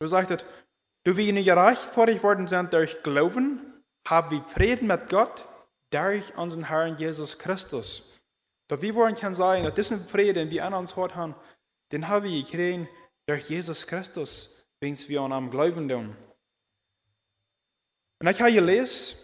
du 0.01 0.07
sagst, 0.07 0.45
du 1.05 1.16
wir 1.16 1.32
nicht 1.32 1.47
gerecht 1.47 1.95
vor 1.95 2.07
dich 2.07 2.22
worden 2.22 2.47
sind 2.47 2.72
durch 2.72 3.03
Glauben, 3.03 3.61
haben 4.07 4.30
wir 4.30 4.42
Frieden 4.42 4.88
mit 4.88 5.09
Gott 5.09 5.47
durch 5.90 6.36
unseren 6.36 6.64
Herrn 6.64 6.97
Jesus 6.97 7.38
Christus. 7.38 8.13
Doch 8.68 8.80
wollen 8.94 9.14
kann 9.14 9.34
sagen, 9.34 9.64
dass 9.64 9.74
diesen 9.74 10.06
Frieden, 10.06 10.34
den 10.34 10.50
wir 10.50 10.64
an 10.64 10.74
uns 10.74 10.96
hat 10.96 11.14
haben, 11.14 11.34
den 11.92 12.08
haben 12.08 12.24
wir 12.24 12.42
gekriegt 12.42 12.88
durch 13.26 13.48
Jesus 13.48 13.86
Christus, 13.86 14.54
wenn 14.80 14.96
wir 15.08 15.20
an 15.20 15.50
glauben 15.50 15.88
tun. 15.88 16.16
Und 18.20 18.28
ich 18.28 18.40
habe 18.40 18.52
gelesen, 18.52 19.18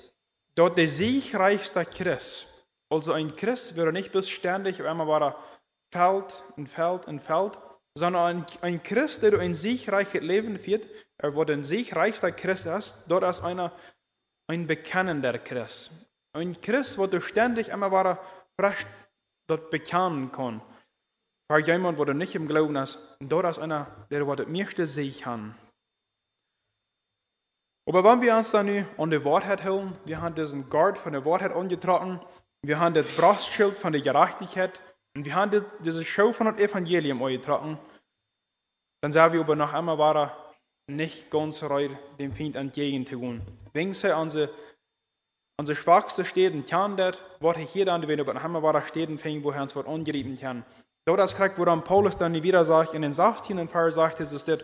dass 0.55 0.74
der 0.74 0.88
siegreichste 0.88 1.84
Christ, 1.86 2.66
also 2.91 3.12
ein 3.12 3.34
Christ, 3.34 3.76
wäre 3.76 3.93
nicht 3.93 4.12
beständig, 4.12 4.80
auf 4.80 4.86
einmal 4.86 5.07
war 5.07 5.43
Feld 5.91 6.45
und 6.57 6.68
Feld 6.68 7.07
und 7.07 7.20
Feld, 7.20 7.59
sondern 7.95 8.45
ein, 8.61 8.82
Christ, 8.82 9.22
der 9.22 9.38
ein 9.38 9.55
siegreiches 9.55 10.22
Leben 10.22 10.59
führt, 10.59 10.86
er 11.18 11.34
wurde 11.34 11.55
ein 11.55 11.64
siegreichster 11.64 12.32
Christ 12.32 12.66
ist, 12.66 13.05
dort 13.09 13.24
ist 13.24 13.43
einer 13.43 13.72
ein 14.47 14.66
bekennender 14.66 15.38
Christ. 15.38 15.93
Ein 16.32 16.61
Christ, 16.61 16.99
du 16.99 17.20
ständig 17.20 17.72
einmal 17.72 17.91
war, 17.91 18.18
dort 19.51 19.70
bekennen 19.70 20.32
kann. 20.32 20.62
Weil 21.48 21.66
jemand, 21.66 21.98
der 21.98 22.14
nicht 22.14 22.34
im 22.34 22.46
Glauben 22.46 22.76
ist, 22.76 22.98
dort 23.20 23.46
ist 23.46 23.59
einer, 23.59 24.07
der 24.11 24.24
das 24.24 24.46
meiste 24.46 24.86
sich 24.86 25.26
hat. 25.26 25.40
Aber 27.88 28.05
wenn 28.05 28.22
wir 28.22 28.36
uns 28.36 28.53
dann 28.53 28.86
an 28.98 29.11
die 29.11 29.24
Wahrheit 29.24 29.64
halten, 29.64 29.98
wir 30.05 30.20
haben 30.20 30.34
diesen 30.34 30.68
Guard 30.70 30.96
von 30.96 31.12
der 31.12 31.24
Wahrheit 31.24 31.53
angetragen, 31.53 32.20
wir 32.62 32.78
haben 32.78 32.94
das 32.94 33.16
Brustschild 33.16 33.78
von 33.78 33.92
der 33.92 34.03
Gerechtigkeit 34.03 34.80
und 35.16 35.24
wir 35.24 35.34
haben 35.34 35.64
diese 35.80 36.05
Show 36.05 36.32
von 36.32 36.46
dem 36.46 36.59
Evangelium 36.59 37.22
angetragen, 37.22 37.78
dann 39.03 39.12
sagen 39.12 39.32
wir 39.32 39.40
aber 39.40 39.57
noch 39.57 39.72
einmal, 39.72 39.98
war 39.98 40.53
nicht 40.86 41.30
ganz 41.30 41.62
rein 41.62 41.98
dem 42.18 42.32
Feind 42.34 42.57
entgegen 42.57 43.07
zu 43.07 43.18
gehen. 43.18 43.42
Wenn 43.72 43.94
sie 43.94 44.16
unsere, 44.16 44.51
unsere 45.61 45.77
schwachste 45.77 46.25
Städten 46.25 46.65
kann, 46.65 46.97
das, 46.97 47.21
was 47.39 47.59
ich 47.59 47.71
hier 47.71 47.85
dann, 47.85 48.09
wenn 48.09 48.19
über 48.19 48.35
einmal 48.35 48.63
war 48.63 48.83
Städten 48.87 49.19
fing, 49.19 49.45
wo 49.45 49.51
uns 49.51 49.77
was 49.77 49.87
angerieben 49.87 50.39
kann. 50.41 50.65
Da 51.07 51.15
das 51.17 51.37
kriegt, 51.37 51.59
wo 51.59 51.67
dann 51.67 51.85
Paulus 51.85 52.17
dann 52.17 52.43
wieder 52.43 52.65
sagt, 52.65 52.95
in 52.95 53.03
den 53.03 53.13
16. 53.13 53.69
Vers 53.69 53.97
es 53.97 54.45
das, 54.45 54.59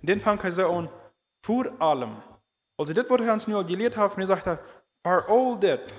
den 0.00 0.20
fängt 0.20 0.44
er 0.44 0.52
so 0.52 0.70
an, 0.70 0.88
vor 1.44 1.66
allem. 1.80 2.22
Also 2.78 2.94
das, 2.94 3.10
was 3.10 3.20
uns 3.20 3.48
nur 3.48 3.64
gelehrt 3.64 3.96
hat, 3.96 4.14
und 4.14 4.20
er 4.20 4.28
sagt, 4.28 4.60
for 5.04 5.28
all 5.28 5.58
that, 5.58 5.92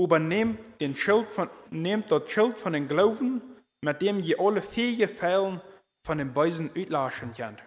übernehmt 0.00 0.80
den 0.80 0.96
Schild 0.96 1.28
von, 1.28 1.50
nehmt 1.70 2.10
das 2.10 2.30
Schild 2.30 2.56
von 2.56 2.72
den 2.72 2.88
Glauben, 2.88 3.42
mit 3.84 4.00
dem 4.00 4.20
ihr 4.20 4.40
alle 4.40 4.62
fähige 4.62 5.06
Fällen 5.06 5.60
von 6.06 6.16
den 6.16 6.32
Bösen 6.32 6.70
uitlaschen 6.74 7.34
könnt. 7.34 7.62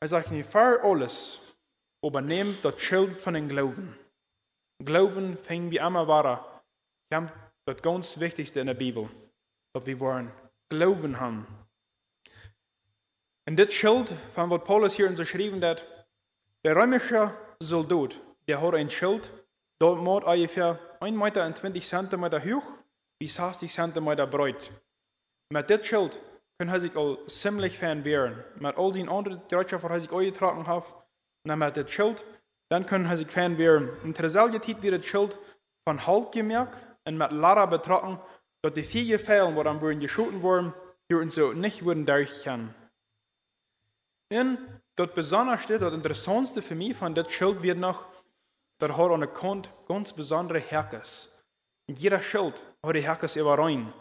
Er 0.00 0.08
sagt 0.08 0.28
für 0.28 0.82
alles, 0.82 1.40
übernehmt 2.02 2.64
das 2.64 2.80
Schild 2.80 3.20
von 3.20 3.34
den 3.34 3.46
Glauben. 3.46 3.98
Glauben 4.82 5.36
fängt 5.36 5.70
wie 5.70 5.78
immer 5.78 6.06
war. 6.08 6.62
Das 7.10 7.80
ganz 7.82 8.18
Wichtigste 8.18 8.60
in 8.60 8.66
der 8.66 8.74
Bibel 8.74 9.08
dat 9.74 9.86
we 9.86 9.98
wollen 9.98 10.30
Glauben 10.68 11.18
haben. 11.20 11.46
Und 13.46 13.58
das 13.58 13.74
Schild, 13.74 14.14
von 14.34 14.48
was 14.50 14.64
Paulus 14.64 14.94
hier 14.94 15.06
in 15.06 15.16
so 15.16 15.22
geschrieben 15.22 15.62
hat, 15.62 15.84
der 16.64 16.76
römische 16.76 17.34
Soldat, 17.60 18.18
der 18.48 18.60
hat 18.60 18.74
ein 18.74 18.88
Schild, 18.88 19.30
dort 19.78 20.00
muss 20.00 20.24
ungefähr 20.24 20.78
1,20 21.00 21.12
Meter 21.12 22.08
cm 22.08 22.54
hoch 22.54 22.72
bis 23.18 23.34
60 23.34 23.70
cm 23.70 24.30
breit. 24.30 24.70
Mit 25.50 25.68
dem 25.68 25.82
Schild 25.82 26.20
kann 26.58 26.68
er 26.68 26.80
sich 26.80 26.96
al 26.96 27.18
ziemlich 27.26 27.76
fern 27.76 28.04
wehren. 28.04 28.42
Mit 28.56 28.76
all 28.78 28.92
den 28.92 29.08
anderen 29.08 29.42
Deutschen, 29.48 29.78
die 29.78 29.86
er 29.86 30.00
sich 30.00 30.12
eingetragen 30.12 30.66
hat, 30.66 30.84
und 31.46 31.58
mit 31.58 31.76
dem 31.76 31.88
Schild, 31.88 32.24
dann 32.70 32.86
können 32.86 33.08
sich 33.16 33.30
fern 33.30 33.58
wehren. 33.58 33.90
In 34.02 34.14
der 34.14 34.28
Zeit 34.28 34.82
wird 34.82 34.98
das 34.98 35.06
Schild 35.06 35.38
von 35.86 36.06
Halt 36.06 36.32
gemerkt 36.32 36.86
und 37.06 37.18
mit 37.18 37.32
Lara 37.32 37.66
betroffen, 37.66 38.18
dat 38.62 38.76
de 38.76 38.82
vier 38.82 39.18
Pfeilen, 39.18 39.54
wat 39.56 39.66
dan 39.66 39.80
worden 39.80 40.00
geschoten 40.00 40.42
worden, 40.42 40.72
hier 41.08 41.30
so 41.30 41.52
nicht 41.52 41.84
wurden 41.84 42.06
durchkennen. 42.06 42.74
Und 44.32 44.58
das 44.96 45.12
Besonderste, 45.12 45.78
das 45.78 45.92
Interessantste 45.92 46.62
für 46.62 46.74
mich 46.74 46.96
von 46.96 47.14
das 47.14 47.30
Schild 47.30 47.62
wird 47.62 47.78
noch, 47.78 48.06
dass 48.78 48.96
hat 48.96 49.10
der 49.20 49.28
Kant 49.28 49.70
ganz 49.86 50.12
besondere 50.12 50.58
Herkes. 50.58 51.44
Und 51.88 51.98
jeder 51.98 52.22
Schild 52.22 52.62
hat 52.84 52.96
die 52.96 53.00
Herkes 53.00 53.36
überein. 53.36 53.92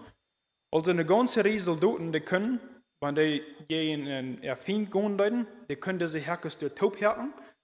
Also 0.74 0.92
eine 0.92 1.06
ganze 1.06 1.44
Reihe 1.44 1.60
Soldaten, 1.60 2.12
die 2.12 2.22
können, 2.22 2.60
wenn 3.02 3.16
die 3.16 3.44
gegen 3.68 4.08
einen 4.08 4.58
Feind 4.58 4.92
gehen 4.92 5.18
leiden, 5.18 5.48
die 5.70 5.76
können 5.76 6.00
diese 6.00 6.20
Herkes 6.20 6.58
durch 6.58 6.74
Taub 6.74 7.00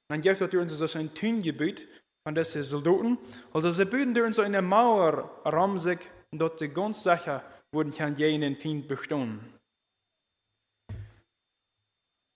Dann 0.10 0.22
gibt 0.22 0.42
es 0.42 0.92
so 0.92 1.00
ein 1.00 1.14
Tüngebiet 1.14 1.88
von 2.24 2.36
diesen 2.36 2.64
Soldaten. 2.64 3.18
Also 3.54 3.72
sie 3.72 3.86
bilden 3.86 4.14
durch 4.14 4.36
so 4.36 4.42
eine 4.42 4.62
Mauer 4.62 5.30
rum 5.46 5.78
sich 5.80 6.00
dat 6.32 6.60
de 6.60 6.68
ganz 6.68 7.04
sicher 7.04 7.44
worden 7.72 7.92
kan 7.92 8.16
jenen 8.16 8.56
Feind 8.56 8.88
bestehen. 8.88 9.40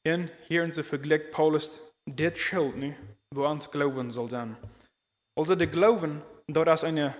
En 0.05 0.29
hier 0.47 0.63
in 0.63 0.73
vergleicht 0.73 1.31
Paulus 1.31 1.79
dit 2.05 2.37
Schild 2.37 2.75
nu, 2.75 2.95
wo 3.33 3.47
uns 3.47 3.69
Glauben 3.71 4.11
soll 4.11 4.29
sein. 4.29 4.57
Also 5.37 5.55
der 5.55 5.67
Glauben, 5.67 6.21
das 6.47 6.81
ist 6.81 6.89
eine 6.89 7.15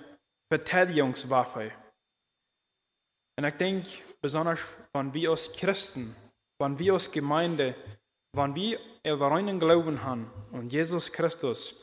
Verteidigungswaffe. 0.52 1.72
Und 3.38 3.46
ich 3.46 3.54
denke, 3.56 3.90
besonders 4.22 4.60
wenn 4.94 5.14
wir 5.14 5.32
als 5.32 5.52
Christen, 5.54 6.16
wenn 6.60 6.78
wir 6.78 6.94
als 6.94 7.10
Gemeinde, 7.10 7.76
wenn 8.34 8.54
wir 8.54 8.80
einen 9.04 9.60
Glauben 9.60 10.04
haben 10.04 10.32
und 10.52 10.72
Jesus 10.72 11.12
Christus, 11.12 11.76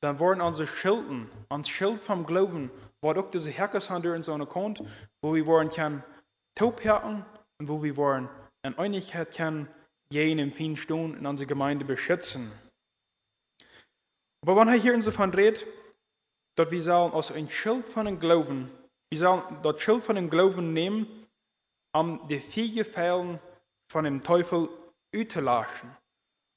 dann 0.00 0.18
wollen 0.18 0.40
unsere 0.40 0.66
Schilden, 0.66 1.28
uns 1.48 1.68
Schild 1.68 2.04
vom 2.04 2.24
Glauben, 2.24 2.70
ook 3.02 3.32
deze 3.32 3.50
hekkers 3.50 3.86
gaan 3.86 4.02
in 4.04 4.22
zo'n 4.22 4.46
kant, 4.46 4.82
wo 5.20 5.34
wir 5.34 5.46
wollen 5.46 5.68
kan 5.68 6.02
taubherken 6.54 7.24
und 7.58 7.68
wo 7.68 7.82
wir 7.82 7.96
wollen 7.96 8.28
in 8.62 8.76
Einigkeit 8.78 9.34
kann 9.34 9.68
jeden 10.10 10.38
im 10.38 10.52
vielen 10.52 10.76
Stunden 10.76 11.18
in 11.18 11.26
unserer 11.26 11.48
Gemeinde 11.48 11.84
beschützen. 11.84 12.50
Aber 14.42 14.56
wenn 14.56 14.68
er 14.68 14.74
hier 14.74 14.94
insofern 14.94 15.32
redet, 15.34 15.66
dass 16.56 16.70
wir 16.70 16.82
sollen 16.82 17.12
also 17.12 17.34
ein 17.34 17.50
Schild 17.50 17.88
von 17.88 18.06
dem 18.06 18.18
Glauben, 18.18 18.70
wir 19.10 19.18
sollen 19.18 19.42
das 19.62 19.80
Schild 19.80 20.04
von 20.04 20.16
dem 20.16 20.30
Glauben 20.30 20.72
nehmen, 20.72 21.26
um 21.92 22.26
die 22.28 22.40
vier 22.40 22.84
Fällen 22.84 23.38
von 23.90 24.04
dem 24.04 24.20
Teufel 24.20 24.68
auszulaschen. 25.14 25.90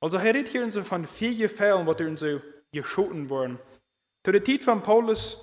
Also 0.02 0.18
er 0.18 0.24
redet 0.24 0.48
hier 0.48 0.64
insofern 0.64 1.06
vier 1.06 1.50
Fällen, 1.50 1.86
was 1.86 2.00
er 2.00 2.18
so 2.18 2.42
geschoten 2.72 3.30
wurden. 3.30 3.60
Zu 4.26 4.32
der 4.32 4.44
Zeit 4.44 4.64
von 4.64 4.84
Paulus 4.84 5.38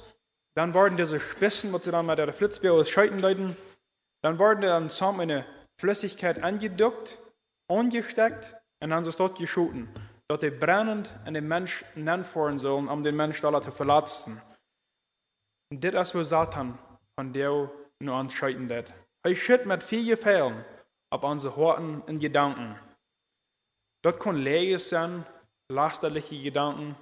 dann 0.57 0.73
wurden 0.73 0.97
diese 0.97 1.21
Spissen, 1.21 1.73
was 1.73 1.85
sie 1.85 1.91
dann 1.91 2.07
mit 2.07 2.19
der 2.19 2.33
Flitzbeere 2.33 2.87
scheuten 2.87 3.19
leiten, 3.19 3.57
dann 4.23 4.39
wurden 4.39 4.63
dann 4.63 4.89
zusammen 4.89 5.21
eine 5.21 5.47
Flüssigkeit 5.79 6.43
angedockt, 6.43 7.19
angesteckt 7.69 8.57
und 8.83 8.91
dann 8.91 9.05
ist 9.05 9.21
dort 9.21 9.39
geschoten, 9.39 9.87
dass 10.29 10.41
die 10.41 10.51
brennend 10.51 11.15
an 11.27 11.35
den 11.35 11.47
Mensch 11.47 11.85
fahren 12.25 12.59
sollen, 12.59 12.89
um 12.89 13.03
den 13.03 13.17
Mensch 13.17 13.41
da 13.43 13.61
zu 13.61 13.71
verlassen. 13.71 14.41
Und 15.71 15.85
das 15.85 16.09
ist, 16.09 16.15
was 16.15 16.31
Satan 16.31 16.79
von 17.19 17.35
der 17.35 17.71
nur 18.01 18.15
anscheiden 18.15 18.71
wird. 18.71 18.91
Er 19.25 19.35
schütt 19.35 19.67
mit 19.67 19.83
vielen 19.83 20.17
Fällen 20.17 20.65
auf 21.11 21.23
unsere 21.23 21.57
Horten 21.57 22.01
und 22.01 22.19
Gedanken. 22.19 22.79
Dort 24.07 24.21
kann 24.21 24.37
Leere 24.37 24.79
sein, 24.79 25.27
lasterliche 25.69 26.41
Gedanken, 26.41 26.95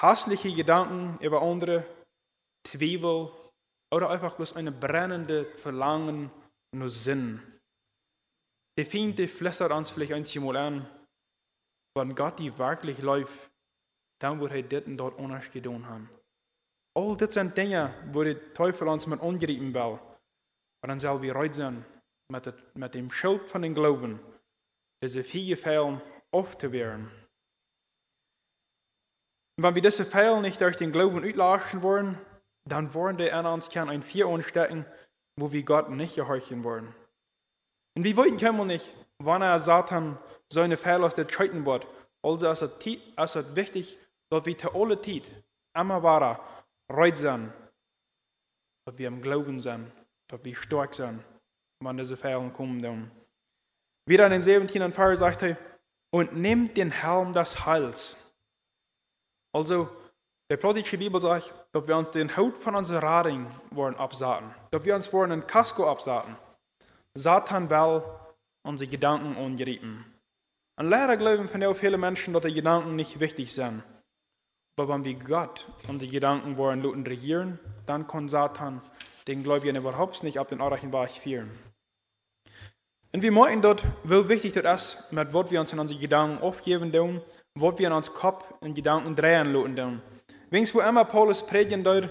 hassliche 0.00 0.52
Gedanken 0.52 1.18
über 1.20 1.42
andere, 1.42 1.84
Zweifel 2.64 3.32
oder 3.92 4.10
einfach 4.10 4.36
bloß 4.36 4.54
eine 4.54 4.70
brennende 4.70 5.46
Verlangen 5.56 6.30
nur 6.70 6.88
Sinn. 6.88 7.42
Der 8.78 8.86
Feind 8.86 9.18
flüstert 9.28 9.72
uns 9.72 9.90
vielleicht 9.90 10.12
einmal 10.12 10.56
an, 10.56 10.88
wenn 11.96 12.14
Gott 12.14 12.38
die 12.38 12.56
wirklich 12.56 13.02
läuft, 13.02 13.50
dann 14.20 14.38
wird 14.38 14.52
er 14.52 14.62
das 14.62 14.86
und 14.86 14.96
dort 14.96 15.18
anders 15.18 15.50
getan 15.50 15.84
haben. 15.84 16.08
All 16.96 17.16
das 17.16 17.34
sind 17.34 17.56
Dinge, 17.56 17.92
wo 18.12 18.22
der 18.22 18.54
Teufel 18.54 18.86
uns 18.86 19.08
mit 19.08 19.20
angreifen 19.20 19.74
will. 19.74 19.80
Aber 19.80 20.86
dann 20.86 21.00
soll 21.00 21.22
wir 21.22 21.34
reut 21.34 21.56
sein, 21.56 21.84
mit, 22.30 22.76
mit 22.76 22.94
dem 22.94 23.10
Schild 23.10 23.48
von 23.48 23.62
den 23.62 23.74
Glauben, 23.74 24.20
diese 25.04 25.22
vier 25.22 25.58
Fällen 25.58 26.00
aufzuwehren. 26.30 27.10
Und 29.56 29.64
wenn 29.64 29.74
wir 29.74 29.82
diese 29.82 30.04
Fälle 30.04 30.40
nicht 30.40 30.60
durch 30.60 30.76
den 30.76 30.92
Glauben 30.92 31.22
auslachen 31.22 31.82
wollen, 31.82 32.18
dann 32.66 32.94
wollen 32.94 33.18
die 33.18 33.30
an 33.30 33.44
uns 33.44 33.74
ein 33.76 34.02
Vier 34.02 34.26
anstecken, 34.26 34.86
wo 35.38 35.52
wir 35.52 35.62
Gott 35.62 35.90
nicht 35.90 36.16
gehorchen 36.16 36.64
wollen. 36.64 36.94
Und 37.96 38.04
wir 38.04 38.16
wollten 38.16 38.38
können 38.38 38.66
nicht, 38.66 38.94
wann 39.18 39.42
er 39.42 39.60
Satan 39.60 40.18
seine 40.50 40.78
Fehler 40.78 41.04
aus 41.04 41.14
der 41.14 41.28
Scheuten 41.28 41.66
wird. 41.66 41.86
Also 42.22 42.48
ist 42.48 42.62
es, 42.62 43.54
wichtig, 43.54 43.98
dass 44.32 44.46
wir 44.46 44.56
zu 44.56 44.74
alle 44.74 44.98
Zeit 45.00 45.30
immer 45.78 46.02
weiter 46.02 46.40
reut 46.90 47.18
sind, 47.18 47.52
dass 48.86 48.96
wir 48.96 49.08
im 49.08 49.20
Glauben 49.20 49.60
sind, 49.60 49.92
dass 50.28 50.42
wir 50.42 50.56
stark 50.56 50.94
sind, 50.94 51.22
wenn 51.80 51.98
diese 51.98 52.16
Fehler 52.16 52.48
kommen. 52.50 52.80
Dann. 52.80 53.10
Wieder 54.06 54.26
in 54.26 54.32
den 54.32 54.42
17. 54.42 54.92
Vers 54.92 55.20
sagt 55.20 55.42
er, 55.42 55.56
und 56.10 56.36
nehmt 56.36 56.76
den 56.76 56.90
Helm 56.90 57.32
des 57.32 57.66
Heils. 57.66 58.16
Also, 59.52 59.88
der 60.50 60.58
plottische 60.58 60.98
Bibel 60.98 61.20
sagt, 61.20 61.54
dass 61.72 61.88
wir 61.88 61.96
uns 61.96 62.10
den 62.10 62.36
Haut 62.36 62.58
von 62.58 62.76
unserem 62.76 63.02
Rading 63.02 63.46
wollen 63.70 63.96
absaten, 63.96 64.54
dass 64.70 64.84
wir 64.84 64.94
uns 64.94 65.12
wollen 65.12 65.32
ein 65.32 65.46
Kasko 65.46 65.88
absaten. 65.90 66.36
Satan 67.14 67.70
will 67.70 68.02
unsere 68.62 68.90
Gedanken 68.90 69.36
angreifen. 69.36 70.04
Und 70.76 70.88
leider 70.88 71.16
glauben 71.16 71.48
von 71.48 71.62
auch 71.64 71.74
viele 71.74 71.96
Menschen, 71.96 72.34
dass 72.34 72.42
die 72.42 72.52
Gedanken 72.52 72.96
nicht 72.96 73.20
wichtig 73.20 73.52
sind. 73.52 73.82
Aber 74.76 74.92
wenn 74.92 75.04
wir 75.04 75.14
Gott 75.14 75.68
unsere 75.88 76.10
Gedanken 76.10 76.56
wollen 76.56 76.82
lauten 76.82 77.06
regieren, 77.06 77.58
dann 77.86 78.06
kann 78.06 78.28
Satan 78.28 78.82
den 79.26 79.42
Gläubigen 79.42 79.76
überhaupt 79.76 80.22
nicht 80.24 80.38
auf 80.38 80.48
den 80.48 80.60
ordentlichen 80.60 80.92
Weg 80.92 81.10
führen. 81.10 81.50
Und 83.14 83.22
wir 83.22 83.32
meinen 83.32 83.62
dort, 83.62 83.84
wie 84.02 84.28
wichtig 84.28 84.54
das 84.54 84.94
ist, 84.94 85.12
mit 85.12 85.32
was 85.32 85.50
wir 85.50 85.60
uns 85.60 85.72
in 85.72 85.78
unsere 85.78 86.00
Gedanken 86.00 86.42
aufgeben 86.42 86.92
tun, 86.92 87.22
was 87.54 87.78
wir 87.78 87.86
in 87.86 87.92
uns 87.92 88.12
Kopf 88.12 88.44
in 88.60 88.74
Gedanken 88.74 89.14
drehen 89.14 89.52
lassen 89.52 89.76
tun. 89.76 90.02
Wings 90.50 90.74
wo 90.74 90.80
immer 90.80 91.04
Paulus 91.04 91.46
predigen 91.46 91.84
dort, 91.84 92.10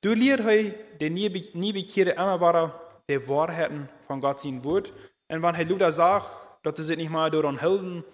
du 0.00 0.14
leert 0.14 0.40
hij 0.40 0.74
de 0.98 1.10
nieuwbekeerde 1.10 2.12
immer 2.12 2.38
bara 2.38 2.74
de 3.06 3.28
Wahrheiten 3.28 3.88
von 4.06 4.20
Gott 4.20 4.40
sein 4.40 4.64
Wort. 4.64 4.90
Und 5.28 5.42
wenn 5.42 5.54
er 5.54 5.64
Luther 5.64 5.92
sagt, 5.92 6.30
dass 6.62 6.78
er 6.78 6.84
sich 6.84 6.96
nicht 6.96 7.10
mal 7.10 7.30
daran 7.30 7.60
halten, 7.60 8.04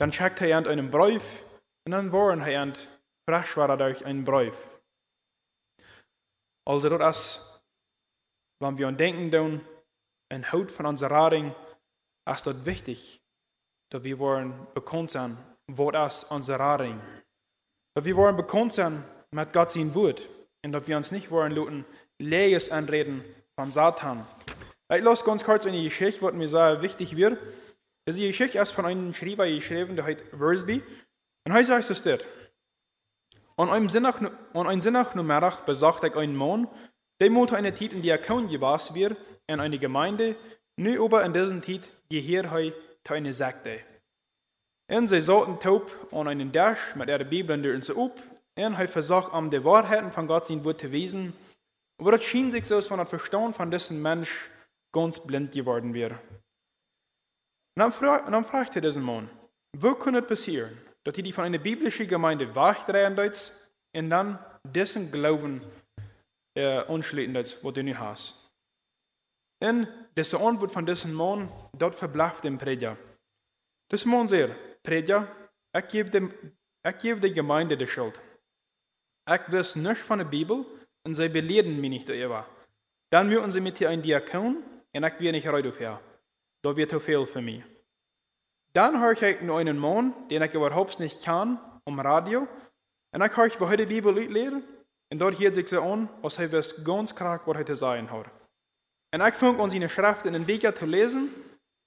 Dann 0.00 0.12
checkt 0.12 0.40
er 0.40 0.56
einen 0.56 0.90
Brief 0.90 1.44
und 1.84 1.92
dann 1.92 2.10
waren 2.10 2.40
er 2.40 2.72
frisch 3.28 3.54
war 3.58 3.68
er 3.68 3.76
durch 3.76 4.02
einen 4.06 4.24
Brief. 4.24 4.56
Also 6.66 6.88
das 6.88 7.16
ist, 7.16 7.62
wenn 8.62 8.78
wir 8.78 8.88
an 8.88 8.96
denken 8.96 9.30
tun, 9.30 9.60
ein 10.30 10.50
Haut 10.52 10.70
von 10.70 10.86
unserer 10.86 11.10
Rading, 11.10 11.54
ist 12.30 12.46
das 12.46 12.64
wichtig, 12.64 13.20
dass 13.90 14.04
wir 14.04 14.18
wollen 14.18 14.54
bekannt 14.74 15.10
sein, 15.10 15.36
was 15.66 16.22
ist 16.22 16.30
unsere 16.30 16.58
Rading. 16.58 17.00
Dass 17.94 18.04
wir 18.04 18.16
wollen 18.16 18.36
bekannt 18.36 18.72
sein 18.72 19.04
mit 19.32 19.52
Gott 19.52 19.70
sein 19.70 19.94
Wort 19.94 20.28
und 20.64 20.72
dass 20.72 20.86
wir 20.86 20.96
uns 20.96 21.12
nicht 21.12 21.30
wollen 21.30 21.52
lassen, 21.52 21.84
Lees 22.18 22.70
anreden 22.70 23.24
von 23.58 23.72
Satan. 23.72 24.26
Ich 24.92 25.02
lasse 25.02 25.24
ganz 25.24 25.44
kurz 25.44 25.66
eine 25.66 25.82
Geschichte, 25.82 26.22
was 26.22 26.34
mir 26.34 26.48
sehr 26.48 26.82
wichtig 26.82 27.16
wird. 27.16 27.38
Diese 28.06 28.26
Geschichte 28.26 28.58
ist 28.58 28.72
von 28.72 28.86
einem 28.86 29.14
Schreiber 29.14 29.46
geschrieben, 29.48 29.96
der 29.96 30.04
heißt 30.04 30.20
Worsby. 30.32 30.82
Und 31.46 31.54
er 31.54 31.64
sagt 31.64 31.90
es 31.90 32.02
dort. 32.02 32.24
An 33.56 33.68
einem 33.70 33.88
Sinnach 33.88 35.14
Nummerach 35.14 35.60
besagt 35.60 36.04
ich 36.04 36.16
einen 36.16 36.36
Mann, 36.36 36.68
der 37.20 37.30
muss 37.30 37.52
eine 37.52 37.74
Zeit 37.74 37.92
in 37.92 38.02
Diakon 38.02 38.48
gewasst 38.48 38.94
wird, 38.94 39.16
in 39.46 39.60
eine 39.60 39.78
Gemeinde, 39.78 40.36
nur 40.76 41.04
aber 41.04 41.24
in 41.24 41.32
diesem 41.32 41.62
Zeit 41.62 41.88
gehört 42.08 42.46
er 42.46 42.72
zu 43.04 43.14
einer 43.14 43.32
Sekte. 43.32 43.80
Und 44.90 45.08
sie 45.08 45.20
saßen 45.20 45.60
taub 45.60 45.94
an 46.12 46.28
einem 46.28 46.50
Dash 46.50 46.96
mit 46.96 47.08
ihrer 47.08 47.24
Bibel 47.24 47.54
in 47.54 47.62
der 47.62 47.96
up, 47.96 48.22
und 48.56 48.74
er 48.74 48.88
versucht, 48.88 49.32
um 49.32 49.50
die 49.50 49.64
Wahrheiten 49.64 50.12
von 50.12 50.26
Gott 50.26 50.46
sein 50.46 50.64
Wort 50.64 50.80
zu 50.80 50.90
wiesen. 50.90 51.32
Aber 52.00 52.12
das 52.12 52.24
schien 52.24 52.50
sich 52.50 52.66
so, 52.66 52.76
wenn 52.90 52.98
das 52.98 53.08
Verstand 53.08 53.54
von 53.54 53.70
diesem 53.70 54.02
Mensch 54.02 54.50
ganz 54.92 55.20
blind 55.20 55.52
geworden 55.52 55.94
wäre. 55.94 56.14
Und 57.76 57.82
dann, 57.84 57.92
fra 57.92 58.28
dann 58.28 58.44
fragte 58.44 58.80
diesen 58.80 59.02
Mann, 59.02 59.30
wo 59.76 59.94
kann 59.94 60.14
es 60.16 60.26
passieren, 60.26 60.76
dass 61.04 61.14
die 61.14 61.32
von 61.32 61.44
einer 61.44 61.58
biblischen 61.58 62.08
Gemeinde 62.08 62.54
wegdrehen 62.54 63.16
und 63.94 64.10
dann 64.10 64.38
dessen 64.64 65.12
Glauben 65.12 65.62
äh, 66.60 66.84
anschließen, 66.86 67.34
was 67.34 67.60
du 67.60 67.82
nicht 67.82 67.98
hast. 67.98 68.34
Und 69.62 69.88
diese 70.16 70.40
Antwort 70.40 70.72
von 70.72 70.86
diesem 70.86 71.12
Mann, 71.12 71.50
dort 71.76 71.94
verbleibt 71.94 72.44
dem 72.44 72.58
Prediger. 72.58 72.96
Das 73.88 74.06
Mann 74.06 74.28
sagt, 74.28 74.82
Prediger, 74.82 75.26
ich 75.76 75.88
gebe, 75.88 76.10
dem, 76.10 76.32
ich 76.86 76.98
gebe 76.98 77.20
der 77.20 77.30
Gemeinde 77.30 77.76
die 77.76 77.86
Schuld. 77.86 78.20
Ich 79.28 79.52
weiß 79.52 79.76
nicht 79.76 80.00
von 80.00 80.18
der 80.18 80.26
Bibel 80.26 80.64
und 81.04 81.14
sie 81.14 81.28
belehren 81.28 81.80
mich 81.80 81.90
nicht 81.90 82.08
darüber. 82.08 82.46
Dann 83.10 83.28
müssen 83.28 83.50
sie 83.50 83.60
mit 83.60 83.78
dir 83.78 83.90
ein 83.90 84.02
Diakon 84.02 84.62
und 84.92 85.04
ich 85.04 85.14
bin 85.14 85.32
nicht 85.32 85.46
ready 85.46 85.68
dafür. 85.68 86.00
Das 86.62 86.76
wird 86.76 86.90
zu 86.90 87.00
viel 87.00 87.26
für 87.26 87.40
mich. 87.40 87.62
Dann 88.72 89.00
höre 89.00 89.20
ich 89.20 89.40
noch 89.42 89.58
einen 89.58 89.78
Mann, 89.78 90.14
den 90.28 90.42
ich 90.42 90.54
überhaupt 90.54 91.00
nicht 91.00 91.22
kann, 91.24 91.58
um 91.84 91.98
Radio. 91.98 92.46
Und 93.12 93.22
ich 93.22 93.36
höre, 93.36 93.60
wo 93.60 93.64
er 93.64 93.76
die 93.76 93.86
Bibel 93.86 94.14
lehrt. 94.14 94.62
Und 95.12 95.18
dort 95.18 95.38
hört 95.40 95.54
sich 95.54 95.68
so 95.68 95.82
an, 95.82 96.08
als 96.22 96.38
weiß 96.38 96.84
ganz 96.84 97.14
krank, 97.14 97.42
was 97.44 97.58
er 97.58 97.66
zu 97.66 97.76
sagen 97.76 98.10
hat. 98.10 98.26
Und 99.12 99.26
ich 99.26 99.34
fange 99.34 99.60
an, 99.60 99.70
seine 99.70 99.88
Schrift 99.88 100.26
in 100.26 100.34
den 100.34 100.46
Büchern 100.46 100.74
zu 100.74 100.86
lesen. 100.86 101.30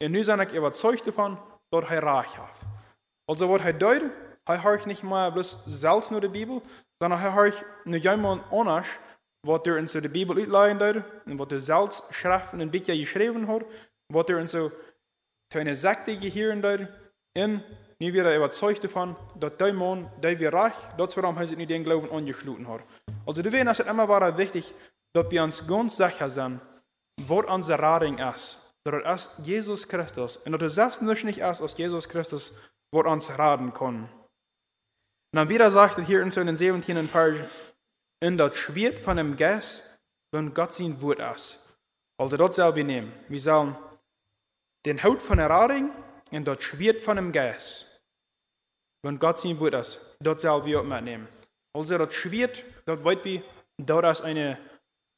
Und 0.02 0.12
nun 0.12 0.26
bin 0.26 0.42
ich 0.42 0.54
überzeugt 0.54 1.08
davon, 1.08 1.38
dass 1.72 1.90
er 1.90 2.04
recht 2.04 2.38
hat. 2.38 2.50
Also, 3.30 3.50
was 3.50 3.64
er 3.64 3.80
tut, 3.80 4.12
er 4.46 4.64
hört 4.64 4.88
nicht 4.88 5.04
mal 5.04 5.32
bloß 5.32 5.64
selbst 5.66 6.12
nur 6.12 6.20
die 6.20 6.28
Bibel, 6.28 6.62
sondern 7.00 7.22
er 7.22 7.34
hört 7.34 7.66
nur 7.86 7.98
jemand 7.98 8.44
anders, 8.52 8.88
was 9.46 9.62
er 9.66 9.78
in 9.78 9.86
die 9.86 10.08
Bibel 10.10 10.38
uitleihen 10.38 10.80
dort, 10.80 11.26
und 11.26 11.40
was 11.40 11.52
er 11.52 11.62
selbst 11.62 12.14
Schriften 12.14 12.60
in 12.60 12.72
Büchern 12.72 12.98
geschrieben 12.98 13.48
hat, 13.48 13.66
was 14.10 14.28
er 14.28 14.40
in 14.40 14.80
einer 15.54 15.76
Sekte 15.76 16.18
gehören 16.18 16.62
dort, 16.62 16.88
und 17.38 17.64
nu 18.04 18.14
wird 18.14 18.26
er 18.26 18.36
überzeugt 18.36 18.84
davon, 18.84 19.16
dass 19.36 19.58
der 19.58 19.74
Mann, 19.74 20.12
der 20.22 20.40
wir 20.40 20.54
reich, 20.54 20.74
das 20.98 21.16
warum 21.16 21.38
er 21.38 21.48
sich 21.48 21.58
nicht 21.58 21.70
den 21.70 21.84
Glauben 21.84 22.12
angeschlossen 22.12 22.68
hat. 22.68 22.82
Also, 23.26 23.42
du 23.42 23.52
weißt, 23.52 23.80
es 23.80 23.88
immer 23.88 24.08
war 24.10 24.38
wichtig, 24.38 24.74
dass 25.14 25.32
wir 25.32 25.44
uns 25.44 25.66
ganz 25.66 25.96
sicher 25.96 26.30
sind, 26.30 26.60
was 27.22 27.46
unser 27.46 27.80
Rading 27.80 28.18
ist. 28.18 28.60
Dass 28.84 29.30
es 29.38 29.46
Jesus 29.46 29.88
Christus, 29.88 30.38
und 30.38 30.52
dass 30.52 30.62
es 30.64 30.76
selbst 30.76 31.02
nicht 31.02 31.38
ist 31.38 31.62
als 31.62 31.78
Jesus 31.78 32.10
Christus, 32.10 32.54
was 32.92 33.06
uns 33.06 33.40
raten 33.40 33.74
kann. 33.74 34.04
Und 34.04 35.38
dann 35.38 35.50
wieder 35.50 35.72
sagt 35.72 35.98
er 35.98 36.04
hier 36.04 36.22
in 36.22 36.30
den 36.30 36.56
17. 36.56 37.08
Vers, 37.08 37.38
in 38.22 38.38
das 38.38 38.58
Schwert 38.58 39.00
von 39.00 39.18
dem 39.18 39.38
Geist, 39.38 39.82
wenn 40.34 40.54
Gott 40.54 40.74
sein 40.74 41.02
Wort 41.02 41.20
ist. 41.20 41.60
Also 42.20 42.36
das 42.38 42.58
soll 42.58 42.76
wir 42.76 42.84
nehmen. 42.84 43.14
Wir 43.30 43.40
sollen 43.40 43.76
den 44.86 45.02
Haut 45.02 45.22
von 45.22 45.38
der 45.38 45.50
Rading 45.50 45.92
und 46.32 46.46
das 46.46 46.62
Schwert 46.64 47.02
von 47.02 47.16
dem 47.16 47.32
Geist. 47.32 47.93
Wenn 49.06 49.20
Gott 49.20 49.40
sein 49.40 49.60
Wort 49.60 49.74
ist, 49.74 50.00
das 50.20 50.42
soll 50.42 50.66
wir 50.66 50.80
auch 50.80 50.86
mitnehmen. 50.86 51.28
Also 51.76 51.98
das 51.98 52.14
Schwert, 52.14 52.64
das 52.86 53.04
wollen 53.04 53.24
wir, 53.24 53.44
das 53.78 54.20
ist 54.20 54.26
eine, 54.26 54.58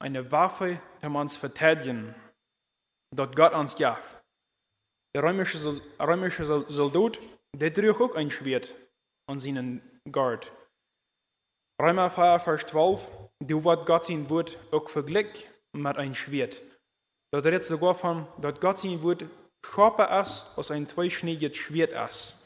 eine 0.02 0.32
Waffe, 0.32 0.80
die 1.02 1.08
wir 1.08 1.20
uns 1.20 1.38
verteidigen, 1.38 2.16
das 3.16 3.30
Gott 3.36 3.54
uns 3.54 3.76
gibt. 3.76 3.98
Der 5.16 5.24
römische, 5.24 5.82
römische 6.00 6.46
Soldat, 6.46 7.20
der 7.56 7.74
trug 7.74 8.02
auch 8.02 8.16
ein 8.16 8.32
Schwert 8.32 8.74
an 9.30 9.40
seinen 9.40 9.82
Guard. 10.12 10.52
Römer 11.82 12.10
4, 12.10 12.40
Vers 12.40 12.66
12, 12.68 13.12
du 13.42 13.64
wird 13.64 13.86
Gott 13.86 14.06
sein 14.06 14.30
Wort 14.30 14.58
auch 14.72 14.90
verglichen 14.90 15.50
mit 15.74 15.98
einem 15.98 16.16
Schwert. 16.16 16.62
Da 17.32 17.40
redet 17.40 17.66
sogar 17.66 17.96
von, 17.96 18.28
dass 18.40 18.60
Gott 18.60 18.80
sein 18.80 19.04
Wort 19.04 19.26
schärfer 19.66 20.22
ist 20.22 20.46
als 20.56 20.72
ein 20.72 20.88
zweischneidiges 20.88 21.58
Schwert 21.58 21.92
ist. 22.10 22.45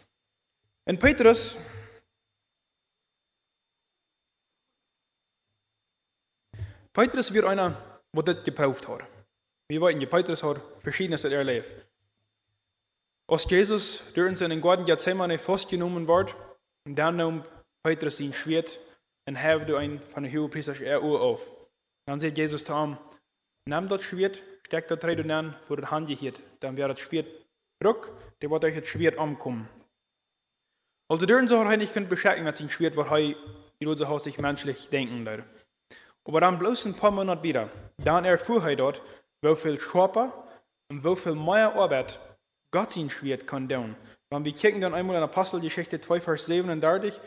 Und 0.85 0.99
Petrus, 0.99 1.55
Petrus 6.93 7.31
wird 7.33 7.45
einer, 7.45 8.01
der 8.13 8.23
das 8.23 8.43
gebraucht 8.43 8.87
hat. 8.87 9.01
Wir 9.67 9.81
wissen, 9.81 10.09
Petrus 10.09 10.41
hat 10.41 10.61
verschiedenes 10.81 11.23
erlebt. 11.23 11.85
Als 13.27 13.47
Jesus 13.47 14.01
durch 14.15 14.37
seinen 14.37 14.59
Garten 14.59 14.85
Gethsemane 14.85 15.37
festgenommen 15.37 16.07
wird, 16.07 16.35
dann 16.85 17.17
nahm 17.17 17.43
Petrus 17.83 18.17
sein 18.17 18.33
Schwert 18.33 18.79
und 19.27 19.35
hebt 19.35 19.69
ein 19.71 20.01
von 20.09 20.23
der 20.23 20.31
hohepriesters 20.33 20.79
Uhr 20.79 21.21
auf. 21.21 21.47
Dann 22.07 22.19
sagt 22.19 22.39
Jesus 22.39 22.65
zu 22.65 22.73
ihm, 22.73 22.97
nimm 23.65 23.87
das 23.87 24.03
Schwert, 24.03 24.41
steck 24.65 24.87
das 24.87 25.03
rein 25.03 25.29
an, 25.29 25.55
wo 25.67 25.75
das 25.75 25.91
Hand 25.91 26.09
geht. 26.09 26.41
Dann 26.59 26.75
wird 26.75 26.89
das 26.89 26.99
Schwert 26.99 27.27
rück, 27.83 28.11
der 28.41 28.49
wird 28.49 28.65
euch 28.65 28.79
das 28.79 28.87
Schwert 28.87 29.19
ankommen. 29.19 29.69
Also 31.09 31.25
dürfen 31.25 31.47
sie 31.47 31.57
auch 31.57 31.67
nicht 31.69 32.09
beschäftigen 32.09 32.45
mit 32.45 32.59
dem 32.59 32.69
Schwert, 32.69 32.95
was 32.95 33.07
er 33.07 33.35
die 33.81 33.85
Leute 33.85 34.19
sich 34.19 34.37
menschlich 34.37 34.89
denken. 34.89 35.25
Leute. 35.25 35.43
Aber 36.25 36.41
dann 36.41 36.59
bloß 36.59 36.85
ein 36.85 36.93
paar 36.93 37.09
Monate 37.11 37.41
wieder, 37.41 37.69
dann 37.97 38.25
erfuhr 38.25 38.63
er 38.63 38.75
dort, 38.75 39.01
wie 39.41 39.55
viel 39.55 39.79
Schwaper 39.79 40.47
und 40.91 41.03
wie 41.03 41.15
viel 41.15 41.33
mehr 41.33 41.73
Arbeit 41.75 42.19
Gott 42.71 42.91
sein 42.91 43.09
Schwert 43.09 43.47
kann 43.47 43.67
tun. 43.67 43.95
Wenn 44.29 44.45
wir 44.45 44.53
kicken 44.53 44.81
dann 44.81 44.93
einmal 44.93 45.15
in 45.15 45.23
Apostelgeschichte 45.23 45.99
2, 45.99 46.21
Vers 46.21 46.45
37, 46.45 47.19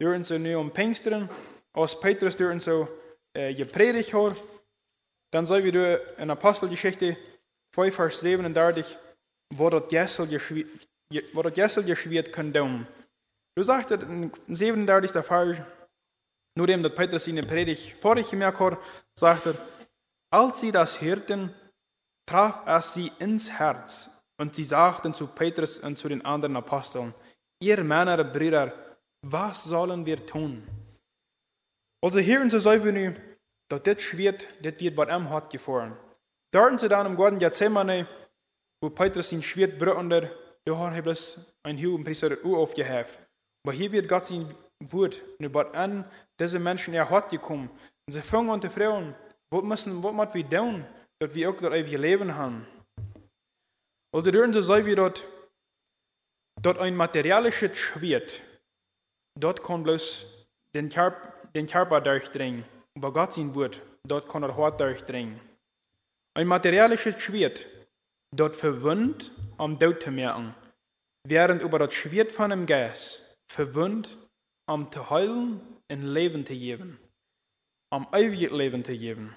dürfen 0.00 0.24
sie 0.24 0.38
nur 0.38 0.60
um 0.60 0.70
Pfingsten, 0.72 1.30
als 1.72 1.98
Petrus 1.98 2.36
dürfen 2.36 2.60
so 2.60 2.86
äh, 3.32 3.54
gepredigt 3.54 4.12
hat, 4.12 4.36
dann 5.32 5.46
sehen 5.46 5.64
wir 5.64 6.18
in 6.18 6.30
Apostelgeschichte 6.30 7.16
2, 7.74 7.92
Vers 7.92 8.20
37, 8.20 8.98
wo 9.54 9.70
das 9.70 9.90
Jessel 9.90 10.26
geschwirrt 11.84 12.32
kann 12.32 12.52
tun. 12.52 12.86
Du 13.56 13.62
sagst 13.62 13.90
in 13.90 14.32
37. 14.48 15.10
Vers, 15.24 15.58
nur 16.56 16.66
dem, 16.66 16.82
dass 16.82 16.94
Petrus 16.94 17.26
in 17.26 17.36
der 17.36 17.42
Predigt 17.42 17.96
vorig 17.96 18.30
gemerkt 18.30 18.60
hat, 18.60 18.78
sagt 19.14 19.46
er, 19.46 19.54
als 20.32 20.60
sie 20.60 20.72
das 20.72 21.00
hörten, 21.00 21.54
traf 22.26 22.66
es 22.66 22.94
sie 22.94 23.12
ins 23.18 23.50
Herz. 23.50 24.10
Und 24.38 24.54
sie 24.54 24.64
sagten 24.64 25.12
zu 25.12 25.26
Petrus 25.26 25.78
und 25.78 25.98
zu 25.98 26.08
den 26.08 26.24
anderen 26.24 26.56
Aposteln, 26.56 27.14
ihr 27.62 27.84
Männer, 27.84 28.24
Brüder, 28.24 28.72
was 29.22 29.64
sollen 29.64 30.06
wir 30.06 30.24
tun? 30.24 30.66
Also 32.02 32.20
hier 32.20 32.40
in 32.40 32.48
der 32.48 32.60
Säufene, 32.60 33.16
dass 33.68 33.82
das 33.82 34.00
Schwert, 34.00 34.48
das 34.62 34.80
wird 34.80 34.96
bei 34.96 35.04
ihm 35.14 35.28
hat 35.28 35.50
gefahren. 35.50 35.96
Dort 36.52 36.80
sie 36.80 36.88
dann 36.88 37.06
im 37.06 37.16
Garten 37.16 37.38
Gethsemane, 37.38 38.08
wo 38.80 38.90
Petrus 38.90 39.30
sein 39.30 39.42
Schwert 39.42 39.78
brannte, 39.78 40.34
da 40.64 40.78
hat 40.78 40.94
er 40.94 41.02
bloß 41.02 41.54
ein 41.62 41.78
hohen 41.78 42.02
Priester 42.02 42.36
aufgehebt. 42.42 43.18
Aber 43.64 43.72
hier 43.72 43.92
wird 43.92 44.08
Gott 44.08 44.24
sein 44.24 44.52
Wort, 44.80 45.20
bei 45.38 45.72
an 45.72 46.04
diese 46.38 46.58
Menschen 46.58 46.94
er 46.94 47.08
hat 47.10 47.28
gekommen. 47.28 47.68
Und 48.06 48.12
sie 48.12 48.22
fangen 48.22 48.50
an 48.50 48.62
zu 48.62 48.70
fragen, 48.70 49.14
was 49.50 49.62
müssen, 49.62 50.02
was 50.02 50.12
müssen 50.12 50.34
wir 50.34 50.48
tun, 50.48 50.86
dass 51.18 51.34
wir 51.34 51.50
auch 51.50 51.56
das 51.56 51.72
ewige 51.74 51.98
Leben 51.98 52.34
haben? 52.34 52.66
Also 54.12 54.30
dort 54.30 54.54
so 54.54 54.86
wir 54.86 54.96
dort, 54.96 55.24
dort 56.60 56.78
ein 56.78 56.96
materialisches 56.96 57.76
Schwert, 57.76 58.40
dort 59.38 59.62
kann 59.62 59.82
bloß 59.82 60.24
den 60.74 60.88
Körper 60.88 61.30
den 61.54 61.66
Körper 61.66 62.00
durchdringen. 62.00 62.64
Aber 62.96 63.12
Gott 63.12 63.32
sein 63.32 63.54
Wort, 63.54 63.80
dort 64.06 64.28
kann 64.28 64.42
er 64.42 64.56
hart 64.56 64.80
durchdringen. 64.80 65.40
Ein 66.34 66.46
materialisches 66.46 67.20
Schwert, 67.20 67.66
dort 68.34 68.56
verwundet, 68.56 69.30
um 69.58 69.78
Tod 69.78 70.02
zu 70.02 70.10
merken. 70.10 70.54
während 71.26 71.62
über 71.62 71.78
das 71.78 71.92
Schwert 71.92 72.32
von 72.32 72.50
dem 72.50 72.64
Geist 72.66 73.29
verwundt, 73.50 74.16
um 74.68 74.90
zu 74.92 75.10
heilen 75.10 75.60
und 75.90 76.02
Leben 76.02 76.46
zu 76.46 76.54
geben, 76.54 77.00
um 77.92 78.06
ewiges 78.12 78.52
Leben 78.52 78.84
zu 78.84 78.96
geben. 78.96 79.34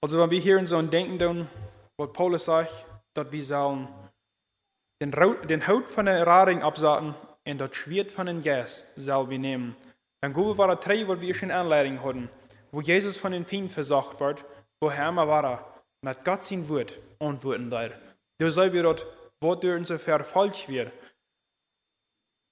Also 0.00 0.20
wenn 0.20 0.30
wir 0.30 0.38
hier 0.38 0.58
in 0.58 0.66
so 0.66 0.76
ein 0.76 0.90
Denken 0.90 1.18
tun, 1.18 1.48
was 1.98 2.12
Paulus 2.12 2.44
sagt, 2.44 2.86
dass 3.14 3.32
wir 3.32 3.44
sollen 3.44 3.88
den, 5.02 5.10
den 5.48 5.66
Haut 5.66 5.88
von 5.88 6.06
der 6.06 6.24
Rading 6.24 6.62
absaten 6.62 7.16
und 7.44 7.58
das 7.58 7.74
Schwert 7.74 8.12
von 8.12 8.26
den 8.26 8.40
Geist 8.40 8.86
sollen 8.96 9.30
wir 9.30 9.38
nehmen. 9.40 9.76
Dann 10.22 10.32
gehen 10.32 10.56
wir 10.56 10.66
da 10.68 10.76
drei, 10.76 11.06
wo 11.08 11.20
wir 11.20 11.34
schon 11.34 11.50
Anleitung 11.50 12.02
hatten, 12.04 12.28
wo 12.70 12.80
Jesus 12.80 13.16
von 13.16 13.32
den 13.32 13.44
Feinden 13.44 13.70
versucht 13.70 14.20
wird, 14.20 14.44
wo 14.80 14.90
Herr 14.90 15.14
war, 15.16 15.82
mit 16.02 16.24
Gott 16.24 16.44
sein 16.44 16.68
Wort 16.68 16.92
antworten 17.18 17.70
da. 17.70 17.90
Da 18.38 18.50
soll 18.50 18.72
wir 18.72 18.84
dort, 18.84 19.04
wo 19.40 19.56
der 19.56 19.76
insofern 19.76 20.24
falsch 20.24 20.68
wird, 20.68 20.92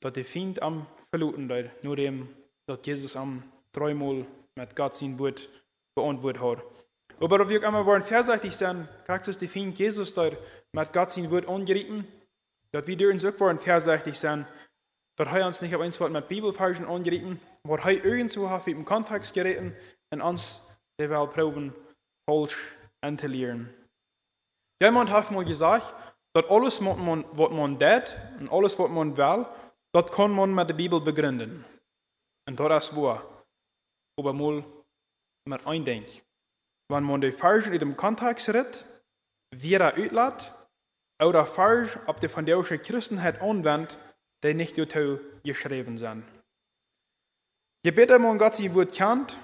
dass 0.06 0.12
der 0.12 0.24
Feind 0.24 0.62
am 0.62 0.86
verluten 1.10 1.48
da, 1.48 1.64
nur 1.82 1.96
dem, 1.96 2.28
dass 2.66 2.86
Jesus 2.86 3.16
am 3.16 3.42
dreimal 3.72 4.24
mit 4.54 4.76
Gott 4.76 4.94
sein 4.94 5.18
Wort 5.18 5.48
beantwortet 5.96 6.40
hat. 6.40 6.62
Aber 7.20 7.48
wir 7.48 7.66
einmal 7.66 7.84
wollen 7.84 8.04
vorsichtig 8.04 8.54
sein, 8.54 8.88
kriegt 9.04 9.26
es 9.26 9.36
die 9.36 9.48
Feind 9.48 9.76
Jesus 9.76 10.14
dort 10.14 10.36
mit 10.70 10.92
Gott 10.92 11.10
sein 11.10 11.28
Wort 11.32 11.48
angerieten, 11.48 12.06
dass 12.70 12.86
wir 12.86 12.96
dürfen 12.96 13.28
auch 13.28 13.40
wollen 13.40 13.58
vorsichtig 13.58 14.16
sein, 14.16 14.46
dass 15.16 15.32
er 15.32 15.44
uns 15.44 15.60
nicht 15.60 15.74
auf 15.74 15.82
uns 15.82 15.98
mit 15.98 16.28
Bibelversen 16.28 16.86
angerieten, 16.86 17.40
wo 17.64 17.74
er 17.74 18.04
irgendwo 18.04 18.48
hat 18.48 18.68
im 18.68 18.84
Kontext 18.84 19.34
geraten 19.34 19.74
und 20.12 20.20
uns 20.20 20.60
die 21.00 21.10
Welt 21.10 21.32
proben, 21.32 21.74
falsch 22.30 22.58
anzulehren. 23.00 23.74
Jemand 24.80 25.10
hat 25.10 25.32
mal 25.32 25.44
gesagt, 25.44 25.92
dass 26.32 26.48
alles, 26.48 26.84
was 26.84 26.96
man 26.96 27.24
tut 27.78 28.16
und 28.38 28.52
alles, 28.52 28.78
was 28.78 28.90
man 28.90 29.16
will, 29.16 29.46
das 29.96 30.10
kann 30.10 30.32
man 30.32 30.54
mit 30.54 30.68
der 30.68 30.74
Bibel 30.74 31.00
begründen. 31.00 31.64
Und 32.46 32.60
das 32.60 32.94
wahr. 32.94 33.22
Aber 34.18 34.34
mal 34.34 34.62
mit 35.48 35.66
eindenken. 35.66 36.20
Wenn 36.90 37.04
man 37.04 37.22
die 37.22 37.32
Versen 37.32 37.72
in 37.72 37.78
dem 37.78 37.96
Kontext 37.96 38.50
redet, 38.50 38.84
wie 39.54 39.72
er 39.72 39.94
uitlaat, 39.94 40.52
oder 41.22 41.46
Vers 41.46 41.98
auf 42.04 42.16
die 42.20 42.28
von 42.28 42.44
der 42.44 42.62
Christenheit 42.62 43.40
anwendet, 43.40 43.98
die 44.44 44.52
nicht 44.52 44.76
dazu 44.76 45.18
geschrieben 45.42 45.96
sind. 45.96 46.24
Je 47.82 47.90
besser 47.90 48.18
man 48.18 48.36
Gott 48.36 48.54
sein 48.54 48.74
Wort 48.74 48.92
kennt, 48.92 49.38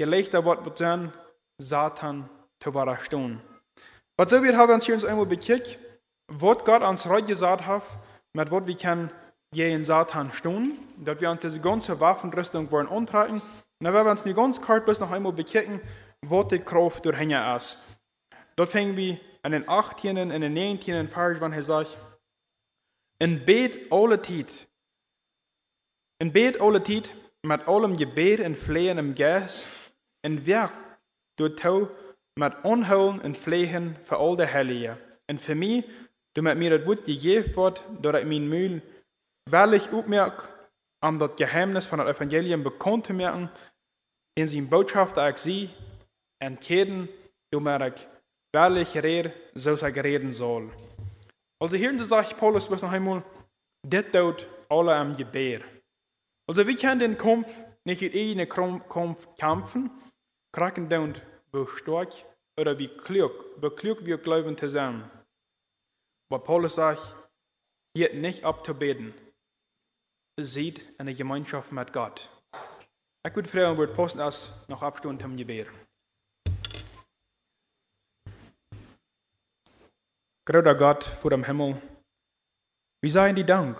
je 0.00 0.06
leichter 0.06 0.44
wird 0.44 0.68
es 0.68 0.78
sein, 0.78 1.12
Satan 1.60 2.30
zu 2.62 2.72
widerstehen. 2.72 3.40
Was 4.16 4.30
so 4.30 4.40
wird, 4.40 4.54
haben 4.54 4.68
wir 4.68 4.74
uns 4.76 4.86
hier 4.86 5.08
einmal 5.08 5.26
bekickt, 5.26 5.80
was 6.28 6.64
Gott 6.64 6.82
uns 6.82 7.06
heute 7.06 7.26
gesagt 7.26 7.66
hat, 7.66 7.82
mit 8.34 8.52
was 8.52 8.66
wir 8.68 8.76
können 8.76 9.10
gegen 9.56 9.84
Satan 9.84 10.30
stehen, 10.32 10.78
dass 10.98 11.20
wir 11.20 11.30
uns 11.30 11.42
diese 11.42 11.60
ganze 11.60 11.98
Waffenrüstung 11.98 12.70
wollen 12.70 12.88
antragen. 12.88 13.40
Und 13.40 13.84
dann 13.84 13.92
werden 13.92 14.06
wir 14.06 14.10
uns 14.12 14.24
nur 14.24 14.34
ganz 14.34 14.60
kurz 14.60 14.84
bis 14.84 15.00
noch 15.00 15.10
einmal 15.10 15.32
bekicken, 15.32 15.80
was 16.22 16.48
die 16.48 16.60
Kraft 16.60 17.04
durchhängen 17.04 17.56
ist. 17.56 17.78
Dort 18.54 18.68
fängen 18.68 18.96
wir 18.96 19.18
an 19.42 19.52
den 19.52 19.68
18. 19.68 20.18
und 20.18 20.40
den 20.40 20.54
19. 20.54 21.08
Vers, 21.08 21.36
wann 21.40 21.52
er 21.52 21.62
sagt, 21.62 21.96
in 23.18 23.44
Bet 23.44 23.90
alle 23.90 24.20
Zeit, 24.22 24.68
in 26.18 26.32
Bet 26.32 26.60
alle 26.60 26.82
Zeit, 26.82 27.14
mit 27.42 27.66
allem 27.66 27.96
Gebet 27.96 28.40
und 28.40 28.56
Flehen 28.56 28.98
im 28.98 29.14
Geist, 29.14 29.68
in 30.22 30.44
Werk, 30.46 30.72
durch 31.36 31.56
Tau, 31.56 31.88
mit 32.34 32.52
Unheulen 32.64 33.20
und 33.20 33.36
Flehen 33.36 33.96
für 34.04 34.18
all 34.18 34.36
die 34.36 34.46
Heiligen. 34.46 34.96
Und 35.30 35.40
für 35.40 35.54
mich, 35.54 35.84
du 36.34 36.42
mit 36.42 36.58
mir 36.58 36.78
das 36.78 36.86
Wort 36.86 37.04
gegeben 37.04 37.56
wird, 37.56 37.84
dass 38.02 38.20
ich 38.20 38.26
mein 38.26 38.48
Mühl 38.48 38.82
wahrlich 39.48 39.90
aufmerke, 39.92 40.48
um 41.02 41.18
das 41.18 41.36
Geheimnis 41.36 41.86
von 41.86 41.98
dem 41.98 42.08
Evangelium 42.08 42.62
bekannt 42.62 43.06
zu 43.06 43.14
machen, 43.14 43.48
in 44.36 44.46
seiner 44.46 44.66
Botschaft, 44.66 45.16
ich 45.16 45.38
sie 45.38 45.70
entkeden, 46.40 47.08
du 47.50 47.60
merk, 47.60 48.06
wahrlich 48.52 48.96
rede, 48.96 49.32
so 49.54 49.74
ich 49.74 49.82
reden 49.82 50.32
soll. 50.32 50.70
Also 51.58 51.76
hier 51.76 52.04
sagt 52.04 52.36
Paulus 52.36 52.68
bis 52.68 52.82
noch 52.82 52.92
einmal, 52.92 53.24
das 53.82 54.04
tut 54.12 54.46
alle 54.68 54.94
am 54.94 55.16
Gebet. 55.16 55.62
Also 56.48 56.66
wir 56.66 56.76
können 56.76 57.00
den 57.00 57.18
Kampf 57.18 57.48
nicht 57.84 58.02
in 58.02 58.12
eigenen 58.12 58.82
Kampf 58.88 59.28
kämpfen, 59.36 59.90
kraken 60.52 60.92
und 60.92 61.22
wie 61.52 61.66
stark 61.78 62.12
oder 62.58 62.78
wie 62.78 62.88
klug, 62.88 63.32
wie 63.60 63.70
klug 63.70 64.04
wir 64.04 64.18
glauben 64.18 64.56
zu 64.56 64.68
sein. 64.68 65.10
Aber 66.30 66.42
Paulus 66.42 66.74
sagt, 66.74 67.14
hier 67.96 68.12
nicht 68.14 68.44
abzubeten, 68.44 69.14
sieht 70.44 70.86
eine 70.98 71.14
Gemeinschaft 71.14 71.72
mit 71.72 71.92
Gott. 71.92 72.30
Ich 73.26 73.34
würde 73.34 73.48
fragen, 73.48 73.78
wird 73.78 73.94
posten 73.94 74.20
als 74.20 74.48
noch 74.68 74.82
Abstand 74.82 75.22
zum 75.22 75.36
Gebet. 75.36 75.68
Großer 80.44 80.74
Gott 80.74 81.04
vor 81.04 81.30
dem 81.30 81.42
Himmel, 81.42 81.80
wir 83.02 83.10
sagen 83.10 83.34
dir 83.34 83.44
Dank, 83.44 83.78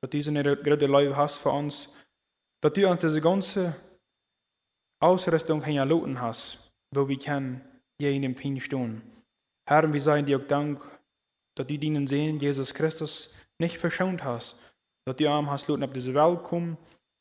dass 0.00 0.10
du 0.10 0.16
diese 0.18 0.32
große 0.32 0.86
Liebe 0.86 1.16
hast 1.16 1.36
für 1.36 1.50
uns, 1.50 1.90
dass 2.62 2.72
du 2.72 2.90
uns 2.90 3.02
diese 3.02 3.20
ganze 3.20 3.76
Ausrüstung 5.00 5.62
hinterlassen 5.62 6.20
hast, 6.20 6.58
wo 6.92 7.06
wir 7.06 7.18
können 7.18 7.60
in 7.98 8.22
dem 8.22 8.34
Pin 8.34 8.60
stehen. 8.60 9.02
Herr, 9.68 9.92
wir 9.92 10.00
sagen 10.00 10.26
dir 10.26 10.38
auch 10.38 10.46
Dank, 10.46 10.80
dass 11.54 11.66
du 11.66 11.78
dienen 11.78 12.06
sehen, 12.06 12.40
Jesus 12.40 12.74
Christus 12.74 13.34
nicht 13.58 13.78
verschont 13.78 14.24
hast, 14.24 14.58
dass 15.06 15.16
du 15.16 15.28
arm 15.28 15.50
hast, 15.50 15.70
auf 15.70 15.92
diese 15.92 16.14
Welt 16.14 16.42
kommen 16.42 16.76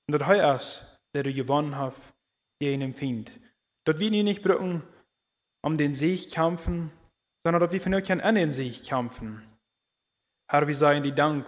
und 0.07 0.19
dass 0.19 0.29
er 0.29 0.55
ist, 0.55 0.99
der 1.13 1.23
du 1.23 1.33
gewonnen 1.33 1.77
hast, 1.77 1.97
in 2.59 2.79
dem 2.79 2.93
Feind. 2.93 3.31
Dass 3.85 3.99
wir 3.99 4.09
nicht 4.09 4.41
brücken, 4.41 4.83
um 5.63 5.77
den 5.77 5.93
Sieg 5.93 6.31
kämpfen, 6.31 6.91
sondern 7.45 7.61
dass 7.61 7.71
wir 7.71 7.81
für 7.81 7.93
euch 7.93 8.11
an 8.11 8.35
den 8.35 8.51
Sieg 8.51 8.83
kämpfen. 8.83 9.43
Herr, 10.49 10.67
wir 10.67 10.75
seien 10.75 11.03
dir 11.03 11.13
Dank, 11.13 11.47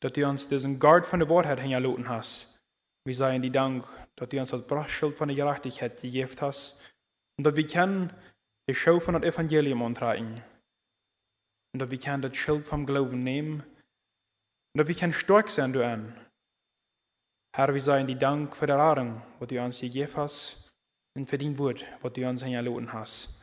dass 0.00 0.12
du 0.12 0.28
uns 0.28 0.48
diesen 0.48 0.78
Gard 0.78 1.06
von 1.06 1.20
der 1.20 1.28
Wahrheit 1.28 1.60
hingelassen 1.60 2.08
hast. 2.08 2.48
Wir 3.04 3.14
seien 3.14 3.42
dir 3.42 3.52
Dank, 3.52 3.84
dass 4.16 4.28
du 4.28 4.40
uns 4.40 4.50
das 4.50 4.66
Brachschild 4.66 5.16
von 5.16 5.28
der 5.28 5.36
Gerechtigkeit 5.36 6.00
gegeben 6.00 6.32
hast 6.40 6.80
und 7.36 7.44
dass 7.44 7.56
wir 7.56 7.66
können 7.66 8.12
die 8.68 8.74
Schau 8.74 9.00
von 9.00 9.14
dem 9.14 9.22
Evangelium 9.22 9.82
antragen. 9.82 10.42
Und 11.72 11.80
dass 11.80 11.90
wir 11.90 11.98
können 11.98 12.22
das 12.22 12.36
Schild 12.36 12.66
vom 12.66 12.86
Glauben 12.86 13.22
nehmen 13.22 13.64
dass 14.74 14.88
wir 14.88 14.94
können 14.94 15.12
stark 15.12 15.50
sein 15.50 15.72
daran. 15.72 16.16
Herr, 17.54 17.74
wir 17.74 17.82
seien 17.82 18.06
dir 18.06 18.16
Dank 18.16 18.56
für 18.56 18.66
die 18.66 18.72
Erfahrung, 18.72 19.20
was 19.38 19.48
du 19.48 19.62
uns 19.62 19.80
gegeben 19.80 20.12
hast 20.16 20.70
und 21.14 21.28
für 21.28 21.36
dein 21.36 21.58
Wort, 21.58 21.84
was 22.00 22.12
du 22.14 22.26
uns 22.26 22.42
hingelassen 22.42 22.92
hast. 22.92 23.42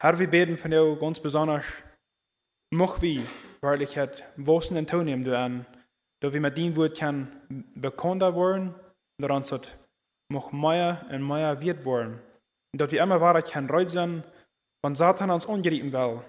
Herr, 0.00 0.18
wir 0.18 0.30
beten 0.30 0.56
von 0.56 0.70
dir 0.70 0.96
ganz 0.96 1.18
besonders, 1.18 1.64
mach 2.72 3.02
wie 3.02 3.26
Wahrlichkeit, 3.60 4.24
und 4.36 4.88
tun 4.88 5.24
du 5.24 5.36
an, 5.36 5.66
dass 6.22 6.32
wir 6.32 6.40
mit 6.40 6.56
deinem 6.56 6.76
Wort 6.76 6.96
kann 6.96 7.40
bekannter 7.74 8.36
werden, 8.36 8.74
dass 9.18 9.30
uns 9.30 9.48
das 9.48 9.76
noch 10.30 10.52
mehr 10.52 11.04
und 11.10 11.26
mehr 11.26 11.60
wird 11.60 11.84
werden. 11.84 12.20
Und 12.72 12.80
dass 12.80 12.92
wir 12.92 13.02
immer 13.02 13.20
weiter 13.20 13.42
kann 13.42 13.68
reut 13.68 13.90
sein, 13.90 14.22
wenn 14.84 14.94
Satan 14.94 15.30
uns 15.30 15.48
angreifen 15.48 15.92
will, 15.92 16.22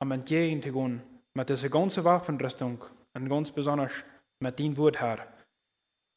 am 0.00 0.24
gehen, 0.24 1.02
mit 1.34 1.48
dieser 1.48 1.68
ganzen 1.68 2.04
Waffenrüstung 2.04 2.82
und 3.14 3.28
ganz 3.28 3.50
besonders 3.50 4.04
mit 4.40 4.58
deinem 4.58 4.76
Wort, 4.76 5.00
Herr. 5.00 5.26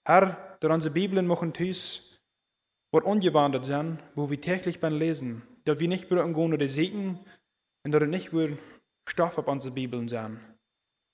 Herr, 0.07 0.57
dass 0.59 0.71
unsere 0.71 0.93
Bibeln 0.93 1.27
machen 1.27 1.53
Tüß, 1.53 2.19
wo 2.91 2.99
ungewandert 2.99 3.65
sind, 3.65 3.99
wo 4.15 4.29
wir 4.29 4.39
täglich 4.39 4.79
beim 4.79 4.97
Lesen, 4.97 5.43
dat 5.65 5.79
wir 5.79 5.87
nicht 5.87 6.09
brauchen 6.09 6.33
gehen 6.33 6.53
oder 6.53 6.67
Segen 6.67 7.19
und 7.85 7.91
dass 7.91 8.03
nicht 8.03 8.33
wir 8.33 8.57
Stoff 9.09 9.37
auf 9.37 9.47
unsere 9.47 9.73
Bibeln 9.73 10.07
sein. 10.07 10.39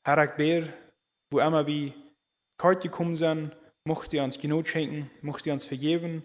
Herr, 0.05 0.23
ich 0.23 0.31
bete, 0.31 0.73
wo 1.31 1.39
immer 1.39 1.65
wir 1.67 1.93
kalt 2.57 2.81
gekommen 2.81 3.15
sind, 3.15 3.55
möchte 3.85 4.17
ihr 4.17 4.23
uns 4.23 4.39
Genot 4.39 4.67
schenken, 4.67 5.09
möchte 5.21 5.49
ihr 5.49 5.53
uns 5.53 5.65
vergeben 5.65 6.23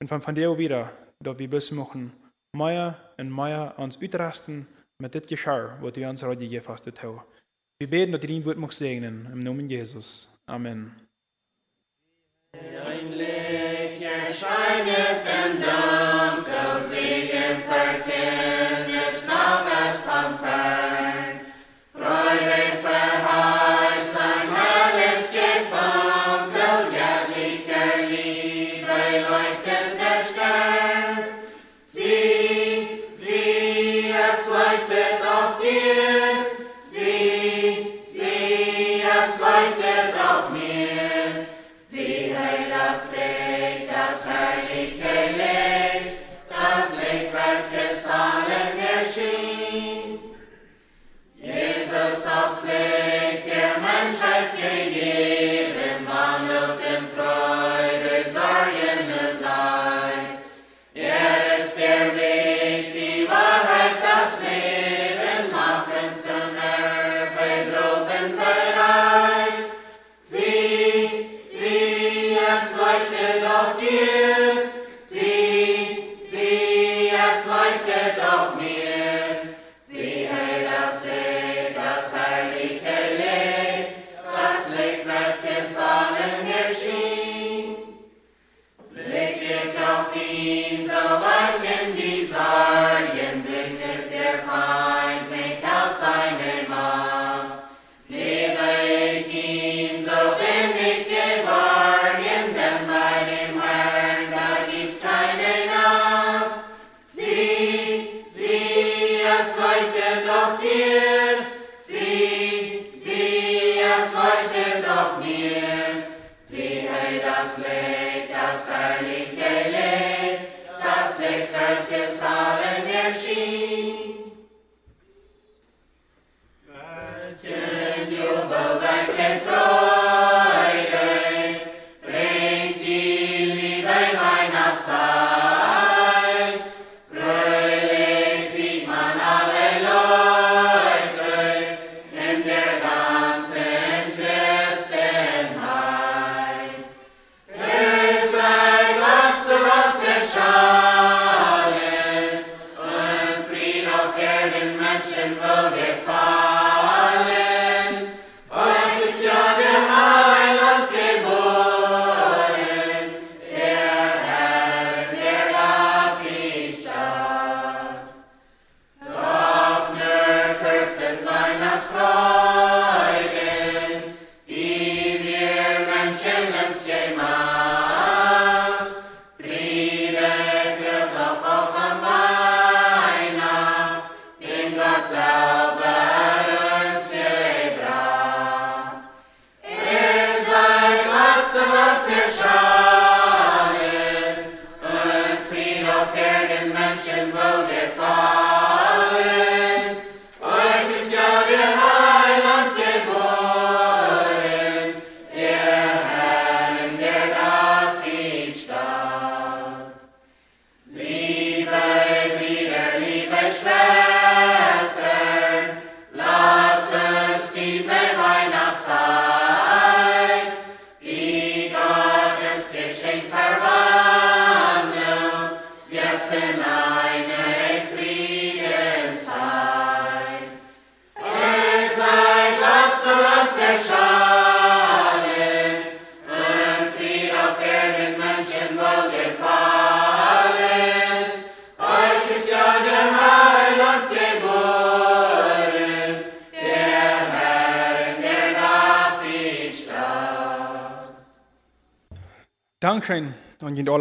und 0.00 0.08
von, 0.08 0.20
von 0.20 0.34
dir 0.34 0.56
wieder, 0.58 0.92
dass 1.20 1.38
wir 1.38 1.50
bis 1.50 1.70
machen, 1.70 2.12
mehr 2.56 3.12
und 3.18 3.34
mehr 3.34 3.74
uns 3.78 3.96
utrasten 3.96 4.66
mit 5.00 5.14
dem 5.14 5.22
Geschirr, 5.22 5.78
was 5.80 5.92
du 5.92 6.08
uns 6.08 6.22
heute 6.22 6.40
gegeben 6.40 6.66
hast. 6.68 6.86
Wir 7.80 7.88
beten, 7.88 8.10
dass 8.10 8.20
du 8.22 8.26
dein 8.26 8.44
Wort 8.44 8.72
segnen, 8.72 9.28
im 9.32 9.38
Namen 9.38 9.70
Jesus. 9.70 10.28
Amen. 10.46 10.96
Ein 12.52 13.12
Licht 13.12 14.02
erscheinet 14.02 15.22
im 15.44 15.52
Dunkel, 15.62 16.88
Segens 16.88 17.68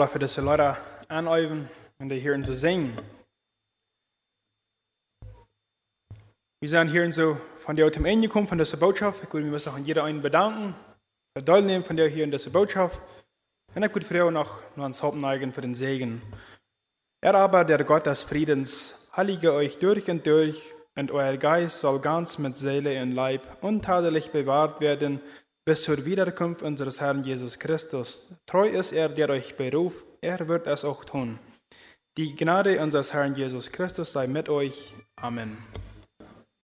die 0.07 0.13
für 0.13 0.19
diese 0.19 0.41
Leute 0.41 0.77
anüben 1.09 1.69
und 1.99 2.09
die 2.09 2.19
hier 2.19 2.41
zu 2.43 2.55
singen. 2.55 2.97
Wir 6.59 6.69
sind 6.69 6.89
hier 6.89 7.11
so 7.11 7.37
von 7.57 7.75
der 7.75 7.91
zum 7.91 8.05
Ende 8.05 8.27
gekommen 8.27 8.47
von 8.47 8.57
dieser 8.57 8.77
Botschaft. 8.77 9.21
Ich 9.23 9.33
würde 9.33 9.47
mich 9.47 9.67
auch 9.67 9.75
an 9.75 9.85
jeder 9.85 10.05
einen 10.05 10.21
bedanken, 10.21 10.75
für 11.35 11.43
Teilnehmen 11.43 11.83
von 11.83 11.97
der 11.97 12.07
hier 12.07 12.23
in 12.23 12.31
dieser 12.31 12.49
Botschaft. 12.49 13.01
Und 13.75 13.83
ich 13.83 13.93
würde 13.93 14.07
für 14.07 14.31
noch 14.31 14.61
nur 14.75 14.85
ans 14.85 15.03
Haupt 15.03 15.17
neigen 15.17 15.53
für 15.53 15.61
den 15.61 15.75
Segen. 15.75 16.21
Er 17.21 17.35
aber, 17.35 17.65
der 17.65 17.83
Gott 17.83 18.05
des 18.05 18.23
Friedens, 18.23 18.95
heilige 19.15 19.53
euch 19.53 19.77
durch 19.77 20.09
und 20.09 20.25
durch, 20.25 20.73
und 20.95 21.11
euer 21.11 21.37
Geist 21.37 21.81
soll 21.81 21.99
ganz 21.99 22.39
mit 22.39 22.57
Seele 22.57 22.99
und 23.03 23.11
Leib 23.11 23.45
untadelig 23.61 24.31
bewahrt 24.31 24.81
werden, 24.81 25.21
bis 25.67 25.83
zur 25.83 26.05
Wiederkunft 26.05 26.63
unseres 26.63 27.01
Herrn 27.01 27.21
Jesus 27.23 27.59
Christus. 27.59 28.29
Treu 28.45 28.69
ist 28.69 28.93
er, 28.93 29.09
der 29.09 29.29
euch 29.29 29.57
beruft, 29.57 30.05
er 30.21 30.47
wird 30.47 30.65
es 30.65 30.85
auch 30.85 31.03
tun. 31.03 31.39
Die 32.15 32.37
Gnade 32.37 32.81
unseres 32.81 33.13
Herrn 33.13 33.35
Jesus 33.35 33.69
Christus 33.69 34.13
sei 34.13 34.27
mit 34.27 34.47
euch. 34.47 34.95
Amen. 35.17 35.57